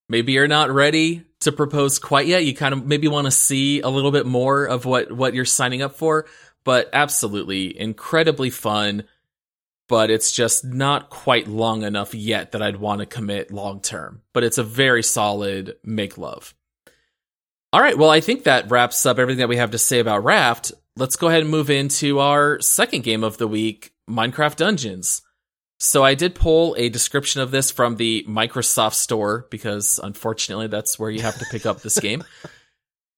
Maybe 0.08 0.34
you're 0.34 0.48
not 0.48 0.72
ready 0.72 1.26
to 1.42 1.52
propose 1.52 2.00
quite 2.00 2.28
yet. 2.28 2.46
You 2.46 2.56
kind 2.56 2.74
of 2.74 2.86
maybe 2.86 3.08
want 3.08 3.26
to 3.26 3.32
see 3.32 3.82
a 3.82 3.90
little 3.90 4.12
bit 4.12 4.26
more 4.26 4.66
of 4.66 4.86
what 4.86 5.12
what 5.12 5.34
you're 5.34 5.46
signing 5.46 5.82
up 5.82 5.96
for, 5.96 6.26
but 6.64 6.90
absolutely 6.94 7.78
incredibly 7.78 8.50
fun. 8.50 9.04
But 9.90 10.10
it's 10.10 10.32
just 10.32 10.64
not 10.64 11.10
quite 11.10 11.48
long 11.48 11.84
enough 11.84 12.14
yet 12.14 12.54
that 12.54 12.62
I'd 12.62 12.78
want 12.78 13.00
to 13.00 13.06
commit 13.06 13.52
long 13.52 13.82
term. 13.82 14.22
But 14.32 14.46
it's 14.46 14.58
a 14.58 14.64
very 14.64 15.04
solid 15.04 15.76
make 15.84 16.18
love. 16.18 16.54
All 17.74 17.82
right, 17.82 17.98
well, 17.98 18.10
I 18.10 18.22
think 18.22 18.46
that 18.46 18.72
wraps 18.72 19.06
up 19.06 19.20
everything 19.20 19.40
that 19.40 19.50
we 19.50 19.58
have 19.58 19.72
to 19.72 19.78
say 19.78 20.00
about 20.00 20.24
Raft. 20.24 20.72
Let's 20.96 21.18
go 21.18 21.28
ahead 21.28 21.42
and 21.42 21.52
move 21.52 21.70
into 21.70 22.20
our 22.20 22.60
second 22.62 23.04
game 23.04 23.24
of 23.24 23.38
the 23.38 23.48
week, 23.48 23.92
Minecraft 24.10 24.56
Dungeons. 24.56 25.22
So 25.80 26.04
I 26.04 26.14
did 26.14 26.36
pull 26.36 26.76
a 26.78 26.90
description 26.90 27.42
of 27.42 27.52
this 27.52 27.72
from 27.72 27.96
the 27.96 28.26
Microsoft 28.28 28.96
Store 28.96 29.48
because 29.50 30.00
unfortunately 30.04 30.68
that's 30.68 31.00
where 31.00 31.10
you 31.10 31.22
have 31.22 31.40
to 31.40 31.46
pick 31.52 31.66
up 31.66 31.82
this 31.82 32.00
game. 32.02 32.24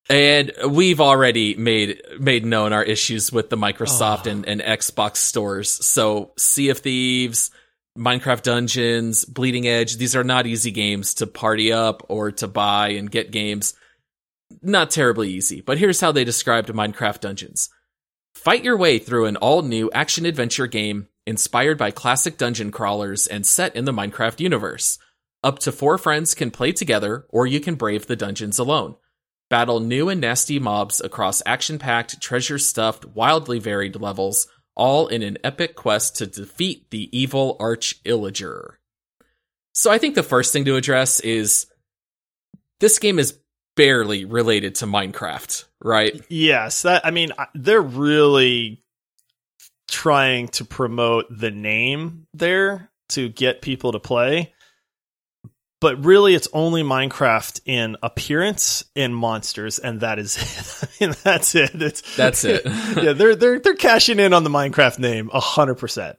And 0.08 0.52
we've 0.68 1.00
already 1.00 1.54
made 1.54 2.02
made 2.18 2.44
known 2.44 2.72
our 2.72 2.82
issues 2.82 3.30
with 3.32 3.50
the 3.50 3.56
Microsoft 3.56 4.26
Oh. 4.26 4.30
and, 4.30 4.46
and 4.46 4.60
Xbox 4.60 5.16
stores. 5.18 5.70
So 5.70 6.32
Sea 6.36 6.70
of 6.70 6.78
Thieves, 6.78 7.50
Minecraft 7.96 8.42
Dungeons, 8.42 9.24
Bleeding 9.24 9.66
Edge, 9.68 9.96
these 9.96 10.16
are 10.16 10.24
not 10.24 10.46
easy 10.46 10.70
games 10.70 11.14
to 11.14 11.26
party 11.26 11.72
up 11.72 12.04
or 12.08 12.32
to 12.32 12.48
buy 12.48 12.90
and 12.90 13.10
get 13.10 13.30
games. 13.30 13.74
Not 14.60 14.90
terribly 14.90 15.30
easy, 15.30 15.60
but 15.60 15.78
here's 15.78 16.00
how 16.00 16.12
they 16.12 16.24
described 16.24 16.68
Minecraft 16.68 17.20
Dungeons. 17.20 17.70
Fight 18.34 18.64
your 18.64 18.76
way 18.76 18.98
through 18.98 19.26
an 19.26 19.36
all 19.36 19.62
new 19.62 19.90
action 19.92 20.26
adventure 20.26 20.66
game 20.66 21.08
inspired 21.26 21.78
by 21.78 21.90
classic 21.90 22.36
dungeon 22.36 22.70
crawlers 22.70 23.26
and 23.26 23.46
set 23.46 23.76
in 23.76 23.84
the 23.84 23.92
Minecraft 23.92 24.40
universe. 24.40 24.98
Up 25.44 25.58
to 25.60 25.72
four 25.72 25.96
friends 25.96 26.34
can 26.34 26.50
play 26.50 26.72
together, 26.72 27.24
or 27.28 27.46
you 27.46 27.60
can 27.60 27.76
brave 27.76 28.06
the 28.06 28.16
dungeons 28.16 28.58
alone. 28.58 28.96
Battle 29.52 29.80
new 29.80 30.08
and 30.08 30.18
nasty 30.18 30.58
mobs 30.58 31.02
across 31.02 31.42
action 31.44 31.78
packed, 31.78 32.22
treasure 32.22 32.58
stuffed, 32.58 33.04
wildly 33.04 33.58
varied 33.58 34.00
levels, 34.00 34.46
all 34.74 35.08
in 35.08 35.22
an 35.22 35.36
epic 35.44 35.76
quest 35.76 36.16
to 36.16 36.26
defeat 36.26 36.90
the 36.90 37.10
evil 37.12 37.58
Arch 37.60 38.02
Illager. 38.04 38.76
So 39.74 39.92
I 39.92 39.98
think 39.98 40.14
the 40.14 40.22
first 40.22 40.54
thing 40.54 40.64
to 40.64 40.76
address 40.76 41.20
is 41.20 41.66
this 42.80 42.98
game 42.98 43.18
is 43.18 43.38
barely 43.76 44.24
related 44.24 44.76
to 44.76 44.86
Minecraft, 44.86 45.66
right? 45.84 46.18
Yes, 46.30 46.80
that 46.80 47.04
I 47.04 47.10
mean 47.10 47.32
they're 47.54 47.82
really 47.82 48.82
trying 49.90 50.48
to 50.48 50.64
promote 50.64 51.26
the 51.28 51.50
name 51.50 52.26
there 52.32 52.90
to 53.10 53.28
get 53.28 53.60
people 53.60 53.92
to 53.92 54.00
play. 54.00 54.54
But 55.82 56.04
really 56.04 56.36
it's 56.36 56.46
only 56.52 56.84
Minecraft 56.84 57.60
in 57.66 57.96
appearance 58.04 58.84
and 58.94 59.14
monsters 59.14 59.80
and 59.80 60.00
that 60.00 60.20
is 60.20 60.36
it. 60.36 60.88
I 61.00 61.04
mean 61.04 61.16
that's 61.24 61.56
it. 61.56 61.70
It's 61.74 62.16
That's 62.16 62.44
it. 62.44 62.62
yeah, 63.02 63.14
they're 63.14 63.34
they're 63.34 63.58
they're 63.58 63.74
cashing 63.74 64.20
in 64.20 64.32
on 64.32 64.44
the 64.44 64.50
Minecraft 64.50 65.00
name 65.00 65.28
100%. 65.30 66.14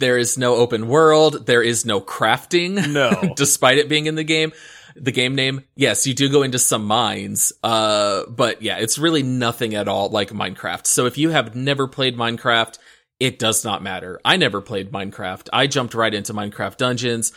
There 0.00 0.18
is 0.18 0.36
no 0.36 0.56
open 0.56 0.88
world. 0.88 1.46
There 1.46 1.62
is 1.62 1.86
no 1.86 2.00
crafting. 2.00 2.92
No. 2.92 3.32
despite 3.36 3.78
it 3.78 3.88
being 3.88 4.06
in 4.06 4.16
the 4.16 4.24
game. 4.24 4.52
The 4.96 5.12
game 5.12 5.36
name, 5.36 5.62
yes, 5.76 6.08
you 6.08 6.14
do 6.14 6.28
go 6.28 6.42
into 6.42 6.58
some 6.58 6.84
mines, 6.84 7.52
uh, 7.62 8.24
but 8.28 8.62
yeah, 8.62 8.78
it's 8.78 8.98
really 8.98 9.22
nothing 9.22 9.76
at 9.76 9.86
all 9.86 10.08
like 10.08 10.30
Minecraft. 10.30 10.88
So 10.88 11.06
if 11.06 11.18
you 11.18 11.30
have 11.30 11.54
never 11.54 11.86
played 11.86 12.16
Minecraft, 12.16 12.78
it 13.20 13.38
does 13.38 13.64
not 13.64 13.80
matter. 13.80 14.20
I 14.24 14.38
never 14.38 14.60
played 14.60 14.90
Minecraft. 14.90 15.50
I 15.52 15.68
jumped 15.68 15.94
right 15.94 16.12
into 16.12 16.34
Minecraft 16.34 16.78
Dungeons. 16.78 17.32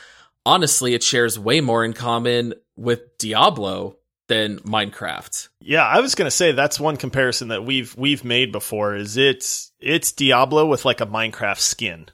Honestly, 0.46 0.94
it 0.94 1.04
shares 1.04 1.38
way 1.38 1.62
more 1.62 1.86
in 1.86 1.94
common 1.94 2.54
with 2.76 3.18
Diablo 3.20 3.98
than 4.28 4.60
Minecraft. 4.60 5.50
Yeah, 5.60 5.86
I 5.86 6.00
was 6.00 6.16
gonna 6.16 6.32
say 6.32 6.52
that's 6.52 6.80
one 6.80 6.98
comparison 6.98 7.50
that 7.50 7.66
we've 7.66 7.96
we've 7.98 8.24
made 8.24 8.52
before. 8.52 8.96
Is 8.96 9.18
it's 9.18 9.72
it's 9.80 10.12
Diablo 10.14 10.66
with 10.66 10.86
like 10.86 11.02
a 11.02 11.06
Minecraft 11.06 11.60
skin, 11.60 12.08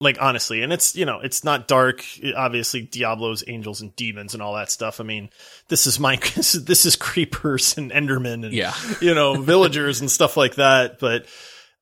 like 0.00 0.16
honestly, 0.20 0.62
and 0.62 0.72
it's 0.72 0.94
you 0.96 1.04
know 1.04 1.20
it's 1.20 1.42
not 1.44 1.66
dark. 1.68 2.02
Obviously, 2.36 2.82
Diablo's 2.82 3.44
angels 3.46 3.80
and 3.82 3.94
demons 3.96 4.32
and 4.32 4.42
all 4.42 4.54
that 4.54 4.70
stuff. 4.70 5.00
I 5.00 5.04
mean, 5.04 5.28
this 5.68 5.86
is 5.86 5.98
Minecraft. 5.98 6.64
This 6.66 6.86
is, 6.86 6.96
creepers 6.96 7.76
and 7.76 7.90
Endermen 7.90 8.44
and 8.44 8.54
Yeah. 8.54 8.74
you 9.00 9.14
know 9.14 9.34
villagers 9.42 10.00
and 10.00 10.10
stuff 10.10 10.36
like 10.36 10.54
that. 10.54 10.98
But 11.00 11.26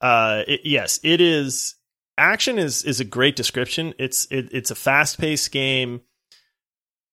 uh, 0.01 0.43
it, 0.49 0.63
yes, 0.65 0.99
it 1.05 1.21
is. 1.21 1.75
Action 2.17 2.59
is 2.59 2.85
is 2.85 3.01
a 3.01 3.05
great 3.05 3.37
description. 3.37 3.95
It's 3.99 4.27
it, 4.31 4.49
it's 4.53 4.71
a 4.71 4.75
fast 4.75 5.19
paced 5.19 5.51
game 5.51 6.03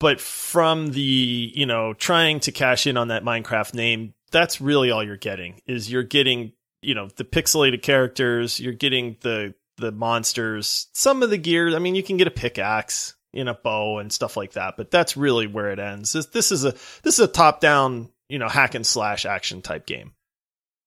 but 0.02 0.20
from 0.20 0.88
the 0.92 1.52
you 1.56 1.66
know 1.66 1.94
trying 1.94 2.42
to 2.42 2.52
cash 2.52 2.88
in 2.88 2.98
on 2.98 3.10
that 3.10 3.24
minecraft 3.24 3.74
name 3.74 4.14
that's 4.32 4.60
really 4.60 4.92
all 4.92 5.04
you're 5.04 5.16
getting 5.16 5.62
is 5.68 5.90
you're 5.90 6.04
getting 6.04 6.52
you 6.82 6.96
know 6.96 7.08
the 7.16 7.24
pixelated 7.24 7.82
characters 7.82 8.60
you're 8.60 8.74
getting 8.74 9.16
the 9.22 9.54
the 9.78 9.92
monsters 9.92 10.88
some 10.94 11.24
of 11.24 11.30
the 11.30 11.38
gear 11.38 11.74
i 11.74 11.80
mean 11.80 11.96
you 11.96 12.04
can 12.04 12.18
get 12.18 12.28
a 12.28 12.32
pickaxe 12.32 13.14
in 13.32 13.48
a 13.48 13.54
bow 13.54 14.00
and 14.00 14.12
stuff 14.12 14.36
like 14.36 14.54
that 14.54 14.76
but 14.76 14.92
that's 14.92 15.16
really 15.16 15.48
where 15.48 15.70
it 15.70 15.80
ends 15.80 16.12
this, 16.12 16.26
this 16.28 16.52
is 16.52 16.66
a 16.66 16.72
this 17.04 17.14
is 17.14 17.20
a 17.20 17.28
top 17.28 17.62
down 17.62 18.10
you 18.28 18.40
know 18.40 18.50
hack 18.50 18.76
and 18.76 18.86
slash 18.86 19.26
action 19.26 19.62
type 19.62 19.86
game 19.86 20.12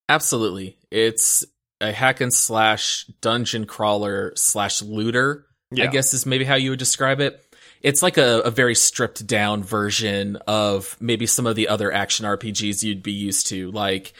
Absolutely. 0.08 0.76
It's 0.90 1.46
a 1.88 1.92
hack 1.92 2.20
and 2.20 2.32
slash 2.32 3.06
dungeon 3.20 3.66
crawler 3.66 4.32
slash 4.36 4.82
looter, 4.82 5.46
I 5.72 5.86
guess 5.88 6.14
is 6.14 6.26
maybe 6.26 6.44
how 6.44 6.54
you 6.56 6.70
would 6.70 6.78
describe 6.78 7.20
it. 7.20 7.40
It's 7.82 8.02
like 8.02 8.16
a, 8.16 8.40
a 8.40 8.50
very 8.50 8.74
stripped 8.74 9.26
down 9.26 9.62
version 9.62 10.36
of 10.46 10.96
maybe 11.00 11.26
some 11.26 11.46
of 11.46 11.54
the 11.54 11.68
other 11.68 11.92
action 11.92 12.24
RPGs 12.24 12.82
you'd 12.82 13.02
be 13.02 13.12
used 13.12 13.48
to, 13.48 13.70
like 13.72 14.14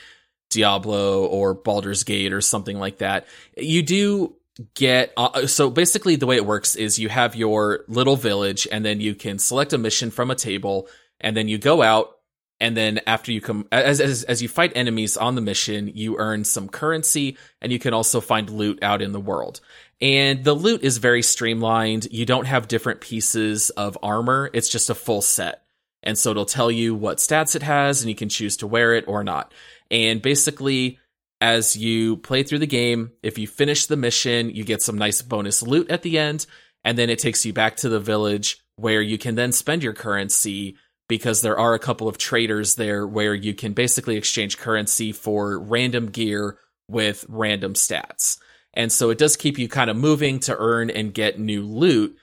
Diablo 0.51 1.25
or 1.27 1.55
Baldur's 1.55 2.05
Gate 2.05 2.33
or 2.33 2.41
something 2.41 2.79
like 2.79 2.99
that. 2.99 3.27
You 3.57 3.83
do 3.83 4.37
get 4.75 5.13
uh, 5.17 5.47
so 5.47 5.69
basically 5.69 6.17
the 6.17 6.27
way 6.27 6.37
it 6.37 6.47
works 6.47 6.77
is 6.77 6.99
you 6.99 7.09
have 7.09 7.35
your 7.35 7.85
little 7.89 8.15
village 8.15 8.69
and 8.71 8.85
then 8.85 9.01
you 9.01 9.15
can 9.15 9.39
select 9.39 9.73
a 9.73 9.79
mission 9.79 10.13
from 10.13 10.31
a 10.31 10.37
table 10.37 10.89
and 11.21 11.37
then 11.37 11.49
you 11.49 11.59
go 11.59 11.83
out 11.83 12.14
and 12.65 12.75
then 12.75 12.99
after 13.07 13.31
you 13.31 13.43
come 13.43 13.69
as, 13.71 14.01
as 14.01 14.23
as 14.23 14.41
you 14.41 14.49
fight 14.49 14.73
enemies 14.75 15.19
on 15.19 15.35
the 15.35 15.43
mission 15.43 15.93
you 15.95 16.17
earn 16.17 16.45
some 16.45 16.67
currency 16.67 17.37
and 17.61 17.71
you 17.71 17.79
can 17.79 17.93
also 17.93 18.23
find 18.23 18.49
loot 18.49 18.83
out 18.83 19.03
in 19.03 19.13
the 19.13 19.21
world. 19.21 19.61
And 20.01 20.43
the 20.43 20.55
loot 20.55 20.83
is 20.83 20.97
very 20.97 21.21
streamlined. 21.21 22.09
You 22.11 22.25
don't 22.25 22.47
have 22.47 22.67
different 22.67 23.03
pieces 23.03 23.69
of 23.71 23.99
armor. 24.03 24.49
It's 24.55 24.71
just 24.71 24.89
a 24.89 24.95
full 24.95 25.21
set. 25.21 25.63
And 26.03 26.17
so 26.17 26.31
it'll 26.31 26.47
tell 26.47 26.71
you 26.71 26.95
what 26.95 27.19
stats 27.19 27.55
it 27.55 27.63
has 27.63 28.01
and 28.01 28.09
you 28.09 28.17
can 28.17 28.31
choose 28.31 28.57
to 28.59 28.67
wear 28.67 28.95
it 28.95 29.05
or 29.07 29.23
not. 29.23 29.53
And 29.91 30.23
basically 30.23 30.99
as 31.43 31.77
you 31.77 32.17
play 32.17 32.45
through 32.45 32.61
the 32.61 32.67
game 32.67 33.13
if 33.23 33.37
you 33.37 33.47
finish 33.47 33.87
the 33.87 33.99
mission 33.99 34.49
you 34.49 34.65
get 34.65 34.81
some 34.81 34.97
nice 34.97 35.21
bonus 35.21 35.63
loot 35.63 35.91
at 35.91 36.01
the 36.01 36.19
end. 36.19 36.47
And 36.83 36.97
then 36.97 37.11
it 37.11 37.19
takes 37.19 37.45
you 37.45 37.53
back 37.53 37.77
to 37.79 37.91
the 37.91 38.01
village 38.01 38.65
where 38.77 39.03
you 39.03 39.19
can 39.19 39.35
then 39.35 39.53
spend 39.53 39.83
your 39.83 39.93
currency 39.93 40.79
because 41.09 41.43
there 41.43 41.59
are 41.59 41.75
a 41.75 41.79
couple 41.79 42.09
of 42.09 42.19
traders 42.19 42.77
there 42.77 43.07
where 43.07 43.35
you 43.35 43.55
can 43.55 43.73
basically 43.73 44.17
exchange 44.17 44.59
currency 44.59 45.13
for 45.13 45.59
random 45.59 46.11
gear 46.11 46.59
with 46.89 47.25
random 47.29 47.75
stats. 47.75 48.39
And 48.73 48.91
so 48.91 49.11
it 49.11 49.19
does 49.19 49.37
keep 49.37 49.59
you 49.59 49.69
kind 49.69 49.91
of 49.91 49.97
moving 49.97 50.41
to 50.41 50.57
earn 50.57 50.91
and 50.91 51.15
get 51.15 51.39
new 51.39 51.63
loot. 51.63 52.17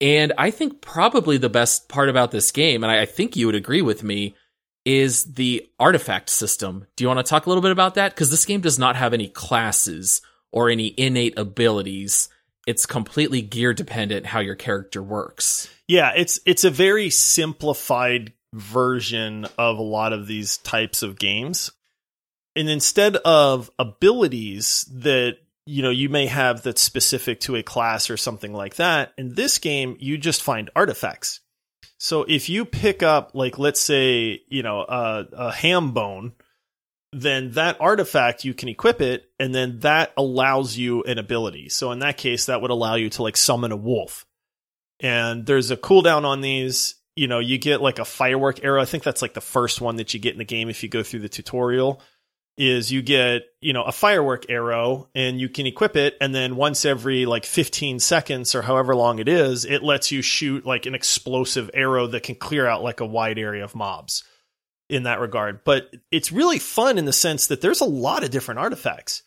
And 0.00 0.32
I 0.38 0.50
think 0.50 0.80
probably 0.80 1.38
the 1.38 1.48
best 1.48 1.88
part 1.88 2.08
about 2.08 2.30
this 2.30 2.52
game, 2.52 2.84
and 2.84 2.92
I 2.92 3.04
think 3.06 3.36
you 3.36 3.46
would 3.46 3.54
agree 3.54 3.82
with 3.82 4.02
me, 4.02 4.36
is 4.84 5.34
the 5.34 5.68
artifact 5.78 6.30
system. 6.30 6.86
Do 6.96 7.04
you 7.04 7.08
want 7.08 7.18
to 7.18 7.28
talk 7.28 7.46
a 7.46 7.48
little 7.48 7.62
bit 7.62 7.72
about 7.72 7.94
that? 7.94 8.14
Because 8.14 8.30
this 8.30 8.44
game 8.44 8.60
does 8.60 8.78
not 8.78 8.96
have 8.96 9.12
any 9.12 9.28
classes 9.28 10.22
or 10.52 10.70
any 10.70 10.94
innate 10.96 11.38
abilities. 11.38 12.28
It's 12.68 12.84
completely 12.84 13.40
gear 13.40 13.72
dependent 13.72 14.26
how 14.26 14.40
your 14.40 14.54
character 14.54 15.02
works. 15.02 15.70
Yeah, 15.86 16.12
it's 16.14 16.38
it's 16.44 16.64
a 16.64 16.70
very 16.70 17.08
simplified 17.08 18.34
version 18.52 19.46
of 19.56 19.78
a 19.78 19.82
lot 19.82 20.12
of 20.12 20.26
these 20.26 20.58
types 20.58 21.02
of 21.02 21.18
games. 21.18 21.72
And 22.54 22.68
instead 22.68 23.16
of 23.16 23.70
abilities 23.78 24.86
that 24.92 25.38
you 25.64 25.82
know 25.82 25.88
you 25.88 26.10
may 26.10 26.26
have 26.26 26.62
that's 26.62 26.82
specific 26.82 27.40
to 27.40 27.56
a 27.56 27.62
class 27.62 28.10
or 28.10 28.18
something 28.18 28.52
like 28.52 28.74
that, 28.74 29.14
in 29.16 29.34
this 29.34 29.56
game 29.56 29.96
you 29.98 30.18
just 30.18 30.42
find 30.42 30.68
artifacts. 30.76 31.40
So 31.96 32.24
if 32.24 32.50
you 32.50 32.66
pick 32.66 33.02
up 33.02 33.30
like 33.32 33.58
let's 33.58 33.80
say, 33.80 34.42
you 34.46 34.62
know, 34.62 34.80
a, 34.80 35.24
a 35.32 35.52
ham 35.52 35.92
bone, 35.92 36.34
then 37.12 37.52
that 37.52 37.76
artifact 37.80 38.44
you 38.44 38.54
can 38.54 38.68
equip 38.68 39.00
it 39.00 39.30
and 39.38 39.54
then 39.54 39.80
that 39.80 40.12
allows 40.16 40.76
you 40.76 41.02
an 41.04 41.18
ability. 41.18 41.68
So 41.68 41.90
in 41.92 42.00
that 42.00 42.18
case 42.18 42.46
that 42.46 42.60
would 42.60 42.70
allow 42.70 42.96
you 42.96 43.08
to 43.10 43.22
like 43.22 43.36
summon 43.36 43.72
a 43.72 43.76
wolf 43.76 44.26
and 45.00 45.46
there's 45.46 45.70
a 45.70 45.76
cooldown 45.76 46.24
on 46.24 46.40
these. 46.40 46.94
You 47.16 47.26
know, 47.26 47.40
you 47.40 47.58
get 47.58 47.80
like 47.80 47.98
a 47.98 48.04
firework 48.04 48.64
arrow. 48.64 48.80
I 48.80 48.84
think 48.84 49.02
that's 49.02 49.22
like 49.22 49.34
the 49.34 49.40
first 49.40 49.80
one 49.80 49.96
that 49.96 50.14
you 50.14 50.20
get 50.20 50.32
in 50.32 50.38
the 50.38 50.44
game 50.44 50.68
if 50.68 50.82
you 50.82 50.88
go 50.88 51.02
through 51.02 51.20
the 51.20 51.28
tutorial. 51.28 52.00
Is 52.56 52.90
you 52.90 53.02
get, 53.02 53.42
you 53.60 53.72
know, 53.72 53.84
a 53.84 53.92
firework 53.92 54.50
arrow 54.50 55.08
and 55.14 55.40
you 55.40 55.48
can 55.48 55.66
equip 55.66 55.94
it. 55.94 56.16
And 56.20 56.34
then 56.34 56.56
once 56.56 56.84
every 56.84 57.24
like 57.24 57.44
15 57.44 58.00
seconds 58.00 58.52
or 58.56 58.62
however 58.62 58.96
long 58.96 59.20
it 59.20 59.28
is, 59.28 59.64
it 59.64 59.84
lets 59.84 60.10
you 60.10 60.22
shoot 60.22 60.66
like 60.66 60.84
an 60.84 60.94
explosive 60.94 61.70
arrow 61.72 62.08
that 62.08 62.24
can 62.24 62.34
clear 62.34 62.66
out 62.66 62.82
like 62.82 62.98
a 62.98 63.06
wide 63.06 63.38
area 63.38 63.62
of 63.62 63.76
mobs 63.76 64.24
in 64.88 65.04
that 65.04 65.20
regard. 65.20 65.64
But 65.64 65.94
it's 66.10 66.32
really 66.32 66.58
fun 66.58 66.98
in 66.98 67.04
the 67.04 67.12
sense 67.12 67.46
that 67.48 67.60
there's 67.60 67.80
a 67.80 67.86
lot 67.86 68.24
of 68.24 68.30
different 68.30 68.60
artifacts 68.60 69.22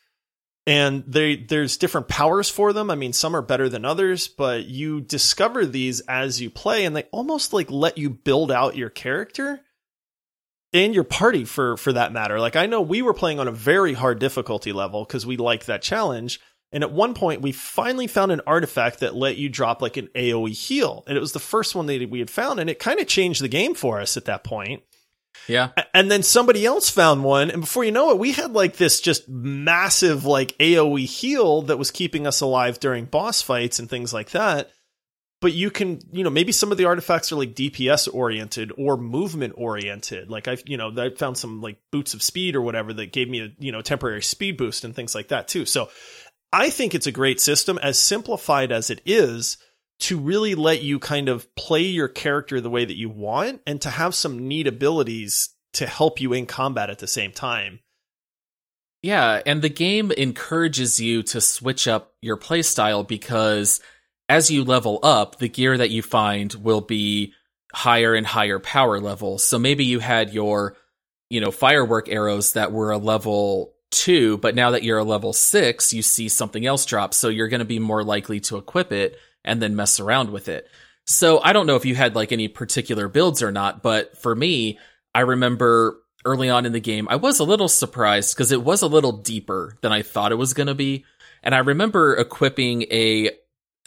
and 0.68 1.04
they 1.08 1.36
there's 1.36 1.78
different 1.78 2.08
powers 2.08 2.50
for 2.50 2.74
them. 2.74 2.92
I 2.92 2.96
mean, 2.96 3.14
some 3.14 3.36
are 3.36 3.42
better 3.42 3.68
than 3.68 3.86
others, 3.86 4.28
but 4.28 4.66
you 4.66 5.02
discover 5.02 5.66
these 5.66 6.02
as 6.02 6.40
you 6.40 6.50
play, 6.50 6.86
and 6.86 6.96
they 6.96 7.04
almost 7.12 7.54
like 7.54 7.72
let 7.72 7.98
you 7.98 8.10
build 8.10 8.52
out 8.52 8.76
your 8.78 8.90
character 8.90 9.62
and 10.74 10.94
your 10.94 11.04
party 11.04 11.46
for 11.46 11.78
for 11.78 11.94
that 11.94 12.14
matter. 12.14 12.40
Like 12.40 12.56
I 12.56 12.68
know 12.68 12.82
we 12.82 13.02
were 13.02 13.14
playing 13.14 13.40
on 13.40 13.48
a 13.48 13.54
very 13.54 13.94
hard 13.94 14.20
difficulty 14.20 14.72
level 14.72 15.04
because 15.04 15.26
we 15.26 15.38
liked 15.38 15.68
that 15.68 15.82
challenge. 15.82 16.40
And 16.74 16.86
at 16.86 16.92
one 16.94 17.16
point, 17.16 17.42
we 17.42 17.52
finally 17.52 18.08
found 18.08 18.32
an 18.32 18.40
artifact 18.48 19.02
that 19.02 19.14
let 19.14 19.36
you 19.36 19.50
drop 19.50 19.82
like 19.82 19.98
an 19.98 20.08
AoE 20.16 20.52
heal, 20.52 21.04
and 21.06 21.18
it 21.18 21.20
was 21.20 21.34
the 21.34 21.40
first 21.40 21.76
one 21.76 21.86
that 21.88 22.10
we 22.10 22.20
had 22.20 22.30
found, 22.30 22.62
and 22.62 22.70
it 22.70 22.80
kind 22.80 23.02
of 23.02 23.08
changed 23.08 23.42
the 23.42 23.50
game 23.50 23.76
for 23.76 24.00
us 24.00 24.16
at 24.16 24.24
that 24.26 24.46
point. 24.46 24.82
Yeah. 25.48 25.70
And 25.94 26.10
then 26.10 26.24
somebody 26.24 26.66
else 26.66 26.90
found 26.90 27.24
one, 27.24 27.52
and 27.52 27.62
before 27.62 27.84
you 27.84 27.92
know 27.92 28.12
it, 28.12 28.20
we 28.20 28.32
had 28.32 28.54
like 28.54 28.78
this 28.78 29.02
just 29.02 29.28
massive 29.28 30.26
like 30.26 30.58
AoE 30.60 31.06
heal 31.06 31.64
that 31.64 31.78
was 31.78 31.92
keeping 31.92 32.28
us 32.28 32.42
alive 32.42 32.80
during 32.80 33.06
boss 33.06 33.42
fights 33.42 33.80
and 33.80 33.90
things 33.90 34.14
like 34.14 34.32
that. 34.32 34.70
But 35.42 35.54
you 35.54 35.72
can, 35.72 36.00
you 36.12 36.24
know, 36.24 36.30
maybe 36.30 36.52
some 36.52 36.72
of 36.72 36.78
the 36.78 36.86
artifacts 36.86 37.32
are 37.32 37.36
like 37.36 37.56
DPS 37.56 38.14
oriented 38.14 38.72
or 38.78 38.96
movement 38.96 39.54
oriented. 39.58 40.30
Like 40.30 40.48
I've, 40.48 40.62
you 40.68 40.78
know, 40.78 40.94
I 40.96 41.10
found 41.10 41.36
some 41.36 41.62
like 41.62 41.80
boots 41.92 42.14
of 42.14 42.22
speed 42.22 42.56
or 42.56 42.62
whatever 42.62 42.94
that 42.94 43.12
gave 43.12 43.28
me 43.28 43.42
a, 43.42 43.50
you 43.58 43.72
know, 43.72 43.82
temporary 43.82 44.22
speed 44.22 44.58
boost 44.58 44.84
and 44.84 44.96
things 44.96 45.16
like 45.16 45.30
that 45.30 45.48
too. 45.48 45.66
So 45.66 45.90
I 46.54 46.70
think 46.70 46.94
it's 46.94 47.08
a 47.08 47.12
great 47.12 47.42
system 47.42 47.80
as 47.80 47.98
simplified 47.98 48.72
as 48.72 48.92
it 48.92 49.02
is 49.04 49.58
to 50.02 50.20
really 50.20 50.56
let 50.56 50.82
you 50.82 51.00
kind 51.00 51.30
of 51.30 51.54
play 51.56 51.84
your 51.84 52.08
character 52.08 52.60
the 52.60 52.70
way 52.70 52.86
that 52.86 52.98
you 52.98 53.10
want 53.10 53.62
and 53.66 53.82
to 53.82 53.90
have 53.90 54.16
some 54.16 54.48
neat 54.48 54.68
abilities 54.68 55.50
to 55.74 55.88
help 55.88 56.20
you 56.20 56.34
in 56.34 56.46
combat 56.46 56.90
at 56.90 57.00
the 57.00 57.08
same 57.08 57.32
time. 57.32 57.80
Yeah, 59.04 59.42
and 59.46 59.62
the 59.62 59.70
game 59.70 60.12
encourages 60.12 61.00
you 61.00 61.24
to 61.24 61.42
switch 61.42 61.88
up 61.88 62.14
your 62.22 62.38
playstyle 62.38 63.08
because 63.08 63.80
as 64.30 64.52
you 64.52 64.64
level 64.64 65.00
up, 65.02 65.38
the 65.38 65.50
gear 65.50 65.78
that 65.78 65.90
you 65.90 66.02
find 66.02 66.54
will 66.54 66.82
be 66.82 67.34
higher 67.74 68.14
and 68.14 68.28
higher 68.28 68.60
power 68.60 69.00
levels. 69.00 69.44
So 69.44 69.58
maybe 69.58 69.86
you 69.86 70.00
had 70.00 70.34
your 70.34 70.76
you 71.32 71.40
know, 71.40 71.50
firework 71.50 72.10
arrows 72.10 72.54
that 72.54 72.74
were 72.74 72.92
a 72.92 72.98
level 72.98 73.74
two, 73.90 74.38
but 74.40 74.54
now 74.54 74.72
that 74.72 74.84
you're 74.84 74.98
a 74.98 75.04
level 75.04 75.32
six, 75.32 75.94
you 75.94 76.02
see 76.02 76.28
something 76.28 76.66
else 76.66 76.86
drop. 76.86 77.14
So 77.14 77.30
you're 77.30 77.48
going 77.48 77.60
to 77.60 77.66
be 77.66 77.80
more 77.80 78.04
likely 78.04 78.42
to 78.42 78.58
equip 78.58 78.92
it 78.92 79.18
and 79.44 79.62
then 79.62 79.76
mess 79.76 80.00
around 80.00 80.32
with 80.32 80.50
it. 80.50 80.68
So 81.06 81.40
I 81.42 81.54
don't 81.54 81.68
know 81.68 81.76
if 81.76 81.86
you 81.86 81.96
had 81.96 82.16
like 82.16 82.32
any 82.32 82.48
particular 82.48 83.08
builds 83.08 83.42
or 83.42 83.52
not, 83.52 83.82
but 83.82 84.18
for 84.18 84.36
me, 84.36 84.80
I 85.14 85.22
remember 85.22 85.98
early 86.24 86.50
on 86.50 86.66
in 86.66 86.72
the 86.72 86.80
game, 86.80 87.08
I 87.10 87.16
was 87.16 87.40
a 87.40 87.44
little 87.44 87.68
surprised 87.68 88.36
because 88.36 88.52
it 88.52 88.64
was 88.64 88.82
a 88.82 88.88
little 88.88 89.12
deeper 89.12 89.78
than 89.82 89.92
I 89.92 90.04
thought 90.04 90.32
it 90.32 90.36
was 90.36 90.54
going 90.54 90.68
to 90.68 90.76
be. 90.76 91.06
And 91.44 91.56
I 91.56 91.60
remember 91.60 92.16
equipping 92.16 92.84
a, 92.92 93.32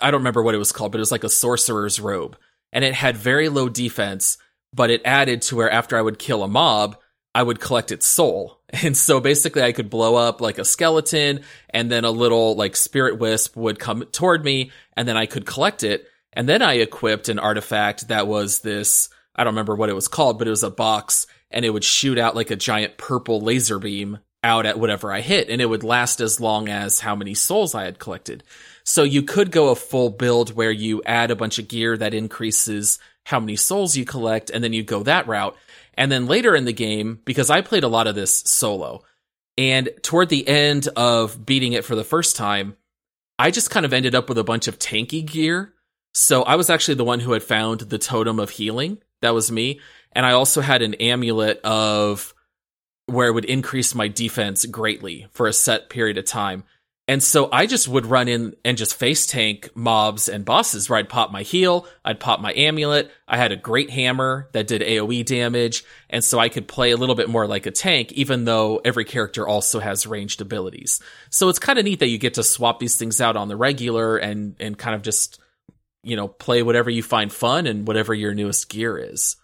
I 0.02 0.10
don't 0.10 0.20
remember 0.20 0.42
what 0.42 0.54
it 0.54 0.58
was 0.58 0.72
called, 0.72 0.92
but 0.92 0.98
it 0.98 1.00
was 1.00 1.12
like 1.12 1.24
a 1.24 1.28
sorcerer's 1.28 2.00
robe 2.00 2.36
and 2.72 2.84
it 2.84 2.94
had 2.94 3.16
very 3.16 3.48
low 3.48 3.68
defense, 3.68 4.36
but 4.72 4.90
it 4.90 5.02
added 5.04 5.42
to 5.42 5.56
where 5.56 5.70
after 5.70 5.96
I 5.96 6.02
would 6.02 6.18
kill 6.18 6.42
a 6.42 6.48
mob, 6.48 6.96
I 7.34 7.42
would 7.42 7.60
collect 7.60 7.92
its 7.92 8.06
soul. 8.06 8.60
And 8.82 8.96
so 8.96 9.20
basically 9.20 9.62
I 9.62 9.70
could 9.70 9.88
blow 9.88 10.16
up 10.16 10.40
like 10.40 10.58
a 10.58 10.64
skeleton 10.64 11.42
and 11.70 11.88
then 11.88 12.04
a 12.04 12.10
little 12.10 12.56
like 12.56 12.74
spirit 12.74 13.20
wisp 13.20 13.54
would 13.56 13.78
come 13.78 14.02
toward 14.06 14.44
me 14.44 14.72
and 14.96 15.06
then 15.06 15.16
I 15.16 15.26
could 15.26 15.46
collect 15.46 15.84
it. 15.84 16.08
And 16.32 16.48
then 16.48 16.60
I 16.60 16.74
equipped 16.78 17.28
an 17.28 17.38
artifact 17.38 18.08
that 18.08 18.26
was 18.26 18.62
this, 18.62 19.10
I 19.36 19.44
don't 19.44 19.52
remember 19.52 19.76
what 19.76 19.90
it 19.90 19.94
was 19.94 20.08
called, 20.08 20.40
but 20.40 20.48
it 20.48 20.50
was 20.50 20.64
a 20.64 20.70
box 20.70 21.28
and 21.52 21.64
it 21.64 21.70
would 21.70 21.84
shoot 21.84 22.18
out 22.18 22.34
like 22.34 22.50
a 22.50 22.56
giant 22.56 22.96
purple 22.96 23.40
laser 23.40 23.78
beam 23.78 24.18
out 24.42 24.66
at 24.66 24.80
whatever 24.80 25.12
I 25.12 25.20
hit 25.20 25.48
and 25.48 25.62
it 25.62 25.66
would 25.66 25.84
last 25.84 26.20
as 26.20 26.40
long 26.40 26.68
as 26.68 26.98
how 26.98 27.14
many 27.14 27.34
souls 27.34 27.76
I 27.76 27.84
had 27.84 28.00
collected. 28.00 28.42
So 28.82 29.04
you 29.04 29.22
could 29.22 29.52
go 29.52 29.68
a 29.68 29.76
full 29.76 30.10
build 30.10 30.52
where 30.52 30.72
you 30.72 31.00
add 31.06 31.30
a 31.30 31.36
bunch 31.36 31.60
of 31.60 31.68
gear 31.68 31.96
that 31.96 32.12
increases 32.12 32.98
how 33.24 33.40
many 33.40 33.56
souls 33.56 33.96
you 33.96 34.04
collect 34.04 34.50
and 34.50 34.64
then 34.64 34.72
you 34.72 34.82
go 34.82 35.04
that 35.04 35.28
route. 35.28 35.56
And 35.96 36.10
then 36.10 36.26
later 36.26 36.54
in 36.54 36.64
the 36.64 36.72
game, 36.72 37.20
because 37.24 37.50
I 37.50 37.60
played 37.60 37.84
a 37.84 37.88
lot 37.88 38.06
of 38.06 38.14
this 38.14 38.38
solo, 38.38 39.04
and 39.56 39.90
toward 40.02 40.28
the 40.28 40.46
end 40.46 40.88
of 40.96 41.46
beating 41.46 41.72
it 41.72 41.84
for 41.84 41.94
the 41.94 42.04
first 42.04 42.36
time, 42.36 42.76
I 43.38 43.50
just 43.50 43.70
kind 43.70 43.86
of 43.86 43.92
ended 43.92 44.14
up 44.14 44.28
with 44.28 44.38
a 44.38 44.44
bunch 44.44 44.68
of 44.68 44.78
tanky 44.78 45.24
gear. 45.24 45.72
So 46.12 46.42
I 46.42 46.56
was 46.56 46.70
actually 46.70 46.94
the 46.94 47.04
one 47.04 47.20
who 47.20 47.32
had 47.32 47.42
found 47.42 47.80
the 47.80 47.98
totem 47.98 48.38
of 48.38 48.50
healing. 48.50 48.98
That 49.22 49.34
was 49.34 49.50
me. 49.50 49.80
And 50.12 50.24
I 50.24 50.32
also 50.32 50.60
had 50.60 50.82
an 50.82 50.94
amulet 50.94 51.60
of 51.62 52.34
where 53.06 53.28
it 53.28 53.32
would 53.32 53.44
increase 53.44 53.94
my 53.94 54.08
defense 54.08 54.64
greatly 54.66 55.26
for 55.32 55.46
a 55.46 55.52
set 55.52 55.88
period 55.88 56.18
of 56.18 56.24
time. 56.24 56.64
And 57.06 57.22
so 57.22 57.50
I 57.52 57.66
just 57.66 57.86
would 57.86 58.06
run 58.06 58.28
in 58.28 58.56
and 58.64 58.78
just 58.78 58.96
face 58.96 59.26
tank 59.26 59.68
mobs 59.74 60.26
and 60.26 60.42
bosses 60.42 60.88
where 60.88 60.98
I'd 60.98 61.08
pop 61.10 61.30
my 61.30 61.42
heal, 61.42 61.86
I'd 62.02 62.18
pop 62.18 62.40
my 62.40 62.54
amulet. 62.54 63.10
I 63.28 63.36
had 63.36 63.52
a 63.52 63.56
great 63.56 63.90
hammer 63.90 64.48
that 64.52 64.66
did 64.66 64.80
AoE 64.80 65.26
damage. 65.26 65.84
And 66.08 66.24
so 66.24 66.38
I 66.38 66.48
could 66.48 66.66
play 66.66 66.92
a 66.92 66.96
little 66.96 67.14
bit 67.14 67.28
more 67.28 67.46
like 67.46 67.66
a 67.66 67.70
tank, 67.70 68.12
even 68.12 68.46
though 68.46 68.80
every 68.86 69.04
character 69.04 69.46
also 69.46 69.80
has 69.80 70.06
ranged 70.06 70.40
abilities. 70.40 70.98
So 71.28 71.50
it's 71.50 71.58
kind 71.58 71.78
of 71.78 71.84
neat 71.84 72.00
that 72.00 72.08
you 72.08 72.16
get 72.16 72.34
to 72.34 72.42
swap 72.42 72.78
these 72.78 72.96
things 72.96 73.20
out 73.20 73.36
on 73.36 73.48
the 73.48 73.56
regular 73.56 74.16
and, 74.16 74.56
and 74.58 74.78
kind 74.78 74.94
of 74.94 75.02
just, 75.02 75.38
you 76.02 76.16
know, 76.16 76.28
play 76.28 76.62
whatever 76.62 76.88
you 76.88 77.02
find 77.02 77.30
fun 77.30 77.66
and 77.66 77.86
whatever 77.86 78.14
your 78.14 78.32
newest 78.32 78.70
gear 78.70 78.96
is. 78.96 79.36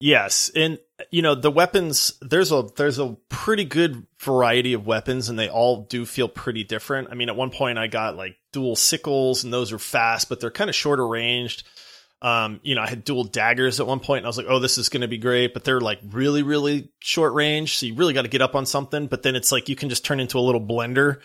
Yes, 0.00 0.50
and 0.54 0.78
you 1.10 1.22
know 1.22 1.34
the 1.34 1.50
weapons. 1.50 2.12
There's 2.22 2.52
a 2.52 2.66
there's 2.76 3.00
a 3.00 3.16
pretty 3.28 3.64
good 3.64 4.06
variety 4.20 4.72
of 4.74 4.86
weapons, 4.86 5.28
and 5.28 5.36
they 5.36 5.48
all 5.48 5.86
do 5.86 6.06
feel 6.06 6.28
pretty 6.28 6.62
different. 6.62 7.08
I 7.10 7.14
mean, 7.14 7.28
at 7.28 7.36
one 7.36 7.50
point 7.50 7.78
I 7.78 7.88
got 7.88 8.16
like 8.16 8.36
dual 8.52 8.76
sickles, 8.76 9.42
and 9.42 9.52
those 9.52 9.72
are 9.72 9.78
fast, 9.78 10.28
but 10.28 10.38
they're 10.40 10.52
kind 10.52 10.70
of 10.70 10.76
shorter 10.76 11.06
ranged. 11.06 11.66
Um, 12.20 12.60
you 12.62 12.74
know, 12.74 12.82
I 12.82 12.88
had 12.88 13.04
dual 13.04 13.24
daggers 13.24 13.80
at 13.80 13.86
one 13.86 13.98
point, 13.98 14.18
and 14.18 14.26
I 14.26 14.28
was 14.28 14.38
like, 14.38 14.46
"Oh, 14.48 14.60
this 14.60 14.78
is 14.78 14.88
going 14.88 15.02
to 15.02 15.08
be 15.08 15.18
great," 15.18 15.52
but 15.52 15.64
they're 15.64 15.80
like 15.80 15.98
really, 16.10 16.42
really 16.42 16.90
short 17.00 17.34
range, 17.34 17.78
so 17.78 17.86
you 17.86 17.94
really 17.94 18.14
got 18.14 18.22
to 18.22 18.28
get 18.28 18.42
up 18.42 18.54
on 18.54 18.66
something. 18.66 19.08
But 19.08 19.22
then 19.22 19.34
it's 19.34 19.50
like 19.50 19.68
you 19.68 19.76
can 19.76 19.88
just 19.88 20.04
turn 20.04 20.20
into 20.20 20.38
a 20.38 20.40
little 20.40 20.60
blender. 20.60 21.20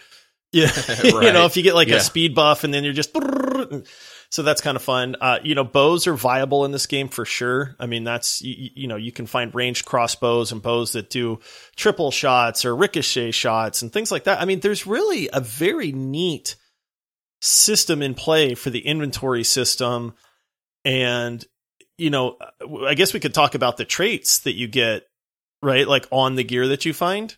Yeah, 0.52 0.66
right. 0.66 1.04
you 1.04 1.34
know, 1.34 1.46
if 1.46 1.58
you 1.58 1.64
get 1.64 1.76
like 1.76 1.90
yeah. 1.90 1.98
a 1.98 2.00
speed 2.00 2.34
buff, 2.34 2.64
and 2.64 2.74
then 2.74 2.84
you're 2.84 2.94
just 2.94 3.16
so 4.34 4.42
that's 4.42 4.62
kind 4.62 4.76
of 4.76 4.82
fun. 4.82 5.16
Uh, 5.22 5.38
you 5.44 5.54
know, 5.54 5.64
bows 5.64 6.08
are 6.08 6.16
viable 6.16 6.66
in 6.66 6.72
this 6.72 6.88
game 6.88 7.08
for 7.08 7.24
sure. 7.24 7.76
I 7.80 7.86
mean, 7.86 8.04
that's 8.04 8.42
you, 8.42 8.72
you, 8.74 8.88
know, 8.88 8.96
you 8.96 9.12
can 9.12 9.28
find 9.28 9.54
ranged 9.54 9.86
crossbows 9.86 10.52
and 10.52 10.60
bows 10.60 10.94
that 10.94 11.12
do 11.12 11.40
triple 11.76 12.10
shots 12.10 12.66
or 12.66 12.76
ricochet 12.76 13.30
shots 13.30 13.84
and 13.84 13.94
things 13.94 14.12
like 14.12 14.24
that. 14.24 14.42
I 14.42 14.46
mean, 14.46 14.60
there's 14.62 14.88
really 14.88 15.30
a 15.32 15.40
very 15.40 15.92
neat 15.92 16.56
system 17.42 18.02
in 18.02 18.16
play 18.16 18.56
for 18.56 18.72
the 18.72 18.80
inventory 18.80 19.44
system, 19.44 20.16
and 20.84 21.46
you 22.00 22.10
know, 22.10 22.38
I 22.88 22.96
guess 22.96 23.14
we 23.14 23.20
could 23.20 23.36
talk 23.36 23.54
about 23.54 23.78
the 23.78 23.86
traits 23.86 24.40
that 24.40 24.56
you 24.56 24.68
get, 24.68 25.04
right? 25.62 25.88
Like 25.88 26.08
on 26.10 26.34
the 26.34 26.44
gear 26.44 26.70
that 26.70 26.86
you 26.86 26.94
find. 26.96 27.36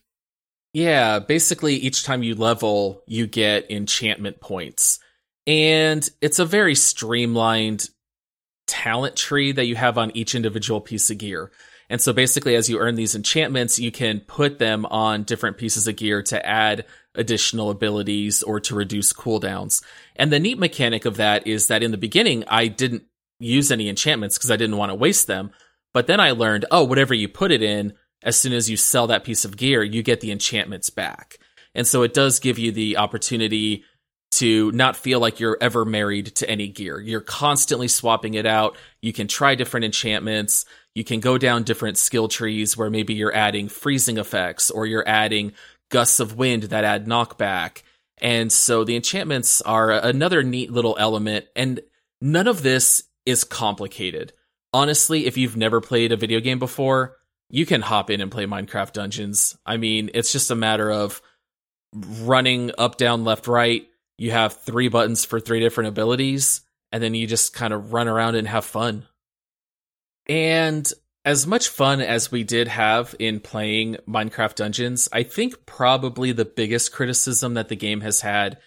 Yeah, 0.72 1.20
basically 1.20 1.76
each 1.76 2.06
time 2.06 2.24
you 2.24 2.36
level, 2.36 3.04
you 3.06 3.28
get 3.28 3.70
enchantment 3.70 4.39
points. 4.39 5.00
And 5.48 6.08
it's 6.22 6.39
a 6.39 6.46
very 6.46 6.76
streamlined 6.76 7.89
talent 8.68 9.16
tree 9.16 9.52
that 9.52 9.66
you 9.66 9.76
have 9.76 9.98
on 9.98 10.16
each 10.16 10.36
individual 10.36 10.82
piece 10.82 11.10
of 11.12 11.18
gear. 11.18 11.52
And 11.89 12.02
so 12.02 12.14
basically, 12.14 12.56
as 12.56 12.68
you 12.68 12.80
earn 12.80 12.96
these 12.96 13.16
enchantments, 13.16 13.78
you 13.78 13.91
can 13.91 14.20
put 14.22 14.58
them 14.58 14.86
on 14.88 15.24
different 15.24 15.58
pieces 15.58 15.88
of 15.88 15.96
gear 15.96 16.24
to 16.24 16.46
add 16.46 16.86
additional 17.14 17.70
abilities 17.70 18.41
or 18.41 18.60
to 18.62 18.76
reduce 18.76 19.14
cooldowns. 19.14 19.84
And 20.16 20.32
the 20.34 20.39
neat 20.39 20.58
mechanic 20.58 21.06
of 21.06 21.18
that 21.18 21.46
is 21.46 21.68
that 21.68 21.84
in 21.84 21.91
the 21.91 21.98
beginning, 21.98 22.43
I 22.48 22.68
didn't 22.68 23.04
use 23.39 23.72
any 23.72 23.88
enchantments 23.88 24.38
because 24.38 24.50
I 24.50 24.56
didn't 24.56 24.78
want 24.78 24.89
to 24.89 24.96
waste 24.96 25.28
them. 25.28 25.52
But 25.93 26.08
then 26.08 26.20
I 26.20 26.32
learned, 26.32 26.66
oh, 26.72 26.84
whatever 26.84 27.14
you 27.14 27.28
put 27.30 27.52
it 27.52 27.62
in, 27.62 27.93
as 28.24 28.38
soon 28.38 28.54
as 28.54 28.70
you 28.70 28.78
sell 28.78 29.08
that 29.08 29.24
piece 29.24 29.46
of 29.46 29.56
gear, 29.56 29.84
you 29.84 30.02
get 30.02 30.22
the 30.22 30.32
enchantments 30.32 30.89
back. 30.89 31.38
And 31.76 31.86
so 31.86 32.02
it 32.02 32.14
does 32.14 32.39
give 32.39 32.58
you 32.58 32.72
the 32.72 32.98
opportunity 32.98 33.84
to 34.39 34.71
not 34.71 34.97
feel 34.97 35.19
like 35.19 35.39
you're 35.39 35.57
ever 35.61 35.86
married 35.86 36.27
to 36.36 36.49
any 36.49 36.67
gear. 36.67 36.99
You're 36.99 37.21
constantly 37.21 37.88
swapping 37.88 38.33
it 38.33 38.45
out. 38.45 38.77
You 39.01 39.13
can 39.13 39.27
try 39.27 39.55
different 39.55 39.86
enchantments. 39.86 40.65
You 40.93 41.03
can 41.03 41.19
go 41.19 41.38
down 41.38 41.63
different 41.63 41.97
skill 41.97 42.27
trees 42.27 42.77
where 42.77 42.89
maybe 42.89 43.13
you're 43.13 43.36
adding 43.36 43.69
freezing 43.69 44.17
effects 44.17 44.71
or 44.71 44.86
you're 44.86 45.07
adding 45.07 45.53
gusts 45.89 46.19
of 46.19 46.38
wind 46.38 46.63
that 46.63 46.83
add 46.83 47.05
knockback. 47.05 47.83
And 48.19 48.51
so 48.51 48.83
the 48.83 48.95
enchantments 48.95 49.61
are 49.61 49.91
another 49.91 50.41
neat 50.43 50.71
little 50.71 50.95
element. 50.99 51.45
And 51.55 51.81
none 52.21 52.47
of 52.47 52.63
this 52.63 53.03
is 53.25 53.43
complicated. 53.43 54.33
Honestly, 54.73 55.25
if 55.25 55.38
you've 55.38 55.57
never 55.57 55.81
played 55.81 56.11
a 56.11 56.17
video 56.17 56.39
game 56.39 56.59
before, 56.59 57.17
you 57.49 57.65
can 57.65 57.81
hop 57.81 58.09
in 58.09 58.21
and 58.21 58.31
play 58.31 58.45
Minecraft 58.45 58.91
Dungeons. 58.93 59.55
I 59.65 59.77
mean, 59.77 60.09
it's 60.13 60.31
just 60.31 60.51
a 60.51 60.55
matter 60.55 60.91
of 60.91 61.21
running 61.93 62.71
up, 62.77 62.97
down, 62.97 63.23
left, 63.23 63.47
right, 63.47 63.88
you 64.18 64.32
have 64.32 64.61
three 64.61 64.88
buttons 64.88 65.26
for 65.26 65.39
three 65.39 65.59
different 65.59 65.89
abilities, 65.89 66.61
and 66.91 67.03
then 67.03 67.13
you 67.13 67.28
just 67.28 67.53
kind 67.53 67.74
of 67.74 67.93
run 67.93 68.07
around 68.07 68.36
and 68.36 68.47
have 68.47 68.66
fun. 68.66 69.05
And 70.28 70.91
as 71.24 71.47
much 71.47 71.70
fun 71.70 72.01
as 72.01 72.32
we 72.32 72.43
did 72.43 72.68
have 72.68 73.16
in 73.20 73.39
playing 73.39 73.97
Minecraft 74.07 74.55
Dungeons, 74.55 75.09
I 75.11 75.24
think 75.24 75.66
probably 75.66 76.32
the 76.32 76.45
biggest 76.45 76.91
criticism 76.91 77.55
that 77.55 77.68
the 77.68 77.76
game 77.76 78.01
has 78.01 78.22
had 78.22 78.59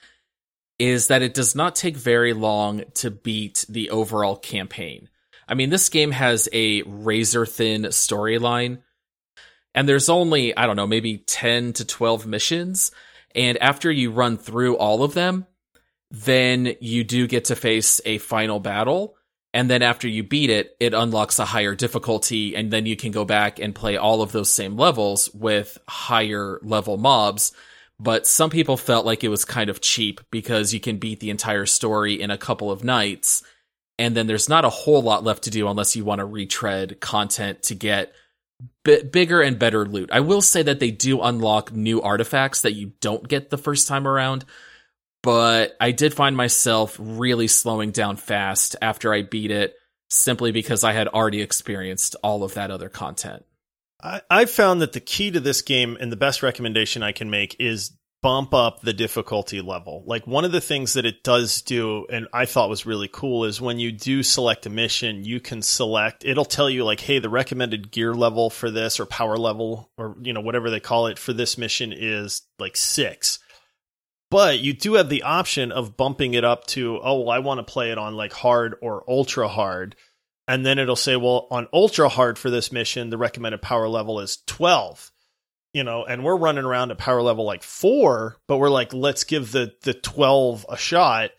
is 0.78 1.08
that 1.08 1.22
it 1.22 1.34
does 1.34 1.54
not 1.54 1.74
take 1.74 1.96
very 1.96 2.32
long 2.32 2.84
to 2.94 3.10
beat 3.10 3.64
the 3.68 3.90
overall 3.90 4.36
campaign. 4.36 5.08
I 5.48 5.54
mean, 5.54 5.70
this 5.70 5.88
game 5.88 6.10
has 6.10 6.48
a 6.52 6.82
razor 6.82 7.46
thin 7.46 7.84
storyline, 7.84 8.78
and 9.74 9.88
there's 9.88 10.08
only, 10.08 10.56
I 10.56 10.66
don't 10.66 10.76
know, 10.76 10.86
maybe 10.86 11.18
10 11.18 11.72
to 11.74 11.84
12 11.84 12.26
missions. 12.26 12.90
And 13.34 13.58
after 13.58 13.90
you 13.90 14.10
run 14.10 14.36
through 14.38 14.76
all 14.76 15.02
of 15.02 15.14
them, 15.14 15.46
then 16.10 16.74
you 16.80 17.04
do 17.04 17.26
get 17.26 17.46
to 17.46 17.56
face 17.56 18.00
a 18.04 18.18
final 18.18 18.60
battle. 18.60 19.16
And 19.54 19.68
then 19.68 19.82
after 19.82 20.08
you 20.08 20.22
beat 20.22 20.50
it, 20.50 20.76
it 20.80 20.94
unlocks 20.94 21.38
a 21.38 21.44
higher 21.44 21.74
difficulty. 21.74 22.54
And 22.54 22.70
then 22.70 22.86
you 22.86 22.96
can 22.96 23.12
go 23.12 23.24
back 23.24 23.58
and 23.58 23.74
play 23.74 23.96
all 23.96 24.22
of 24.22 24.32
those 24.32 24.50
same 24.50 24.76
levels 24.76 25.32
with 25.34 25.78
higher 25.88 26.58
level 26.62 26.96
mobs. 26.96 27.52
But 28.00 28.26
some 28.26 28.50
people 28.50 28.76
felt 28.76 29.06
like 29.06 29.24
it 29.24 29.28
was 29.28 29.44
kind 29.44 29.68
of 29.70 29.80
cheap 29.80 30.20
because 30.30 30.72
you 30.72 30.80
can 30.80 30.98
beat 30.98 31.20
the 31.20 31.30
entire 31.30 31.66
story 31.66 32.20
in 32.20 32.30
a 32.30 32.38
couple 32.38 32.70
of 32.70 32.84
nights. 32.84 33.42
And 33.98 34.16
then 34.16 34.28
there's 34.28 34.48
not 34.48 34.64
a 34.64 34.70
whole 34.70 35.02
lot 35.02 35.24
left 35.24 35.44
to 35.44 35.50
do 35.50 35.68
unless 35.68 35.96
you 35.96 36.04
want 36.04 36.20
to 36.20 36.24
retread 36.24 37.00
content 37.00 37.64
to 37.64 37.74
get 37.74 38.12
b- 38.84 39.02
bigger 39.02 39.40
and 39.40 39.58
better 39.58 39.86
loot. 39.86 40.10
I 40.12 40.20
will 40.20 40.42
say 40.42 40.62
that 40.62 40.80
they 40.80 40.90
do 40.90 41.20
unlock 41.20 41.72
new 41.72 42.02
artifacts 42.02 42.62
that 42.62 42.74
you 42.74 42.92
don't 43.00 43.26
get 43.26 43.50
the 43.50 43.58
first 43.58 43.88
time 43.88 44.06
around, 44.06 44.44
but 45.22 45.76
I 45.80 45.92
did 45.92 46.14
find 46.14 46.36
myself 46.36 46.96
really 46.98 47.48
slowing 47.48 47.90
down 47.90 48.16
fast 48.16 48.76
after 48.80 49.12
I 49.12 49.22
beat 49.22 49.50
it 49.50 49.74
simply 50.10 50.52
because 50.52 50.84
I 50.84 50.92
had 50.92 51.08
already 51.08 51.42
experienced 51.42 52.16
all 52.22 52.42
of 52.44 52.54
that 52.54 52.70
other 52.70 52.88
content. 52.88 53.44
I, 54.02 54.22
I 54.30 54.44
found 54.46 54.80
that 54.80 54.92
the 54.92 55.00
key 55.00 55.30
to 55.30 55.40
this 55.40 55.62
game 55.62 55.96
and 56.00 56.10
the 56.10 56.16
best 56.16 56.42
recommendation 56.42 57.02
I 57.02 57.12
can 57.12 57.30
make 57.30 57.56
is 57.58 57.92
bump 58.20 58.52
up 58.52 58.80
the 58.80 58.92
difficulty 58.92 59.60
level. 59.60 60.02
Like 60.06 60.26
one 60.26 60.44
of 60.44 60.52
the 60.52 60.60
things 60.60 60.94
that 60.94 61.06
it 61.06 61.22
does 61.22 61.62
do, 61.62 62.06
and 62.10 62.26
I 62.32 62.46
thought 62.46 62.68
was 62.68 62.86
really 62.86 63.08
cool, 63.08 63.44
is 63.44 63.60
when 63.60 63.78
you 63.78 63.92
do 63.92 64.22
select 64.22 64.66
a 64.66 64.70
mission, 64.70 65.24
you 65.24 65.40
can 65.40 65.62
select, 65.62 66.24
it'll 66.24 66.44
tell 66.44 66.68
you 66.68 66.84
like, 66.84 67.00
hey, 67.00 67.20
the 67.20 67.28
recommended 67.28 67.90
gear 67.90 68.14
level 68.14 68.50
for 68.50 68.70
this 68.70 68.98
or 68.98 69.06
power 69.06 69.36
level 69.36 69.90
or, 69.96 70.16
you 70.20 70.32
know, 70.32 70.40
whatever 70.40 70.70
they 70.70 70.80
call 70.80 71.06
it 71.06 71.18
for 71.18 71.32
this 71.32 71.56
mission 71.56 71.92
is 71.96 72.42
like 72.58 72.76
six. 72.76 73.38
But 74.30 74.58
you 74.58 74.74
do 74.74 74.94
have 74.94 75.08
the 75.08 75.22
option 75.22 75.72
of 75.72 75.96
bumping 75.96 76.34
it 76.34 76.44
up 76.44 76.66
to, 76.68 77.00
oh, 77.02 77.20
well, 77.20 77.30
I 77.30 77.38
want 77.38 77.58
to 77.58 77.72
play 77.72 77.92
it 77.92 77.98
on 77.98 78.14
like 78.14 78.32
hard 78.32 78.74
or 78.82 79.04
ultra 79.08 79.48
hard. 79.48 79.96
And 80.46 80.66
then 80.66 80.78
it'll 80.78 80.96
say, 80.96 81.16
well, 81.16 81.46
on 81.50 81.68
ultra 81.72 82.08
hard 82.08 82.38
for 82.38 82.50
this 82.50 82.72
mission, 82.72 83.10
the 83.10 83.18
recommended 83.18 83.62
power 83.62 83.88
level 83.88 84.20
is 84.20 84.38
12 84.46 85.12
you 85.72 85.84
know, 85.84 86.04
and 86.04 86.24
we're 86.24 86.36
running 86.36 86.64
around 86.64 86.90
at 86.90 86.98
power 86.98 87.22
level 87.22 87.44
like 87.44 87.62
four, 87.62 88.36
but 88.46 88.58
we're 88.58 88.70
like, 88.70 88.92
let's 88.92 89.24
give 89.24 89.52
the 89.52 89.74
the 89.82 89.94
twelve 89.94 90.64
a 90.68 90.76
shot. 90.76 91.30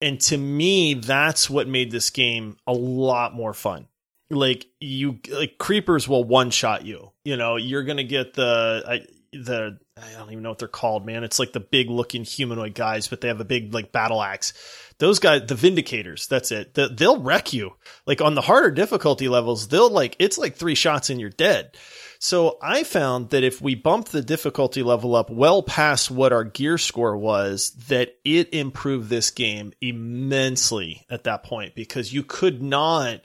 And 0.00 0.20
to 0.22 0.36
me, 0.36 0.94
that's 0.94 1.50
what 1.50 1.66
made 1.66 1.90
this 1.90 2.10
game 2.10 2.56
a 2.66 2.72
lot 2.72 3.34
more 3.34 3.52
fun. 3.52 3.88
Like 4.30 4.66
you, 4.80 5.18
like 5.30 5.58
creepers 5.58 6.06
will 6.06 6.22
one 6.22 6.50
shot 6.50 6.84
you. 6.84 7.12
You 7.24 7.36
know, 7.36 7.56
you're 7.56 7.84
gonna 7.84 8.04
get 8.04 8.34
the 8.34 8.84
I, 8.86 9.00
the 9.32 9.78
I 9.96 10.12
don't 10.18 10.30
even 10.30 10.42
know 10.42 10.50
what 10.50 10.58
they're 10.58 10.68
called, 10.68 11.04
man. 11.04 11.24
It's 11.24 11.38
like 11.38 11.52
the 11.52 11.60
big 11.60 11.90
looking 11.90 12.24
humanoid 12.24 12.74
guys, 12.74 13.08
but 13.08 13.20
they 13.20 13.28
have 13.28 13.40
a 13.40 13.44
big 13.44 13.74
like 13.74 13.92
battle 13.92 14.22
axe. 14.22 14.52
Those 14.98 15.18
guys, 15.18 15.46
the 15.46 15.54
Vindicators, 15.54 16.26
that's 16.28 16.50
it. 16.50 16.74
The, 16.74 16.88
they'll 16.88 17.20
wreck 17.20 17.52
you. 17.52 17.74
Like 18.06 18.20
on 18.20 18.34
the 18.34 18.40
harder 18.40 18.70
difficulty 18.70 19.28
levels, 19.28 19.68
they'll 19.68 19.90
like 19.90 20.16
it's 20.18 20.38
like 20.38 20.56
three 20.56 20.74
shots 20.74 21.10
and 21.10 21.20
you're 21.20 21.30
dead. 21.30 21.76
So 22.20 22.58
I 22.60 22.82
found 22.82 23.30
that 23.30 23.44
if 23.44 23.60
we 23.60 23.76
bumped 23.76 24.10
the 24.10 24.22
difficulty 24.22 24.82
level 24.82 25.14
up 25.14 25.30
well 25.30 25.62
past 25.62 26.10
what 26.10 26.32
our 26.32 26.42
gear 26.42 26.76
score 26.76 27.16
was, 27.16 27.70
that 27.88 28.16
it 28.24 28.52
improved 28.52 29.08
this 29.08 29.30
game 29.30 29.72
immensely 29.80 31.06
at 31.08 31.24
that 31.24 31.44
point 31.44 31.76
because 31.76 32.12
you 32.12 32.24
could 32.24 32.60
not 32.60 33.20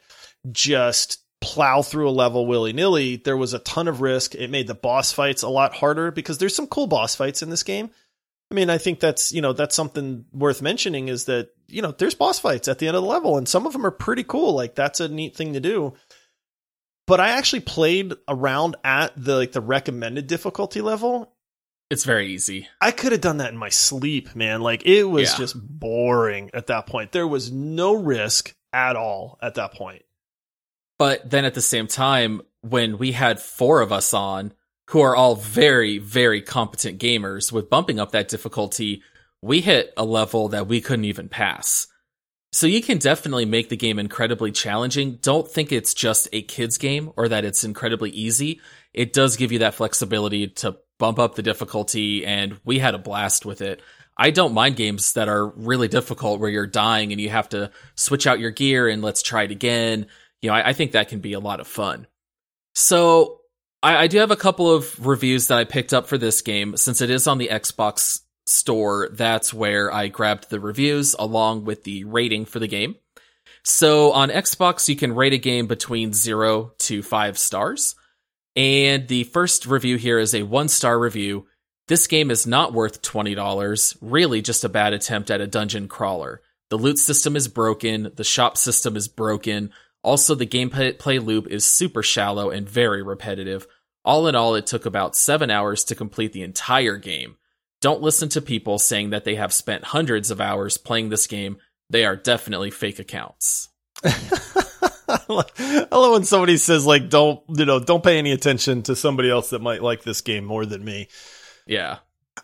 just 0.51 1.23
plow 1.41 1.81
through 1.81 2.07
a 2.07 2.11
level 2.11 2.45
willy 2.45 2.71
nilly. 2.71 3.15
There 3.15 3.35
was 3.35 3.53
a 3.53 3.59
ton 3.59 3.87
of 3.87 4.01
risk. 4.01 4.35
It 4.35 4.51
made 4.51 4.67
the 4.67 4.75
boss 4.75 5.11
fights 5.11 5.41
a 5.41 5.49
lot 5.49 5.73
harder 5.73 6.11
because 6.11 6.37
there's 6.37 6.55
some 6.55 6.67
cool 6.67 6.87
boss 6.87 7.15
fights 7.15 7.41
in 7.41 7.49
this 7.49 7.63
game. 7.63 7.89
I 8.51 8.55
mean, 8.55 8.69
I 8.69 8.77
think 8.77 8.99
that's, 8.99 9.31
you 9.31 9.41
know, 9.41 9.53
that's 9.53 9.75
something 9.75 10.25
worth 10.31 10.61
mentioning 10.61 11.07
is 11.07 11.25
that, 11.25 11.49
you 11.67 11.81
know, 11.81 11.91
there's 11.91 12.13
boss 12.13 12.37
fights 12.37 12.67
at 12.67 12.77
the 12.77 12.87
end 12.87 12.95
of 12.95 13.01
the 13.01 13.09
level 13.09 13.37
and 13.37 13.49
some 13.49 13.65
of 13.65 13.73
them 13.73 13.85
are 13.85 13.91
pretty 13.91 14.23
cool. 14.23 14.53
Like 14.53 14.75
that's 14.75 14.99
a 14.99 15.07
neat 15.07 15.35
thing 15.35 15.53
to 15.53 15.59
do 15.59 15.95
but 17.07 17.19
I 17.19 17.29
actually 17.29 17.61
played 17.61 18.13
around 18.27 18.75
at 18.83 19.13
the 19.15 19.35
like 19.37 19.51
the 19.51 19.61
recommended 19.61 20.27
difficulty 20.27 20.81
level. 20.81 21.33
It's 21.89 22.05
very 22.05 22.27
easy. 22.27 22.67
I 22.81 22.91
could 22.91 23.11
have 23.11 23.21
done 23.21 23.37
that 23.37 23.51
in 23.51 23.57
my 23.57 23.69
sleep, 23.69 24.35
man. 24.35 24.61
Like 24.61 24.85
it 24.85 25.03
was 25.03 25.31
yeah. 25.31 25.37
just 25.37 25.55
boring 25.55 26.49
at 26.53 26.67
that 26.67 26.87
point. 26.87 27.11
There 27.11 27.27
was 27.27 27.51
no 27.51 27.93
risk 27.93 28.55
at 28.71 28.95
all 28.95 29.37
at 29.41 29.55
that 29.55 29.73
point. 29.73 30.03
But 30.97 31.29
then 31.29 31.45
at 31.45 31.53
the 31.53 31.61
same 31.61 31.87
time, 31.87 32.41
when 32.61 32.97
we 32.97 33.11
had 33.11 33.39
four 33.39 33.81
of 33.81 33.91
us 33.91 34.13
on 34.13 34.53
who 34.87 35.01
are 35.01 35.15
all 35.15 35.35
very, 35.35 35.97
very 35.97 36.41
competent 36.41 36.99
gamers 36.99 37.51
with 37.51 37.69
bumping 37.69 37.99
up 37.99 38.11
that 38.11 38.27
difficulty, 38.27 39.01
we 39.41 39.61
hit 39.61 39.93
a 39.97 40.05
level 40.05 40.49
that 40.49 40.67
we 40.67 40.81
couldn't 40.81 41.05
even 41.05 41.29
pass. 41.29 41.87
So 42.53 42.67
you 42.67 42.83
can 42.83 42.99
definitely 42.99 43.45
make 43.45 43.69
the 43.69 43.75
game 43.75 43.97
incredibly 43.97 44.51
challenging. 44.51 45.17
Don't 45.23 45.49
think 45.49 45.71
it's 45.71 45.95
just 45.95 46.29
a 46.31 46.43
kids 46.43 46.77
game 46.77 47.11
or 47.17 47.27
that 47.27 47.45
it's 47.45 47.63
incredibly 47.63 48.11
easy. 48.11 48.61
It 48.93 49.11
does 49.11 49.37
give 49.37 49.51
you 49.51 49.59
that 49.59 49.73
flexibility 49.73 50.47
to 50.47 50.77
bump 50.99 51.17
up 51.17 51.33
the 51.33 51.41
difficulty 51.41 52.23
and 52.23 52.59
we 52.63 52.77
had 52.77 52.93
a 52.93 52.99
blast 52.99 53.43
with 53.43 53.61
it. 53.61 53.81
I 54.15 54.29
don't 54.29 54.53
mind 54.53 54.75
games 54.75 55.13
that 55.13 55.29
are 55.29 55.47
really 55.47 55.87
difficult 55.87 56.39
where 56.39 56.49
you're 56.49 56.67
dying 56.67 57.11
and 57.11 57.19
you 57.19 57.29
have 57.29 57.49
to 57.49 57.71
switch 57.95 58.27
out 58.27 58.39
your 58.39 58.51
gear 58.51 58.87
and 58.87 59.01
let's 59.01 59.23
try 59.23 59.43
it 59.43 59.51
again. 59.51 60.05
You 60.43 60.49
know, 60.49 60.55
I, 60.55 60.69
I 60.69 60.73
think 60.73 60.91
that 60.91 61.09
can 61.09 61.21
be 61.21 61.33
a 61.33 61.39
lot 61.39 61.59
of 61.59 61.65
fun. 61.65 62.05
So 62.75 63.41
I, 63.81 64.03
I 64.03 64.07
do 64.07 64.19
have 64.19 64.29
a 64.29 64.35
couple 64.35 64.71
of 64.71 65.03
reviews 65.03 65.47
that 65.47 65.57
I 65.57 65.63
picked 65.63 65.91
up 65.91 66.05
for 66.05 66.19
this 66.19 66.43
game 66.43 66.77
since 66.77 67.01
it 67.01 67.09
is 67.09 67.25
on 67.25 67.39
the 67.39 67.49
Xbox 67.51 68.19
store, 68.45 69.09
that's 69.11 69.53
where 69.53 69.93
I 69.93 70.07
grabbed 70.07 70.49
the 70.49 70.59
reviews 70.59 71.15
along 71.17 71.65
with 71.65 71.83
the 71.83 72.03
rating 72.03 72.45
for 72.45 72.59
the 72.59 72.67
game. 72.67 72.95
So 73.63 74.11
on 74.11 74.29
Xbox, 74.29 74.89
you 74.89 74.95
can 74.95 75.15
rate 75.15 75.33
a 75.33 75.37
game 75.37 75.67
between 75.67 76.13
zero 76.13 76.73
to 76.79 77.01
five 77.01 77.37
stars. 77.37 77.95
And 78.55 79.07
the 79.07 79.23
first 79.23 79.65
review 79.65 79.97
here 79.97 80.19
is 80.19 80.35
a 80.35 80.43
one 80.43 80.67
star 80.67 80.99
review. 80.99 81.47
This 81.87 82.07
game 82.07 82.31
is 82.31 82.47
not 82.47 82.73
worth 82.73 83.01
$20, 83.01 83.97
really 84.01 84.41
just 84.41 84.63
a 84.63 84.69
bad 84.69 84.93
attempt 84.93 85.29
at 85.31 85.41
a 85.41 85.47
dungeon 85.47 85.87
crawler. 85.87 86.41
The 86.69 86.77
loot 86.77 86.97
system 86.97 87.35
is 87.35 87.47
broken, 87.47 88.11
the 88.15 88.23
shop 88.23 88.57
system 88.57 88.95
is 88.95 89.07
broken. 89.07 89.71
Also, 90.01 90.35
the 90.35 90.47
gameplay 90.47 91.23
loop 91.23 91.47
is 91.47 91.65
super 91.65 92.03
shallow 92.03 92.49
and 92.49 92.67
very 92.67 93.01
repetitive. 93.01 93.67
All 94.05 94.27
in 94.27 94.35
all, 94.35 94.55
it 94.55 94.65
took 94.65 94.85
about 94.85 95.15
seven 95.15 95.49
hours 95.49 95.83
to 95.85 95.95
complete 95.95 96.33
the 96.33 96.41
entire 96.41 96.97
game. 96.97 97.37
Don't 97.83 98.01
listen 98.01 98.29
to 98.29 98.41
people 98.41 98.79
saying 98.79 99.09
that 99.09 99.25
they 99.25 99.35
have 99.35 99.51
spent 99.51 99.83
hundreds 99.83 100.31
of 100.31 100.39
hours 100.39 100.77
playing 100.77 101.09
this 101.09 101.27
game. 101.27 101.57
They 101.89 102.05
are 102.05 102.15
definitely 102.15 102.71
fake 102.71 102.97
accounts. 102.97 103.67
I 104.05 105.87
love 105.91 106.13
when 106.13 106.23
somebody 106.23 106.55
says 106.55 106.85
like, 106.85 107.09
"Don't 107.09 107.41
you 107.49 107.65
know? 107.65 107.81
Don't 107.81 108.01
pay 108.01 108.17
any 108.17 108.31
attention 108.31 108.83
to 108.83 108.95
somebody 108.95 109.29
else 109.29 109.49
that 109.49 109.61
might 109.61 109.83
like 109.83 110.01
this 110.03 110.21
game 110.21 110.45
more 110.45 110.65
than 110.65 110.85
me." 110.85 111.09
Yeah, 111.67 111.97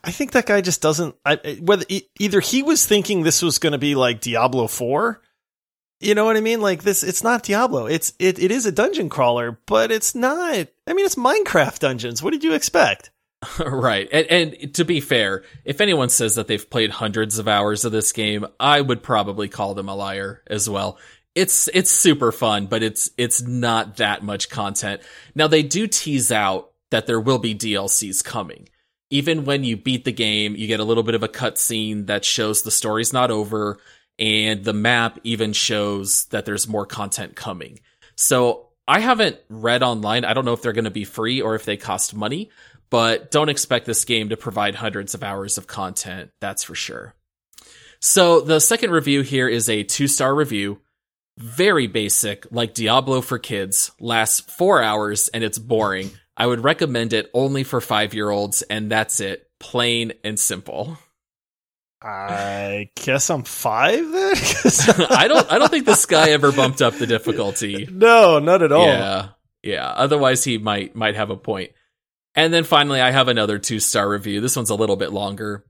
I 0.03 0.11
think 0.11 0.33
that 0.33 0.45
guy 0.45 0.59
just 0.59 0.81
doesn't. 0.81 1.15
I, 1.25 1.37
whether 1.61 1.85
either 2.19 2.41
he 2.41 2.61
was 2.61 2.85
thinking 2.85 3.23
this 3.23 3.41
was 3.41 3.59
going 3.59 3.71
to 3.71 3.77
be 3.77 3.95
like 3.95 4.19
Diablo 4.19 4.67
Four, 4.67 5.21
you 6.01 6.15
know 6.15 6.25
what 6.25 6.35
I 6.35 6.41
mean? 6.41 6.59
Like 6.59 6.83
this, 6.83 7.01
it's 7.01 7.23
not 7.23 7.43
Diablo. 7.43 7.85
It's 7.85 8.11
it 8.19 8.39
it 8.39 8.51
is 8.51 8.65
a 8.65 8.73
dungeon 8.73 9.07
crawler, 9.07 9.57
but 9.67 9.89
it's 9.89 10.13
not. 10.15 10.67
I 10.85 10.93
mean, 10.93 11.05
it's 11.05 11.15
Minecraft 11.15 11.79
dungeons. 11.79 12.21
What 12.21 12.31
did 12.31 12.43
you 12.43 12.55
expect? 12.55 13.11
right. 13.59 14.07
And, 14.11 14.27
and 14.27 14.73
to 14.75 14.85
be 14.85 14.99
fair, 14.99 15.43
if 15.63 15.81
anyone 15.81 16.09
says 16.09 16.35
that 16.35 16.47
they've 16.47 16.69
played 16.69 16.91
hundreds 16.91 17.39
of 17.39 17.47
hours 17.47 17.85
of 17.85 17.91
this 17.91 18.11
game, 18.11 18.45
I 18.59 18.81
would 18.81 19.01
probably 19.01 19.47
call 19.47 19.73
them 19.73 19.89
a 19.89 19.95
liar 19.95 20.43
as 20.47 20.69
well. 20.69 20.97
It's 21.35 21.69
it's 21.73 21.91
super 21.91 22.31
fun, 22.31 22.65
but 22.65 22.83
it's 22.83 23.09
it's 23.17 23.41
not 23.41 23.97
that 23.97 24.23
much 24.23 24.49
content. 24.49 25.01
Now 25.35 25.47
they 25.47 25.63
do 25.63 25.87
tease 25.87 26.31
out 26.31 26.71
that 26.89 27.07
there 27.07 27.19
will 27.19 27.37
be 27.37 27.55
DLCs 27.55 28.23
coming. 28.23 28.67
Even 29.11 29.45
when 29.45 29.63
you 29.63 29.77
beat 29.77 30.05
the 30.05 30.11
game, 30.11 30.55
you 30.55 30.67
get 30.67 30.79
a 30.79 30.83
little 30.83 31.03
bit 31.03 31.15
of 31.15 31.23
a 31.23 31.29
cutscene 31.29 32.07
that 32.07 32.25
shows 32.25 32.61
the 32.61 32.71
story's 32.71 33.13
not 33.13 33.31
over, 33.31 33.79
and 34.17 34.65
the 34.65 34.73
map 34.73 35.19
even 35.23 35.53
shows 35.53 36.25
that 36.25 36.45
there's 36.45 36.67
more 36.67 36.85
content 36.85 37.35
coming. 37.35 37.79
So 38.15 38.67
I 38.87 38.99
haven't 38.99 39.37
read 39.49 39.81
online. 39.81 40.25
I 40.25 40.33
don't 40.33 40.45
know 40.45 40.53
if 40.53 40.61
they're 40.61 40.73
going 40.73 40.83
to 40.85 40.91
be 40.91 41.05
free 41.05 41.41
or 41.41 41.55
if 41.55 41.63
they 41.63 41.77
cost 41.77 42.15
money, 42.15 42.49
but 42.89 43.31
don't 43.31 43.49
expect 43.49 43.85
this 43.85 44.05
game 44.05 44.29
to 44.29 44.37
provide 44.37 44.75
hundreds 44.75 45.13
of 45.13 45.23
hours 45.23 45.57
of 45.57 45.67
content, 45.67 46.31
that's 46.39 46.63
for 46.63 46.75
sure. 46.75 47.13
So 48.01 48.41
the 48.41 48.59
second 48.59 48.91
review 48.91 49.21
here 49.21 49.47
is 49.47 49.69
a 49.69 49.83
two 49.83 50.07
star 50.07 50.33
review. 50.33 50.79
Very 51.37 51.87
basic, 51.87 52.45
like 52.51 52.73
Diablo 52.73 53.21
for 53.21 53.39
kids, 53.39 53.91
lasts 53.99 54.41
four 54.41 54.83
hours 54.83 55.29
and 55.29 55.43
it's 55.43 55.57
boring. 55.57 56.11
I 56.35 56.45
would 56.45 56.63
recommend 56.63 57.13
it 57.13 57.29
only 57.33 57.63
for 57.63 57.81
five 57.81 58.13
year 58.13 58.29
olds, 58.29 58.61
and 58.63 58.89
that's 58.89 59.19
it. 59.19 59.49
Plain 59.59 60.13
and 60.23 60.39
simple. 60.39 60.97
I 62.01 62.89
guess 62.95 63.29
I'm 63.29 63.43
five 63.43 64.09
then. 64.09 64.35
I 65.09 65.27
don't. 65.27 65.51
I 65.51 65.59
don't 65.59 65.69
think 65.69 65.85
this 65.85 66.05
guy 66.05 66.29
ever 66.29 66.53
bumped 66.53 66.81
up 66.81 66.93
the 66.95 67.07
difficulty. 67.07 67.87
No, 67.91 68.39
not 68.39 68.61
at 68.61 68.71
all. 68.71 68.85
Yeah, 68.85 69.29
yeah. 69.61 69.87
Otherwise, 69.87 70.45
he 70.45 70.57
might 70.57 70.95
might 70.95 71.15
have 71.15 71.29
a 71.29 71.35
point. 71.35 71.71
And 72.39 72.53
then 72.53 72.63
finally, 72.63 73.01
I 73.01 73.11
have 73.11 73.27
another 73.27 73.59
two 73.59 73.81
star 73.81 74.07
review. 74.07 74.39
This 74.39 74.55
one's 74.55 74.69
a 74.69 74.75
little 74.75 74.95
bit 74.95 75.11
longer. 75.11 75.65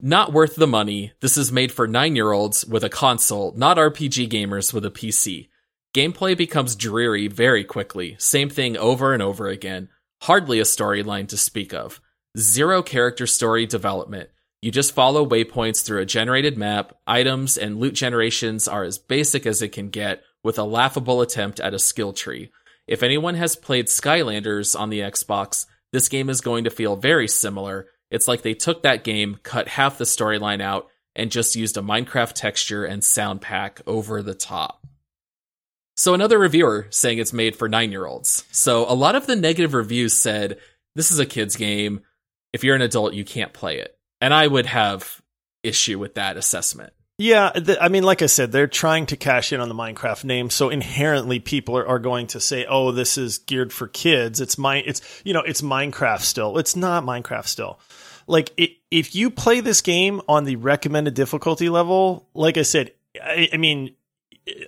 Not 0.00 0.32
worth 0.32 0.56
the 0.56 0.66
money. 0.66 1.12
This 1.20 1.36
is 1.36 1.52
made 1.52 1.70
for 1.70 1.86
nine 1.86 2.16
year 2.16 2.32
olds 2.32 2.66
with 2.66 2.82
a 2.82 2.88
console, 2.88 3.54
not 3.56 3.76
RPG 3.76 4.28
gamers 4.28 4.74
with 4.74 4.84
a 4.84 4.90
PC. 4.90 5.50
Gameplay 5.94 6.36
becomes 6.36 6.74
dreary 6.74 7.28
very 7.28 7.62
quickly. 7.62 8.16
Same 8.18 8.50
thing 8.50 8.76
over 8.76 9.14
and 9.14 9.22
over 9.22 9.46
again. 9.46 9.88
Hardly 10.22 10.58
a 10.58 10.64
storyline 10.64 11.28
to 11.28 11.36
speak 11.36 11.72
of. 11.72 12.00
Zero 12.36 12.82
character 12.82 13.28
story 13.28 13.64
development. 13.64 14.30
You 14.62 14.72
just 14.72 14.92
follow 14.92 15.24
waypoints 15.24 15.84
through 15.84 16.00
a 16.00 16.06
generated 16.06 16.58
map. 16.58 16.92
Items 17.06 17.56
and 17.56 17.78
loot 17.78 17.94
generations 17.94 18.66
are 18.66 18.82
as 18.82 18.98
basic 18.98 19.46
as 19.46 19.62
it 19.62 19.68
can 19.68 19.90
get, 19.90 20.24
with 20.42 20.58
a 20.58 20.64
laughable 20.64 21.20
attempt 21.20 21.60
at 21.60 21.72
a 21.72 21.78
skill 21.78 22.12
tree. 22.12 22.50
If 22.88 23.04
anyone 23.04 23.36
has 23.36 23.54
played 23.54 23.86
Skylanders 23.86 24.76
on 24.76 24.90
the 24.90 24.98
Xbox, 24.98 25.66
this 25.92 26.08
game 26.08 26.28
is 26.30 26.40
going 26.40 26.64
to 26.64 26.70
feel 26.70 26.96
very 26.96 27.28
similar. 27.28 27.86
It's 28.10 28.28
like 28.28 28.42
they 28.42 28.54
took 28.54 28.82
that 28.82 29.04
game, 29.04 29.38
cut 29.42 29.68
half 29.68 29.98
the 29.98 30.04
storyline 30.04 30.60
out, 30.60 30.88
and 31.14 31.30
just 31.30 31.56
used 31.56 31.76
a 31.76 31.82
Minecraft 31.82 32.32
texture 32.32 32.84
and 32.84 33.02
sound 33.02 33.40
pack 33.40 33.80
over 33.86 34.22
the 34.22 34.34
top. 34.34 34.86
So 35.96 36.14
another 36.14 36.38
reviewer 36.38 36.86
saying 36.90 37.18
it's 37.18 37.32
made 37.32 37.56
for 37.56 37.68
nine 37.68 37.92
year 37.92 38.06
olds. 38.06 38.44
So 38.52 38.90
a 38.90 38.94
lot 38.94 39.16
of 39.16 39.26
the 39.26 39.36
negative 39.36 39.74
reviews 39.74 40.14
said, 40.14 40.58
this 40.94 41.10
is 41.10 41.18
a 41.18 41.26
kid's 41.26 41.56
game. 41.56 42.00
If 42.52 42.64
you're 42.64 42.76
an 42.76 42.82
adult, 42.82 43.14
you 43.14 43.24
can't 43.24 43.52
play 43.52 43.78
it. 43.78 43.96
And 44.20 44.32
I 44.32 44.46
would 44.46 44.66
have 44.66 45.20
issue 45.62 45.98
with 45.98 46.14
that 46.14 46.36
assessment. 46.36 46.92
Yeah, 47.20 47.52
I 47.78 47.90
mean, 47.90 48.02
like 48.02 48.22
I 48.22 48.26
said, 48.26 48.50
they're 48.50 48.66
trying 48.66 49.04
to 49.06 49.16
cash 49.18 49.52
in 49.52 49.60
on 49.60 49.68
the 49.68 49.74
Minecraft 49.74 50.24
name, 50.24 50.48
so 50.48 50.70
inherently 50.70 51.38
people 51.38 51.76
are, 51.76 51.86
are 51.86 51.98
going 51.98 52.28
to 52.28 52.40
say, 52.40 52.64
"Oh, 52.66 52.92
this 52.92 53.18
is 53.18 53.36
geared 53.36 53.74
for 53.74 53.88
kids." 53.88 54.40
It's 54.40 54.56
my, 54.56 54.76
it's 54.76 55.02
you 55.22 55.34
know, 55.34 55.42
it's 55.42 55.60
Minecraft 55.60 56.22
still. 56.22 56.56
It's 56.56 56.76
not 56.76 57.04
Minecraft 57.04 57.46
still. 57.46 57.78
Like, 58.26 58.54
it, 58.56 58.70
if 58.90 59.14
you 59.14 59.30
play 59.30 59.60
this 59.60 59.82
game 59.82 60.22
on 60.28 60.44
the 60.44 60.56
recommended 60.56 61.12
difficulty 61.12 61.68
level, 61.68 62.26
like 62.32 62.56
I 62.56 62.62
said, 62.62 62.92
I, 63.22 63.50
I 63.52 63.58
mean, 63.58 63.94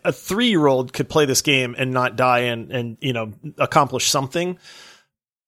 a 0.04 0.12
three 0.12 0.48
year 0.48 0.66
old 0.66 0.92
could 0.92 1.08
play 1.08 1.24
this 1.24 1.40
game 1.40 1.74
and 1.78 1.90
not 1.90 2.16
die 2.16 2.40
and 2.40 2.70
and 2.70 2.98
you 3.00 3.14
know 3.14 3.32
accomplish 3.56 4.10
something, 4.10 4.58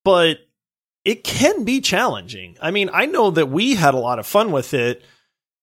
but 0.04 0.38
it 1.04 1.22
can 1.22 1.64
be 1.64 1.82
challenging. 1.82 2.56
I 2.62 2.70
mean, 2.70 2.88
I 2.94 3.04
know 3.04 3.30
that 3.32 3.50
we 3.50 3.74
had 3.74 3.92
a 3.92 3.98
lot 3.98 4.18
of 4.18 4.26
fun 4.26 4.52
with 4.52 4.72
it 4.72 5.04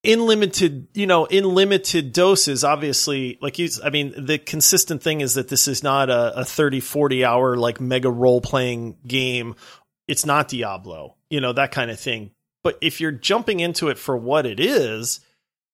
in 0.03 0.25
limited, 0.25 0.87
you 0.93 1.05
know, 1.05 1.25
in 1.25 1.43
limited 1.43 2.11
doses, 2.11 2.63
obviously, 2.63 3.37
like 3.41 3.59
you, 3.59 3.69
I 3.83 3.89
mean, 3.89 4.25
the 4.25 4.39
consistent 4.39 5.03
thing 5.03 5.21
is 5.21 5.35
that 5.35 5.47
this 5.47 5.67
is 5.67 5.83
not 5.83 6.09
a, 6.09 6.39
a 6.39 6.45
30, 6.45 6.79
40 6.79 7.23
hour, 7.23 7.55
like 7.55 7.79
mega 7.79 8.09
role 8.09 8.41
playing 8.41 8.97
game. 9.05 9.55
It's 10.07 10.25
not 10.25 10.47
Diablo, 10.47 11.15
you 11.29 11.39
know, 11.39 11.53
that 11.53 11.71
kind 11.71 11.91
of 11.91 11.99
thing. 11.99 12.31
But 12.63 12.77
if 12.81 12.99
you're 12.99 13.11
jumping 13.11 13.59
into 13.59 13.89
it 13.89 13.97
for 13.97 14.17
what 14.17 14.45
it 14.45 14.59
is, 14.59 15.19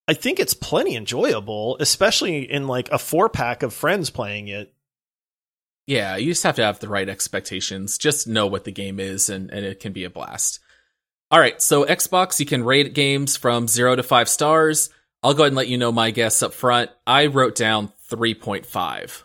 I 0.08 0.14
think 0.14 0.40
it's 0.40 0.54
plenty 0.54 0.96
enjoyable, 0.96 1.78
especially 1.80 2.50
in 2.50 2.68
like 2.68 2.90
a 2.92 3.00
four 3.00 3.30
pack 3.30 3.64
of 3.64 3.74
friends 3.74 4.10
playing 4.10 4.48
it. 4.48 4.74
Yeah, 5.86 6.18
you 6.18 6.32
just 6.32 6.44
have 6.44 6.58
to 6.58 6.64
have 6.64 6.80
the 6.80 6.90
right 6.90 7.08
expectations. 7.08 7.98
Just 7.98 8.28
know 8.28 8.48
what 8.48 8.66
the 8.66 8.74
game 8.74 9.00
is, 9.00 9.30
and, 9.30 9.50
and 9.52 9.66
it 9.66 9.80
can 9.80 9.94
be 9.94 10.04
a 10.04 10.10
blast. 10.10 10.60
All 11.30 11.40
right, 11.40 11.62
so 11.62 11.86
Xbox, 11.86 12.40
you 12.40 12.46
can 12.46 12.64
rate 12.64 12.94
games 12.94 13.36
from 13.36 13.68
zero 13.68 13.96
to 13.96 14.04
five 14.04 14.30
stars. 14.30 14.90
I'll 15.24 15.34
go 15.34 15.44
ahead 15.44 15.50
and 15.52 15.58
let 15.58 15.68
you 15.68 15.78
know 15.78 15.92
my 15.92 16.12
guess 16.12 16.42
up 16.42 16.54
front. 16.54 16.90
I 17.06 17.26
wrote 17.26 17.56
down 17.56 17.92
3.5. 18.10 19.24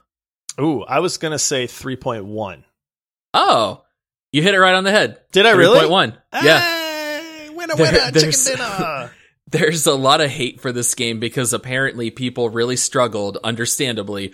Ooh, 0.60 0.82
I 0.82 0.98
was 1.00 1.18
going 1.18 1.32
to 1.32 1.38
say 1.38 1.66
3.1. 1.66 2.64
Oh, 3.34 3.84
you 4.32 4.42
hit 4.42 4.54
it 4.54 4.58
right 4.58 4.74
on 4.74 4.84
the 4.84 4.90
head. 4.90 5.20
Did 5.32 5.46
I 5.46 5.52
really? 5.52 5.78
3.1. 5.80 6.16
Yeah. 6.42 6.60
Hey, 7.20 7.50
winner, 7.50 7.74
winner, 7.76 7.90
There- 7.92 8.10
there's- 8.10 8.44
chicken 8.44 8.58
dinner. 8.58 9.10
There's 9.50 9.86
a 9.86 9.94
lot 9.94 10.22
of 10.22 10.30
hate 10.30 10.62
for 10.62 10.72
this 10.72 10.94
game 10.94 11.20
because 11.20 11.52
apparently 11.52 12.10
people 12.10 12.48
really 12.48 12.76
struggled, 12.76 13.36
understandably, 13.44 14.32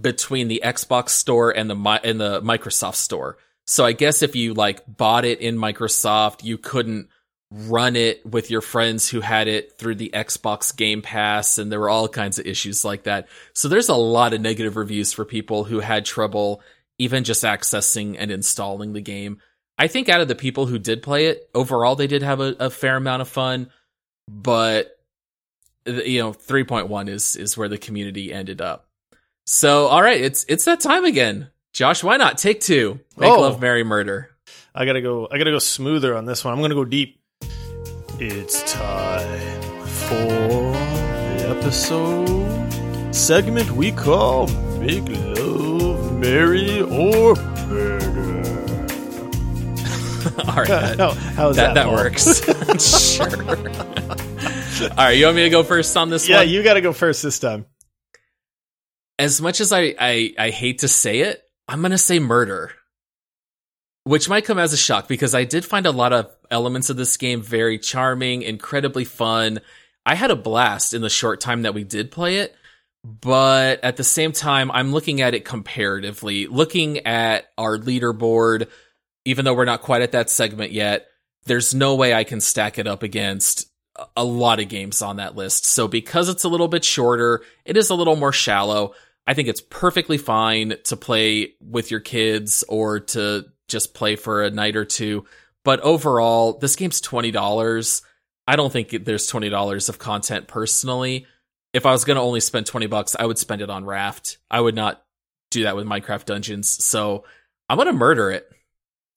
between 0.00 0.46
the 0.46 0.62
Xbox 0.64 1.08
store 1.08 1.50
and 1.50 1.68
the 1.68 1.74
and 2.04 2.20
the 2.20 2.40
Microsoft 2.40 2.94
store. 2.94 3.36
So 3.70 3.84
I 3.84 3.92
guess 3.92 4.22
if 4.22 4.34
you 4.34 4.52
like 4.52 4.82
bought 4.84 5.24
it 5.24 5.38
in 5.38 5.56
Microsoft, 5.56 6.42
you 6.42 6.58
couldn't 6.58 7.08
run 7.52 7.94
it 7.94 8.26
with 8.26 8.50
your 8.50 8.62
friends 8.62 9.08
who 9.08 9.20
had 9.20 9.46
it 9.46 9.78
through 9.78 9.94
the 9.94 10.10
Xbox 10.12 10.76
Game 10.76 11.02
Pass 11.02 11.56
and 11.56 11.70
there 11.70 11.78
were 11.78 11.88
all 11.88 12.08
kinds 12.08 12.40
of 12.40 12.46
issues 12.46 12.84
like 12.84 13.04
that. 13.04 13.28
So 13.52 13.68
there's 13.68 13.88
a 13.88 13.94
lot 13.94 14.32
of 14.32 14.40
negative 14.40 14.74
reviews 14.74 15.12
for 15.12 15.24
people 15.24 15.62
who 15.62 15.78
had 15.78 16.04
trouble 16.04 16.62
even 16.98 17.22
just 17.22 17.44
accessing 17.44 18.16
and 18.18 18.32
installing 18.32 18.92
the 18.92 19.00
game. 19.00 19.38
I 19.78 19.86
think 19.86 20.08
out 20.08 20.20
of 20.20 20.26
the 20.26 20.34
people 20.34 20.66
who 20.66 20.80
did 20.80 21.00
play 21.00 21.26
it, 21.26 21.48
overall 21.54 21.94
they 21.94 22.08
did 22.08 22.22
have 22.22 22.40
a, 22.40 22.56
a 22.58 22.70
fair 22.70 22.96
amount 22.96 23.22
of 23.22 23.28
fun, 23.28 23.70
but 24.26 24.98
you 25.86 26.18
know, 26.18 26.32
3.1 26.32 27.08
is 27.08 27.36
is 27.36 27.56
where 27.56 27.68
the 27.68 27.78
community 27.78 28.32
ended 28.32 28.60
up. 28.60 28.88
So, 29.46 29.86
all 29.86 30.02
right, 30.02 30.20
it's 30.20 30.44
it's 30.48 30.64
that 30.64 30.80
time 30.80 31.04
again. 31.04 31.50
Josh, 31.72 32.02
why 32.02 32.16
not 32.16 32.38
take 32.38 32.60
two? 32.60 33.00
Make 33.16 33.30
Oh. 33.30 33.40
love, 33.40 33.60
marry, 33.60 33.84
murder. 33.84 34.30
I 34.74 34.84
gotta 34.86 35.00
go. 35.00 35.28
I 35.30 35.38
gotta 35.38 35.50
go 35.52 35.58
smoother 35.58 36.16
on 36.16 36.24
this 36.26 36.44
one. 36.44 36.52
I'm 36.54 36.60
gonna 36.60 36.74
go 36.74 36.84
deep. 36.84 37.20
It's 38.18 38.70
time 38.72 39.82
for 39.86 40.14
the 40.74 41.56
episode 41.58 43.14
segment 43.14 43.70
we 43.72 43.92
call 43.92 44.46
"Make 44.78 45.08
Love, 45.08 46.12
Marry, 46.18 46.80
or 46.82 47.34
Murder." 47.66 48.40
all 50.46 50.54
right, 50.54 50.68
that, 50.68 50.96
How, 50.98 51.12
how's 51.12 51.56
that, 51.56 51.74
that? 51.74 51.86
that 51.86 51.92
works. 51.92 52.44
sure. 53.16 53.26
all 54.90 54.96
right, 54.96 55.12
you 55.12 55.24
want 55.24 55.36
me 55.36 55.42
to 55.44 55.50
go 55.50 55.62
first 55.62 55.96
on 55.96 56.10
this 56.10 56.28
Yeah, 56.28 56.38
one? 56.38 56.48
Yeah, 56.48 56.52
you 56.52 56.62
gotta 56.62 56.80
go 56.80 56.92
first 56.92 57.22
this 57.22 57.38
time. 57.38 57.64
as 59.18 59.40
much 59.40 59.60
as 59.60 59.72
I, 59.72 59.94
I 59.98 60.34
I 60.38 60.50
hate 60.50 60.80
to 60.80 60.88
say 60.88 61.20
it, 61.20 61.42
I'm 61.70 61.82
gonna 61.82 61.98
say 61.98 62.18
murder. 62.18 62.72
Which 64.02 64.28
might 64.28 64.44
come 64.44 64.58
as 64.58 64.72
a 64.72 64.76
shock 64.76 65.06
because 65.06 65.36
I 65.36 65.44
did 65.44 65.64
find 65.64 65.86
a 65.86 65.92
lot 65.92 66.12
of 66.12 66.28
elements 66.50 66.90
of 66.90 66.96
this 66.96 67.16
game 67.16 67.42
very 67.42 67.78
charming, 67.78 68.42
incredibly 68.42 69.04
fun. 69.04 69.60
I 70.04 70.16
had 70.16 70.32
a 70.32 70.36
blast 70.36 70.94
in 70.94 71.00
the 71.00 71.08
short 71.08 71.40
time 71.40 71.62
that 71.62 71.74
we 71.74 71.84
did 71.84 72.10
play 72.10 72.38
it, 72.38 72.56
but 73.04 73.84
at 73.84 73.96
the 73.96 74.02
same 74.02 74.32
time, 74.32 74.72
I'm 74.72 74.90
looking 74.90 75.20
at 75.20 75.34
it 75.34 75.44
comparatively, 75.44 76.48
looking 76.48 77.06
at 77.06 77.52
our 77.56 77.78
leaderboard, 77.78 78.66
even 79.24 79.44
though 79.44 79.54
we're 79.54 79.64
not 79.64 79.82
quite 79.82 80.02
at 80.02 80.10
that 80.12 80.28
segment 80.28 80.72
yet, 80.72 81.06
there's 81.44 81.72
no 81.72 81.94
way 81.94 82.12
I 82.12 82.24
can 82.24 82.40
stack 82.40 82.80
it 82.80 82.88
up 82.88 83.04
against 83.04 83.68
a 84.16 84.24
lot 84.24 84.58
of 84.58 84.68
games 84.68 85.02
on 85.02 85.18
that 85.18 85.36
list. 85.36 85.66
So 85.66 85.86
because 85.86 86.28
it's 86.28 86.42
a 86.42 86.48
little 86.48 86.68
bit 86.68 86.84
shorter, 86.84 87.42
it 87.64 87.76
is 87.76 87.90
a 87.90 87.94
little 87.94 88.16
more 88.16 88.32
shallow. 88.32 88.94
I 89.26 89.34
think 89.34 89.48
it's 89.48 89.60
perfectly 89.60 90.18
fine 90.18 90.74
to 90.84 90.96
play 90.96 91.54
with 91.60 91.90
your 91.90 92.00
kids 92.00 92.64
or 92.68 93.00
to 93.00 93.46
just 93.68 93.94
play 93.94 94.16
for 94.16 94.42
a 94.42 94.50
night 94.50 94.76
or 94.76 94.84
two. 94.84 95.24
But 95.64 95.80
overall, 95.80 96.54
this 96.58 96.74
game's 96.76 97.00
$20. 97.00 98.02
I 98.48 98.56
don't 98.56 98.72
think 98.72 99.04
there's 99.04 99.30
$20 99.30 99.88
of 99.88 99.98
content 99.98 100.48
personally. 100.48 101.26
If 101.72 101.86
I 101.86 101.92
was 101.92 102.04
going 102.04 102.16
to 102.16 102.22
only 102.22 102.40
spend 102.40 102.66
20 102.66 102.86
bucks, 102.86 103.14
I 103.16 103.26
would 103.26 103.38
spend 103.38 103.62
it 103.62 103.70
on 103.70 103.84
Raft. 103.84 104.38
I 104.50 104.60
would 104.60 104.74
not 104.74 105.04
do 105.52 105.62
that 105.64 105.76
with 105.76 105.86
Minecraft 105.86 106.24
Dungeons. 106.24 106.68
So 106.68 107.24
I'm 107.68 107.76
going 107.76 107.86
to 107.86 107.92
murder 107.92 108.30
it. 108.32 108.50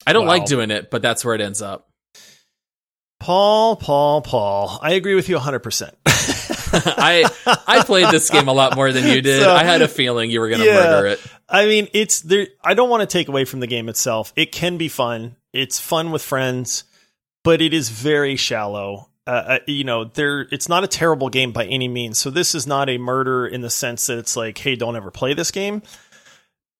I 0.06 0.12
don't 0.12 0.26
Wow. 0.26 0.32
like 0.32 0.44
doing 0.46 0.70
it, 0.70 0.90
but 0.90 1.02
that's 1.02 1.24
where 1.24 1.34
it 1.34 1.40
ends 1.40 1.62
up. 1.62 1.88
Paul, 3.20 3.76
Paul, 3.76 4.20
Paul. 4.22 4.78
I 4.82 4.92
agree 4.92 5.14
with 5.14 5.28
you 5.28 5.36
100%. 5.36 5.90
I 6.72 7.24
I 7.66 7.82
played 7.84 8.08
this 8.10 8.30
game 8.30 8.48
a 8.48 8.52
lot 8.52 8.76
more 8.76 8.92
than 8.92 9.06
you 9.06 9.20
did. 9.22 9.42
So- 9.42 9.52
I 9.54 9.64
had 9.64 9.82
a 9.82 9.88
feeling 9.88 10.30
you 10.30 10.40
were 10.40 10.48
going 10.48 10.60
to 10.60 10.66
Yeah. 10.66 10.74
murder 10.84 11.06
it. 11.08 11.20
I 11.48 11.66
mean, 11.66 11.88
it's 11.92 12.20
there. 12.22 12.46
I 12.62 12.74
don't 12.74 12.88
want 12.90 13.02
to 13.02 13.06
take 13.06 13.28
away 13.28 13.44
from 13.44 13.60
the 13.60 13.66
game 13.66 13.88
itself. 13.88 14.32
It 14.36 14.52
can 14.52 14.76
be 14.78 14.88
fun. 14.88 15.36
It's 15.52 15.78
fun 15.78 16.10
with 16.10 16.22
friends, 16.22 16.84
but 17.42 17.60
it 17.62 17.72
is 17.74 17.90
very 17.90 18.36
shallow. 18.36 19.08
Uh, 19.26 19.30
uh, 19.30 19.58
you 19.66 19.84
know, 19.84 20.04
there. 20.04 20.42
It's 20.50 20.68
not 20.68 20.84
a 20.84 20.88
terrible 20.88 21.28
game 21.30 21.52
by 21.52 21.64
any 21.66 21.88
means. 21.88 22.18
So 22.18 22.30
this 22.30 22.54
is 22.54 22.66
not 22.66 22.88
a 22.90 22.98
murder 22.98 23.46
in 23.46 23.60
the 23.62 23.70
sense 23.70 24.06
that 24.06 24.18
it's 24.18 24.36
like, 24.36 24.58
hey, 24.58 24.74
don't 24.76 24.96
ever 24.96 25.10
play 25.10 25.32
this 25.34 25.50
game. 25.50 25.82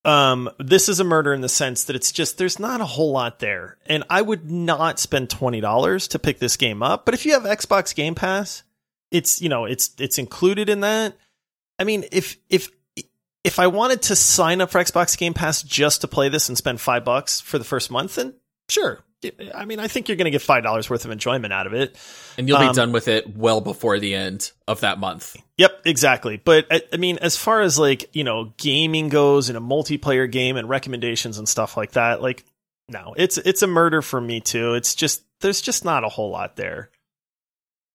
Um, 0.03 0.51
this 0.59 0.87
is 0.87 0.99
a 0.99 1.03
murder 1.03 1.33
in 1.33 1.41
the 1.41 1.49
sense 1.49 1.85
that 1.85 1.95
it's 1.95 2.11
just 2.11 2.37
there's 2.37 2.59
not 2.59 2.79
a 2.79 2.85
whole 2.85 3.11
lot 3.11 3.39
there, 3.39 3.77
and 3.87 4.03
I 4.07 4.21
would 4.21 4.51
not 4.51 4.99
spend 4.99 5.31
twenty 5.31 5.61
dollars 5.61 6.07
to 6.09 6.19
pick 6.19 6.37
this 6.37 6.57
game 6.57 6.83
up. 6.83 7.05
But 7.05 7.15
if 7.15 7.25
you 7.25 7.33
have 7.33 7.41
Xbox 7.43 7.95
Game 7.95 8.13
Pass, 8.13 8.61
it's 9.11 9.41
you 9.41 9.49
know 9.49 9.65
it's 9.65 9.91
it's 9.99 10.17
included 10.17 10.69
in 10.69 10.81
that. 10.81 11.15
I 11.79 11.83
mean, 11.83 12.05
if 12.11 12.37
if 12.49 12.69
if 13.43 13.59
I 13.59 13.67
wanted 13.67 14.01
to 14.03 14.15
sign 14.15 14.61
up 14.61 14.71
for 14.71 14.79
Xbox 14.81 15.17
Game 15.17 15.33
Pass 15.33 15.61
just 15.61 16.01
to 16.01 16.07
play 16.07 16.29
this 16.29 16.49
and 16.49 16.57
spend 16.57 16.81
five 16.81 17.05
bucks 17.05 17.39
for 17.41 17.57
the 17.57 17.63
first 17.65 17.91
month, 17.91 18.15
then 18.15 18.33
sure. 18.69 19.01
I 19.55 19.65
mean, 19.65 19.79
I 19.79 19.87
think 19.87 20.07
you're 20.07 20.17
going 20.17 20.25
to 20.25 20.31
get 20.31 20.43
five 20.43 20.61
dollars 20.61 20.87
worth 20.87 21.03
of 21.05 21.09
enjoyment 21.11 21.51
out 21.51 21.65
of 21.65 21.73
it. 21.73 21.97
And 22.37 22.47
you'll 22.47 22.59
be 22.59 22.65
Um, 22.65 22.75
done 22.75 22.91
with 22.91 23.07
it 23.07 23.35
well 23.35 23.59
before 23.59 23.97
the 23.97 24.13
end 24.13 24.51
of 24.67 24.81
that 24.81 24.99
month. 24.99 25.35
Yep, 25.57 25.81
exactly. 25.85 26.37
But 26.37 26.67
I, 26.69 26.81
I 26.93 26.97
mean, 26.97 27.17
as 27.19 27.35
far 27.35 27.61
as 27.61 27.79
like 27.79 28.09
you 28.13 28.23
know, 28.23 28.53
gaming 28.57 29.09
goes 29.09 29.49
in 29.49 29.55
a 29.55 29.61
multiplayer 29.61 30.31
game 30.31 30.57
and 30.57 30.69
recommendations 30.69 31.39
and 31.39 31.49
stuff 31.49 31.75
like 31.75 31.93
that, 31.93 32.21
like 32.21 32.43
no, 32.87 33.15
it's 33.17 33.39
it's 33.39 33.63
a 33.63 33.67
murder 33.67 34.03
for 34.03 34.21
me 34.21 34.41
too. 34.41 34.75
It's 34.75 34.93
just 34.93 35.23
there's 35.41 35.61
just 35.61 35.83
not 35.85 36.03
a 36.03 36.09
whole 36.09 36.29
lot 36.29 36.55
there. 36.55 36.91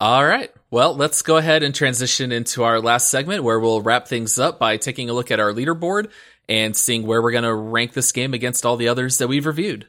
All 0.01 0.25
right. 0.25 0.51
Well, 0.73 0.95
let's 0.95 1.23
go 1.23 1.37
ahead 1.37 1.65
and 1.65 1.75
transition 1.75 2.31
into 2.31 2.63
our 2.63 2.81
last 2.81 3.11
segment 3.11 3.43
where 3.43 3.59
we'll 3.59 3.83
wrap 3.83 4.07
things 4.07 4.39
up 4.39 4.61
by 4.61 4.77
taking 4.77 5.11
a 5.11 5.13
look 5.13 5.33
at 5.33 5.41
our 5.41 5.53
leaderboard 5.53 6.13
and 6.49 6.77
seeing 6.77 7.05
where 7.05 7.21
we're 7.21 7.33
going 7.33 7.43
to 7.43 7.53
rank 7.53 7.93
this 7.93 8.13
game 8.13 8.35
against 8.35 8.65
all 8.65 8.77
the 8.77 8.87
others 8.87 9.19
that 9.19 9.27
we've 9.27 9.47
reviewed. 9.47 9.89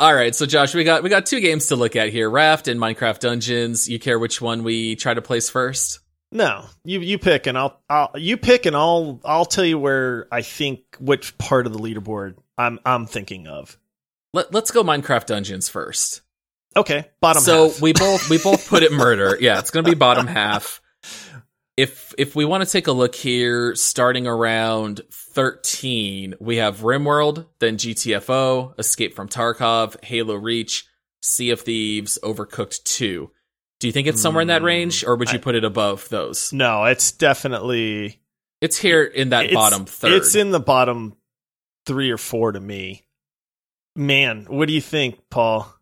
All 0.00 0.14
right, 0.14 0.34
so 0.34 0.46
Josh, 0.46 0.74
we 0.74 0.82
got 0.82 1.04
we 1.04 1.08
got 1.08 1.26
two 1.26 1.38
games 1.38 1.66
to 1.66 1.76
look 1.76 1.94
at 1.94 2.08
here: 2.08 2.28
Raft 2.28 2.66
and 2.66 2.80
Minecraft 2.80 3.20
Dungeons. 3.20 3.88
You 3.88 4.00
care 4.00 4.18
which 4.18 4.40
one 4.40 4.64
we 4.64 4.96
try 4.96 5.14
to 5.14 5.22
place 5.22 5.48
first? 5.48 6.00
No, 6.32 6.66
you 6.84 7.00
you 7.00 7.18
pick 7.18 7.46
and 7.46 7.58
I'll, 7.58 7.80
I'll 7.88 8.12
you 8.14 8.36
pick 8.36 8.64
and 8.66 8.76
I'll 8.76 9.20
I'll 9.24 9.44
tell 9.44 9.64
you 9.64 9.78
where 9.78 10.28
I 10.30 10.42
think 10.42 10.80
which 11.00 11.36
part 11.38 11.66
of 11.66 11.72
the 11.72 11.78
leaderboard 11.78 12.36
I'm 12.56 12.78
I'm 12.84 13.06
thinking 13.06 13.46
of. 13.48 13.76
Let, 14.32 14.54
let's 14.54 14.70
go 14.70 14.84
Minecraft 14.84 15.26
Dungeons 15.26 15.68
first. 15.68 16.20
Okay, 16.76 17.08
bottom 17.20 17.42
so 17.42 17.70
half. 17.70 17.80
we 17.80 17.92
both 17.92 18.30
we 18.30 18.38
both 18.38 18.68
put 18.68 18.84
it 18.84 18.92
murder. 18.92 19.36
Yeah, 19.40 19.58
it's 19.58 19.72
gonna 19.72 19.88
be 19.88 19.96
bottom 19.96 20.28
half. 20.28 20.80
if 21.76 22.14
if 22.16 22.36
we 22.36 22.44
want 22.44 22.62
to 22.62 22.70
take 22.70 22.86
a 22.86 22.92
look 22.92 23.16
here, 23.16 23.74
starting 23.74 24.28
around 24.28 25.00
13, 25.10 26.34
we 26.38 26.56
have 26.56 26.78
RimWorld, 26.80 27.46
then 27.58 27.76
GTFO, 27.76 28.78
Escape 28.78 29.14
from 29.14 29.28
Tarkov, 29.28 30.02
Halo 30.04 30.36
Reach, 30.36 30.86
Sea 31.22 31.50
of 31.50 31.62
Thieves, 31.62 32.18
Overcooked 32.22 32.84
2. 32.84 33.30
Do 33.80 33.88
you 33.88 33.92
think 33.92 34.06
it's 34.06 34.20
somewhere 34.20 34.42
in 34.42 34.48
that 34.48 34.60
hmm, 34.60 34.66
range, 34.66 35.04
or 35.04 35.16
would 35.16 35.32
you 35.32 35.38
I- 35.38 35.42
put 35.42 35.54
it 35.54 35.64
above 35.64 36.08
those? 36.10 36.52
No, 36.52 36.84
it's 36.84 37.12
definitely 37.12 38.20
It's 38.60 38.76
here 38.76 39.02
in 39.02 39.30
that 39.30 39.52
bottom 39.52 39.86
third. 39.86 40.12
It's 40.12 40.34
in 40.34 40.50
the 40.50 40.60
bottom 40.60 41.16
three 41.86 42.10
or 42.10 42.18
four 42.18 42.52
to 42.52 42.60
me. 42.60 43.04
Man, 43.96 44.46
what 44.48 44.68
do 44.68 44.74
you 44.74 44.80
think, 44.80 45.18
Paul? 45.30 45.72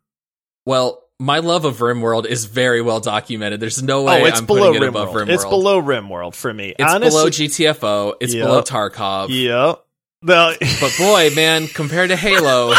well, 0.64 1.02
my 1.20 1.40
love 1.40 1.64
of 1.64 1.78
RimWorld 1.78 2.26
is 2.26 2.44
very 2.44 2.80
well 2.80 3.00
documented. 3.00 3.58
There's 3.58 3.82
no 3.82 4.02
oh, 4.02 4.04
way 4.04 4.22
oh, 4.22 4.26
it's 4.26 4.38
I'm 4.38 4.46
below 4.46 4.68
putting 4.68 4.82
it 4.82 4.88
above 4.88 5.08
RimWorld. 5.08 5.26
RimWorld. 5.26 5.28
It's 5.30 5.44
below 5.44 5.82
RimWorld 5.82 6.34
for 6.34 6.54
me. 6.54 6.74
It's 6.78 6.92
Honestly, 6.92 7.10
below 7.10 7.30
GTFO. 7.30 8.14
It's 8.20 8.34
Yep. 8.34 8.46
below 8.46 8.62
Tarkov. 8.62 9.28
Yep. 9.30 9.84
No, 10.22 10.54
But 10.80 10.94
boy, 10.98 11.30
man, 11.34 11.66
compared 11.68 12.10
to 12.10 12.16
Halo, 12.28 12.74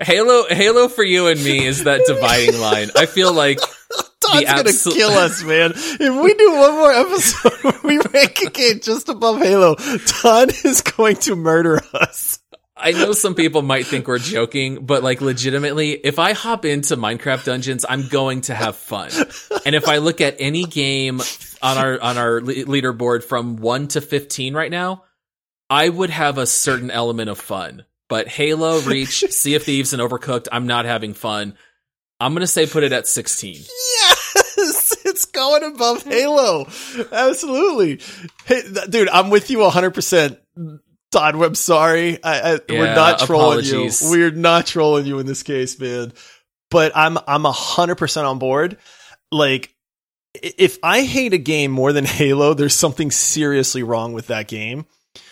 Halo, 0.00 0.44
Halo 0.48 0.88
for 0.88 1.04
you 1.04 1.26
and 1.28 1.42
me 1.42 1.64
is 1.64 1.84
that 1.84 2.02
dividing 2.06 2.58
line. 2.60 2.90
I 2.96 3.06
feel 3.06 3.32
like 3.32 3.58
Todd's 4.20 4.44
gonna 4.84 4.96
kill 4.96 5.10
us, 5.10 5.42
man. 5.42 5.72
If 5.74 6.22
we 6.22 6.34
do 6.34 6.52
one 6.52 6.72
more 6.72 6.92
episode 6.92 7.52
where 7.62 7.80
we 7.84 7.98
rank 8.12 8.40
a 8.42 8.50
game 8.50 8.80
just 8.80 9.08
above 9.08 9.38
Halo, 9.40 9.74
Todd 9.74 10.52
is 10.64 10.80
going 10.80 11.16
to 11.16 11.36
murder 11.36 11.80
us. 11.92 12.40
I 12.76 12.90
know 12.90 13.12
some 13.12 13.34
people 13.34 13.62
might 13.62 13.86
think 13.86 14.08
we're 14.08 14.18
joking, 14.18 14.84
but 14.84 15.02
like 15.02 15.20
legitimately, 15.20 15.92
if 15.92 16.18
I 16.18 16.32
hop 16.32 16.64
into 16.64 16.96
Minecraft 16.96 17.44
Dungeons, 17.44 17.84
I'm 17.88 18.08
going 18.08 18.42
to 18.42 18.54
have 18.54 18.76
fun. 18.76 19.10
And 19.64 19.74
if 19.74 19.88
I 19.88 19.98
look 19.98 20.20
at 20.20 20.36
any 20.38 20.64
game 20.64 21.20
on 21.62 21.78
our 21.78 22.00
on 22.00 22.18
our 22.18 22.40
leaderboard 22.40 23.22
from 23.22 23.56
1 23.56 23.88
to 23.88 24.00
15 24.00 24.54
right 24.54 24.70
now, 24.70 25.04
I 25.70 25.88
would 25.88 26.10
have 26.10 26.36
a 26.36 26.46
certain 26.46 26.90
element 26.90 27.30
of 27.30 27.38
fun. 27.38 27.84
But 28.08 28.28
Halo, 28.28 28.80
Reach, 28.82 29.24
Sea 29.30 29.54
of 29.54 29.62
Thieves 29.62 29.92
and 29.92 30.02
Overcooked, 30.02 30.48
I'm 30.52 30.66
not 30.66 30.84
having 30.84 31.14
fun. 31.14 31.56
I'm 32.20 32.32
going 32.32 32.42
to 32.42 32.46
say 32.46 32.66
put 32.66 32.84
it 32.84 32.92
at 32.92 33.06
16. 33.06 33.54
Yes, 33.54 34.96
it's 35.04 35.24
going 35.26 35.64
above 35.64 36.04
Halo. 36.04 36.66
Absolutely. 37.10 38.00
Hey, 38.46 38.62
dude, 38.88 39.08
I'm 39.08 39.30
with 39.30 39.50
you 39.50 39.58
100%. 39.58 40.38
Todd, 41.10 41.34
I'm 41.36 41.54
sorry. 41.54 42.22
I, 42.22 42.54
I, 42.54 42.60
we're 42.68 42.94
not 42.94 43.20
trolling 43.20 43.60
apologies. 43.60 44.02
you. 44.02 44.10
We're 44.10 44.30
not 44.32 44.66
trolling 44.66 45.06
you 45.06 45.18
in 45.18 45.26
this 45.26 45.42
case, 45.42 45.78
man. 45.78 46.12
But 46.70 46.92
I'm 46.96 47.18
I'm 47.28 47.44
100% 47.44 48.28
on 48.28 48.38
board. 48.40 48.78
Like 49.30 49.74
if 50.34 50.78
I 50.82 51.02
hate 51.02 51.32
a 51.32 51.38
game 51.38 51.70
more 51.70 51.92
than 51.92 52.04
Halo, 52.04 52.54
there's 52.54 52.74
something 52.74 53.10
seriously 53.10 53.82
wrong 53.82 54.12
with 54.12 54.28
that 54.28 54.48
game. 54.48 54.86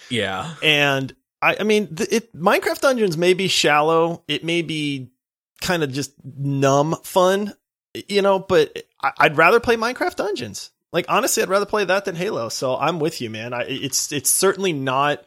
Yeah. 0.09 0.55
And 0.63 1.15
I, 1.43 1.57
I 1.61 1.63
mean, 1.65 1.95
th- 1.95 2.13
it, 2.13 2.37
Minecraft 2.37 2.81
Dungeons 2.81 3.19
may 3.19 3.35
be 3.35 3.49
shallow. 3.49 4.23
It 4.29 4.45
may 4.45 4.63
be 4.63 5.11
kind 5.61 5.83
of 5.83 5.93
just 5.93 6.13
numb 6.25 6.95
fun, 7.03 7.55
you 8.09 8.23
know, 8.23 8.39
but 8.39 8.87
I, 9.03 9.13
I'd 9.19 9.37
rather 9.37 9.61
play 9.61 9.77
Minecraft 9.77 10.17
Dungeons. 10.17 10.71
Like, 10.93 11.07
honestly, 11.09 11.43
I'd 11.43 11.49
rather 11.49 11.67
play 11.67 11.85
that 11.85 12.05
than 12.05 12.15
Halo. 12.17 12.49
So 12.49 12.77
I'm 12.77 13.01
with 13.01 13.21
you, 13.21 13.29
man. 13.29 13.53
I, 13.53 13.63
it's, 13.63 14.13
it's 14.13 14.31
certainly 14.31 14.73
not 14.73 15.25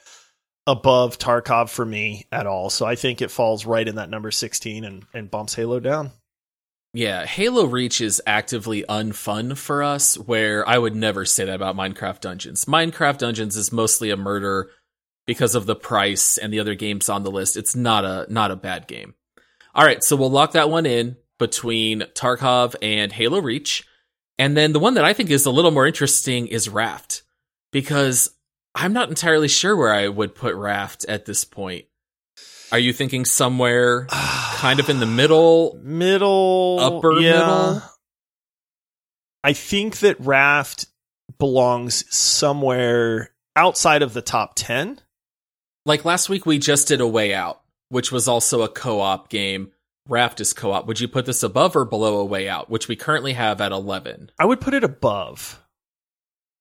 above 0.68 1.20
Tarkov 1.20 1.70
for 1.70 1.86
me 1.86 2.28
at 2.32 2.48
all. 2.48 2.70
So 2.70 2.86
I 2.86 2.96
think 2.96 3.22
it 3.22 3.32
falls 3.32 3.66
right 3.66 3.88
in 3.88 3.96
that 3.96 4.10
number 4.10 4.32
16 4.32 4.84
and, 4.84 5.06
and 5.14 5.30
bumps 5.30 5.56
Halo 5.56 5.80
down. 5.80 6.12
Yeah, 6.94 7.26
Halo 7.26 7.66
Reach 7.66 8.00
is 8.00 8.22
actively 8.26 8.86
unfun 8.88 9.58
for 9.58 9.84
us, 9.84 10.18
where 10.18 10.68
I 10.68 10.78
would 10.78 10.96
never 10.96 11.26
say 11.26 11.44
that 11.44 11.56
about 11.56 11.76
Minecraft 11.76 12.22
Dungeons. 12.22 12.64
Minecraft 12.66 13.18
Dungeons 13.18 13.58
is 13.58 13.74
mostly 13.74 14.12
a 14.12 14.18
murder 14.18 14.70
because 15.26 15.56
of 15.56 15.66
the 15.66 15.76
price 15.76 16.38
and 16.38 16.54
the 16.54 16.60
other 16.60 16.76
games 16.76 17.10
on 17.10 17.24
the 17.24 17.32
list. 17.32 17.58
It's 17.58 17.76
not 17.76 18.06
a 18.06 18.26
not 18.30 18.52
a 18.52 18.56
bad 18.56 18.88
game. 18.88 19.16
All 19.74 19.86
right, 19.86 20.04
so 20.04 20.16
we'll 20.16 20.30
lock 20.30 20.54
that 20.54 20.70
one 20.70 20.86
in 20.86 21.18
between 21.38 22.02
Tarkov 22.14 22.76
and 22.82 23.12
Halo 23.12 23.42
Reach. 23.42 23.86
And 24.38 24.56
then 24.56 24.74
the 24.74 24.80
one 24.80 24.96
that 24.96 25.06
I 25.06 25.14
think 25.14 25.30
is 25.30 25.46
a 25.46 25.52
little 25.52 25.72
more 25.72 25.88
interesting 25.88 26.48
is 26.48 26.70
Raft, 26.70 27.24
because 27.72 28.30
I'm 28.74 28.94
not 28.94 29.10
entirely 29.10 29.48
sure 29.48 29.76
where 29.76 29.94
I 29.94 30.08
would 30.08 30.36
put 30.36 30.56
Raft 30.56 31.06
at 31.08 31.26
this 31.26 31.44
point. 31.46 31.86
Are 32.72 32.80
you 32.80 32.94
thinking 32.94 33.26
somewhere 33.26 34.06
kind 34.10 34.80
of 34.80 34.90
in 34.90 35.00
the 35.00 35.06
middle? 35.06 35.80
middle 35.82 36.78
Upper 36.80 37.20
yeah. 37.20 37.32
middle? 37.32 37.82
I 39.44 39.54
think 39.54 40.00
that 40.00 40.20
Raft 40.20 40.88
belongs 41.38 42.04
somewhere 42.14 43.32
outside 43.56 44.02
of 44.02 44.14
the 44.14 44.22
top 44.22 44.54
10. 44.56 45.00
Like 45.86 46.06
last 46.06 46.30
week, 46.30 46.46
we 46.46 46.58
just 46.58 46.88
did 46.88 47.02
a 47.02 47.08
way 47.08 47.34
out, 47.34 47.62
which 47.90 48.12
was 48.12 48.28
also 48.28 48.62
a 48.64 48.70
co-op 48.70 49.30
game. 49.30 49.72
Raft 50.08 50.40
is 50.42 50.54
co-op. 50.54 50.86
Would 50.88 51.00
you 51.00 51.08
put 51.08 51.26
this 51.26 51.44
above 51.44 51.76
or 51.76 51.86
below 51.86 52.18
a 52.20 52.26
way 52.26 52.48
out, 52.50 52.70
which 52.70 52.88
we 52.88 52.96
currently 52.96 53.34
have 53.34 53.62
at 53.62 53.72
11? 53.72 54.32
I 54.40 54.46
would 54.46 54.62
put 54.62 54.74
it 54.74 54.84
above. 54.84 55.64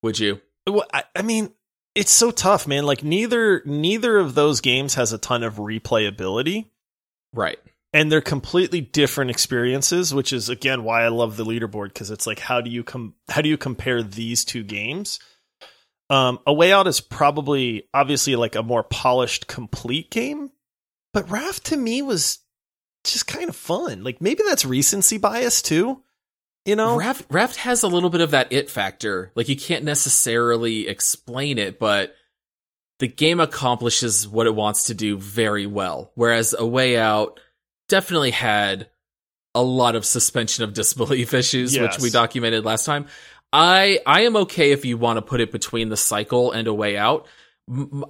Would 0.03 0.18
you? 0.18 0.41
Well, 0.66 0.85
I, 0.93 1.05
I 1.16 1.22
mean, 1.22 1.53
it's 1.95 2.12
so 2.12 2.31
tough, 2.31 2.66
man. 2.66 2.85
Like 2.85 3.03
neither 3.03 3.62
neither 3.64 4.18
of 4.18 4.35
those 4.35 4.61
games 4.61 4.95
has 4.95 5.12
a 5.12 5.18
ton 5.18 5.43
of 5.43 5.57
replayability, 5.57 6.66
Right. 7.33 7.59
and 7.93 8.11
they're 8.11 8.20
completely 8.20 8.81
different 8.81 9.31
experiences. 9.31 10.12
Which 10.14 10.33
is 10.33 10.49
again 10.49 10.85
why 10.85 11.03
I 11.05 11.09
love 11.09 11.37
the 11.37 11.45
leaderboard 11.45 11.89
because 11.89 12.11
it's 12.11 12.27
like 12.27 12.39
how 12.41 12.61
do 12.61 12.70
you 12.70 12.83
com- 12.83 13.14
how 13.29 13.43
do 13.43 13.49
you 13.49 13.57
compare 13.59 14.03
these 14.03 14.45
two 14.45 14.62
games? 14.64 15.20
Um, 16.11 16.39
a 16.47 16.53
way 16.53 16.73
out 16.73 16.87
is 16.87 17.01
probably 17.01 17.89
obviously 17.95 18.37
like 18.37 18.55
a 18.57 18.63
more 18.63 18.83
polished, 18.83 19.47
complete 19.47 20.11
game, 20.11 20.51
but 21.13 21.31
Raft 21.31 21.67
to 21.67 21.77
me 21.77 22.03
was 22.03 22.39
just 23.05 23.27
kind 23.27 23.49
of 23.49 23.57
fun. 23.57 24.05
Like 24.05 24.21
maybe 24.21 24.43
that's 24.47 24.65
recency 24.65 25.19
bias 25.19 25.63
too. 25.63 26.03
You 26.67 26.77
know, 26.77 26.97
Raft, 26.97 27.27
Raft 27.31 27.57
has 27.57 27.83
a 27.83 27.89
little 27.89 28.09
bit 28.11 28.21
of 28.23 28.31
that 28.33 28.53
it 28.53 28.71
factor. 28.71 29.33
Like 29.35 29.49
you 29.49 29.57
can't 29.57 29.85
necessarily 29.85 30.89
explain 30.89 31.59
it, 31.59 31.79
but 31.79 32.15
the 33.01 33.09
game 33.09 33.41
accomplishes 33.41 34.27
what 34.29 34.47
it 34.47 34.55
wants 34.55 34.85
to 34.85 34.95
do 34.95 35.19
very 35.19 35.67
well. 35.67 36.11
Whereas 36.15 36.55
a 36.59 36.67
way 36.67 36.97
out 36.97 37.41
definitely 37.89 38.31
had 38.31 38.89
a 39.55 39.63
lot 39.63 39.95
of 39.95 40.05
suspension 40.07 40.65
of 40.65 40.73
disbelief 40.75 41.35
issues, 41.35 41.75
Yes. 41.75 41.97
which 41.97 42.03
we 42.03 42.11
documented 42.11 42.65
last 42.65 42.85
time. 42.87 43.07
I 43.55 44.01
I 44.05 44.23
am 44.23 44.35
okay 44.37 44.73
if 44.73 44.85
you 44.85 44.99
want 44.99 45.19
to 45.19 45.23
put 45.23 45.41
it 45.41 45.53
between 45.53 45.89
the 45.89 45.97
cycle 45.97 46.51
and 46.51 46.67
a 46.67 46.75
way 46.75 46.97
out. 46.97 47.29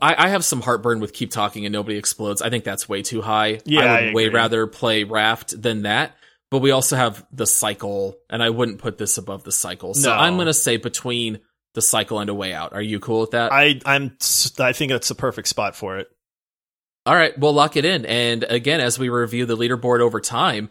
I, 0.03 0.25
I, 0.25 0.29
have 0.31 0.45
some 0.45 0.61
heartburn 0.61 0.99
with 0.99 1.13
keep 1.13 1.31
talking 1.31 1.65
and 1.65 1.73
nobody 1.73 1.97
explodes. 1.97 2.43
I 2.43 2.51
think 2.51 2.65
that's 2.65 2.89
way 2.89 3.03
too 3.03 3.23
high. 3.23 3.61
Yeah, 3.65 3.83
I 3.83 3.85
I 3.85 4.05
would 4.07 4.15
way 4.15 4.29
rather 4.31 4.67
play 4.67 5.05
Raft 5.05 5.61
than 5.61 5.83
that. 5.83 6.17
But 6.51 6.59
we 6.59 6.73
also 6.73 6.97
have 6.97 7.25
the 7.31 7.47
cycle, 7.47 8.17
and 8.29 8.43
I 8.43 8.51
wouldn't 8.51 8.79
put 8.79 8.99
this 8.99 9.19
above 9.19 9.45
the 9.45 9.53
cycle. 9.53 9.95
So 9.95 10.09
No. 10.09 10.17
I'm 10.17 10.39
gonna 10.39 10.55
say 10.55 10.79
between 10.79 11.41
the 11.75 11.83
cycle 11.83 12.21
and 12.21 12.31
a 12.31 12.35
way 12.35 12.55
out. 12.55 12.73
Are 12.73 12.83
you 12.83 12.99
cool 12.99 13.21
with 13.21 13.33
that? 13.33 13.53
I 13.53 13.81
I'm 13.85 14.17
I 14.59 14.73
think 14.73 14.93
that's 14.93 15.09
the 15.09 15.15
perfect 15.15 15.49
spot 15.49 15.77
for 15.77 15.99
it. 15.99 16.09
All 17.07 17.15
right, 17.15 17.39
we'll 17.39 17.53
lock 17.53 17.77
it 17.77 17.85
in. 17.85 18.07
And 18.07 18.45
again, 18.45 18.81
as 18.81 18.99
we 18.99 19.11
review 19.11 19.45
the 19.45 19.59
leaderboard 19.59 20.01
over 20.01 20.21
time, 20.21 20.71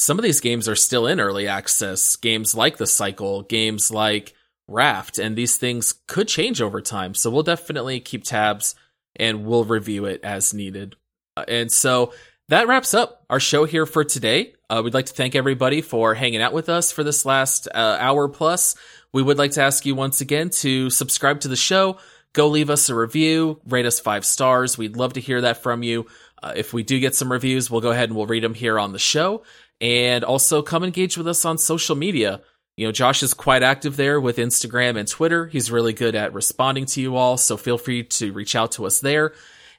some 0.00 0.18
of 0.18 0.22
these 0.22 0.40
games 0.40 0.66
are 0.66 0.76
still 0.76 1.06
in 1.06 1.20
early 1.20 1.46
access. 1.46 2.16
Games 2.16 2.54
like 2.54 2.78
The 2.78 2.86
Cycle, 2.86 3.42
games 3.42 3.90
like 3.90 4.32
Raft, 4.66 5.18
and 5.18 5.36
these 5.36 5.56
things 5.56 5.92
could 6.06 6.26
change 6.26 6.62
over 6.62 6.80
time. 6.80 7.12
So 7.12 7.28
we'll 7.28 7.42
definitely 7.42 8.00
keep 8.00 8.24
tabs 8.24 8.74
and 9.16 9.44
we'll 9.44 9.64
review 9.64 10.06
it 10.06 10.22
as 10.24 10.54
needed. 10.54 10.96
Uh, 11.36 11.44
And 11.46 11.70
so 11.70 12.14
that 12.48 12.66
wraps 12.66 12.94
up 12.94 13.26
our 13.28 13.38
show 13.40 13.66
here 13.66 13.84
for 13.84 14.02
today. 14.02 14.54
Uh, 14.70 14.80
we'd 14.82 14.94
like 14.94 15.04
to 15.06 15.12
thank 15.12 15.34
everybody 15.34 15.82
for 15.82 16.14
hanging 16.14 16.40
out 16.40 16.54
with 16.54 16.70
us 16.70 16.90
for 16.90 17.04
this 17.04 17.26
last 17.26 17.68
uh, 17.68 17.98
hour 18.00 18.26
plus. 18.26 18.76
We 19.12 19.22
would 19.22 19.36
like 19.36 19.50
to 19.52 19.62
ask 19.62 19.84
you 19.84 19.94
once 19.94 20.22
again 20.22 20.48
to 20.60 20.88
subscribe 20.88 21.40
to 21.40 21.48
the 21.48 21.56
show. 21.56 21.98
Go 22.32 22.48
leave 22.48 22.70
us 22.70 22.88
a 22.88 22.94
review, 22.94 23.60
rate 23.66 23.84
us 23.84 24.00
five 24.00 24.24
stars. 24.24 24.78
We'd 24.78 24.96
love 24.96 25.12
to 25.14 25.20
hear 25.20 25.42
that 25.42 25.62
from 25.62 25.82
you. 25.82 26.06
Uh, 26.42 26.54
if 26.56 26.72
we 26.72 26.82
do 26.82 26.98
get 27.00 27.14
some 27.14 27.30
reviews, 27.30 27.70
we'll 27.70 27.80
go 27.82 27.90
ahead 27.90 28.08
and 28.08 28.16
we'll 28.16 28.26
read 28.26 28.44
them 28.44 28.54
here 28.54 28.78
on 28.78 28.92
the 28.92 28.98
show. 28.98 29.42
And 29.80 30.24
also 30.24 30.62
come 30.62 30.84
engage 30.84 31.16
with 31.16 31.26
us 31.26 31.44
on 31.44 31.56
social 31.58 31.96
media. 31.96 32.42
You 32.76 32.86
know, 32.86 32.92
Josh 32.92 33.22
is 33.22 33.34
quite 33.34 33.62
active 33.62 33.96
there 33.96 34.20
with 34.20 34.36
Instagram 34.36 34.98
and 34.98 35.08
Twitter. 35.08 35.46
He's 35.46 35.70
really 35.70 35.92
good 35.92 36.14
at 36.14 36.32
responding 36.34 36.86
to 36.86 37.00
you 37.00 37.16
all. 37.16 37.36
So 37.36 37.56
feel 37.56 37.78
free 37.78 38.04
to 38.04 38.32
reach 38.32 38.54
out 38.54 38.72
to 38.72 38.86
us 38.86 39.00
there. 39.00 39.32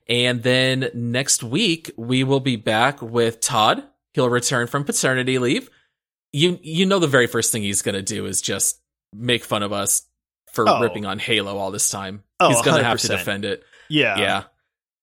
And 0.08 0.44
then 0.44 0.90
next 0.94 1.44
week, 1.44 1.92
we 1.98 2.24
will 2.24 2.40
be 2.40 2.56
back 2.58 3.02
with 3.02 3.40
Todd. 3.40 3.84
He'll 4.14 4.30
return 4.30 4.68
from 4.68 4.84
paternity 4.84 5.40
leave. 5.40 5.70
You, 6.34 6.60
you 6.62 6.86
know, 6.86 7.00
the 7.00 7.08
very 7.08 7.28
first 7.28 7.52
thing 7.52 7.62
he's 7.64 7.82
going 7.82 7.96
to 7.96 8.02
do 8.02 8.26
is 8.26 8.42
just 8.42 8.80
make 9.14 9.44
fun 9.44 9.64
of 9.64 9.72
us 9.72 10.04
for 10.52 10.68
Oh. 10.68 10.80
ripping 10.82 11.06
on 11.06 11.18
Halo 11.20 11.58
all 11.58 11.72
this 11.72 11.90
time. 11.90 12.24
Oh, 12.40 12.50
he's 12.50 12.62
going 12.62 12.78
to 12.78 12.84
have 12.84 13.00
to 13.00 13.08
defend 13.08 13.46
it. 13.46 13.64
Yeah. 13.90 14.44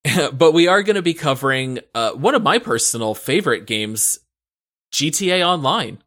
Yeah. 0.04 0.30
but 0.32 0.52
we 0.52 0.68
are 0.68 0.82
going 0.82 0.96
to 0.96 1.02
be 1.02 1.14
covering 1.14 1.80
uh, 1.94 2.12
one 2.12 2.34
of 2.34 2.42
my 2.42 2.58
personal 2.58 3.14
favorite 3.14 3.66
games, 3.66 4.18
GTA 4.92 5.46
Online. 5.46 6.02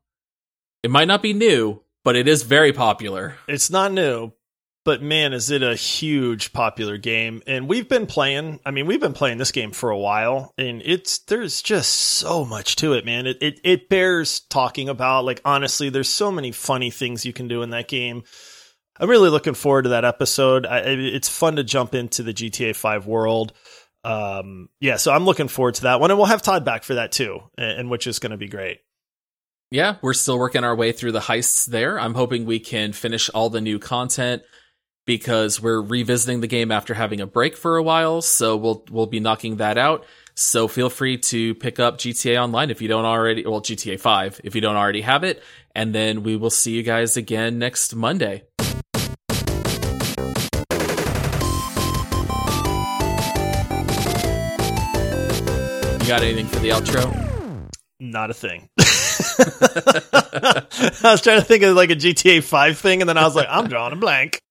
It 0.83 0.91
might 0.91 1.07
not 1.07 1.21
be 1.21 1.33
new, 1.33 1.83
but 2.03 2.15
it 2.15 2.27
is 2.27 2.43
very 2.43 2.73
popular. 2.73 3.35
It's 3.47 3.69
not 3.69 3.91
new, 3.91 4.33
but 4.83 5.01
man, 5.01 5.33
is 5.33 5.51
it 5.51 5.61
a 5.61 5.75
huge 5.75 6.53
popular 6.53 6.97
game. 6.97 7.43
And 7.45 7.69
we've 7.69 7.87
been 7.87 8.07
playing, 8.07 8.59
I 8.65 8.71
mean, 8.71 8.87
we've 8.87 8.99
been 8.99 9.13
playing 9.13 9.37
this 9.37 9.51
game 9.51 9.71
for 9.71 9.91
a 9.91 9.97
while 9.97 10.53
and 10.57 10.81
it's, 10.83 11.19
there's 11.19 11.61
just 11.61 11.91
so 11.91 12.43
much 12.45 12.77
to 12.77 12.93
it, 12.93 13.05
man. 13.05 13.27
It, 13.27 13.37
it, 13.41 13.59
it 13.63 13.89
bears 13.89 14.39
talking 14.39 14.89
about. 14.89 15.25
Like, 15.25 15.41
honestly, 15.45 15.89
there's 15.89 16.09
so 16.09 16.31
many 16.31 16.51
funny 16.51 16.89
things 16.89 17.25
you 17.25 17.33
can 17.33 17.47
do 17.47 17.61
in 17.61 17.69
that 17.71 17.87
game. 17.87 18.23
I'm 18.99 19.09
really 19.09 19.29
looking 19.29 19.53
forward 19.53 19.83
to 19.83 19.89
that 19.89 20.05
episode. 20.05 20.65
I, 20.65 20.79
it's 20.79 21.29
fun 21.29 21.55
to 21.55 21.63
jump 21.63 21.93
into 21.95 22.23
the 22.23 22.33
GTA 22.33 22.75
5 22.75 23.05
world. 23.05 23.53
Um, 24.03 24.69
yeah, 24.79 24.97
so 24.97 25.11
I'm 25.11 25.25
looking 25.25 25.47
forward 25.47 25.75
to 25.75 25.83
that 25.83 25.99
one. 25.99 26.11
And 26.11 26.17
we'll 26.17 26.27
have 26.27 26.41
Todd 26.41 26.65
back 26.65 26.83
for 26.83 26.95
that 26.95 27.11
too, 27.11 27.39
and, 27.57 27.81
and 27.81 27.89
which 27.89 28.07
is 28.07 28.19
going 28.19 28.31
to 28.31 28.37
be 28.37 28.47
great. 28.47 28.79
Yeah, 29.69 29.95
we're 30.01 30.13
still 30.13 30.37
working 30.37 30.63
our 30.63 30.75
way 30.75 30.91
through 30.91 31.13
the 31.13 31.19
heists 31.19 31.65
there. 31.65 31.99
I'm 31.99 32.13
hoping 32.13 32.45
we 32.45 32.59
can 32.59 32.91
finish 32.91 33.29
all 33.29 33.49
the 33.49 33.61
new 33.61 33.79
content 33.79 34.43
because 35.05 35.61
we're 35.61 35.81
revisiting 35.81 36.41
the 36.41 36.47
game 36.47 36.71
after 36.71 36.93
having 36.93 37.21
a 37.21 37.27
break 37.27 37.55
for 37.55 37.77
a 37.77 37.83
while, 37.83 38.21
so 38.21 38.57
we'll 38.57 38.83
we'll 38.91 39.05
be 39.05 39.21
knocking 39.21 39.57
that 39.57 39.77
out. 39.77 40.05
So 40.35 40.67
feel 40.67 40.89
free 40.89 41.17
to 41.17 41.55
pick 41.55 41.79
up 41.79 41.97
GTA 41.97 42.41
Online 42.41 42.69
if 42.69 42.81
you 42.81 42.87
don't 42.87 43.05
already 43.05 43.45
well 43.45 43.61
GTA 43.61 43.99
5 43.99 44.41
if 44.43 44.55
you 44.55 44.61
don't 44.61 44.77
already 44.77 45.01
have 45.01 45.23
it 45.23 45.43
and 45.75 45.93
then 45.93 46.23
we 46.23 46.35
will 46.35 46.49
see 46.49 46.71
you 46.71 46.83
guys 46.83 47.17
again 47.17 47.59
next 47.59 47.95
Monday. 47.95 48.43
Got 56.11 56.23
anything 56.23 56.45
for 56.47 56.59
the 56.59 56.67
outro? 56.71 57.71
Not 58.01 58.31
a 58.31 58.33
thing. 58.33 58.67
I 61.03 61.11
was 61.11 61.21
trying 61.21 61.39
to 61.39 61.45
think 61.45 61.63
of 61.63 61.73
like 61.73 61.89
a 61.89 61.95
GTA 61.95 62.43
5 62.43 62.77
thing, 62.77 63.01
and 63.01 63.07
then 63.07 63.17
I 63.17 63.23
was 63.23 63.33
like, 63.33 63.47
I'm 63.49 63.69
drawing 63.69 63.93
a 63.93 63.95
blank. 63.95 64.41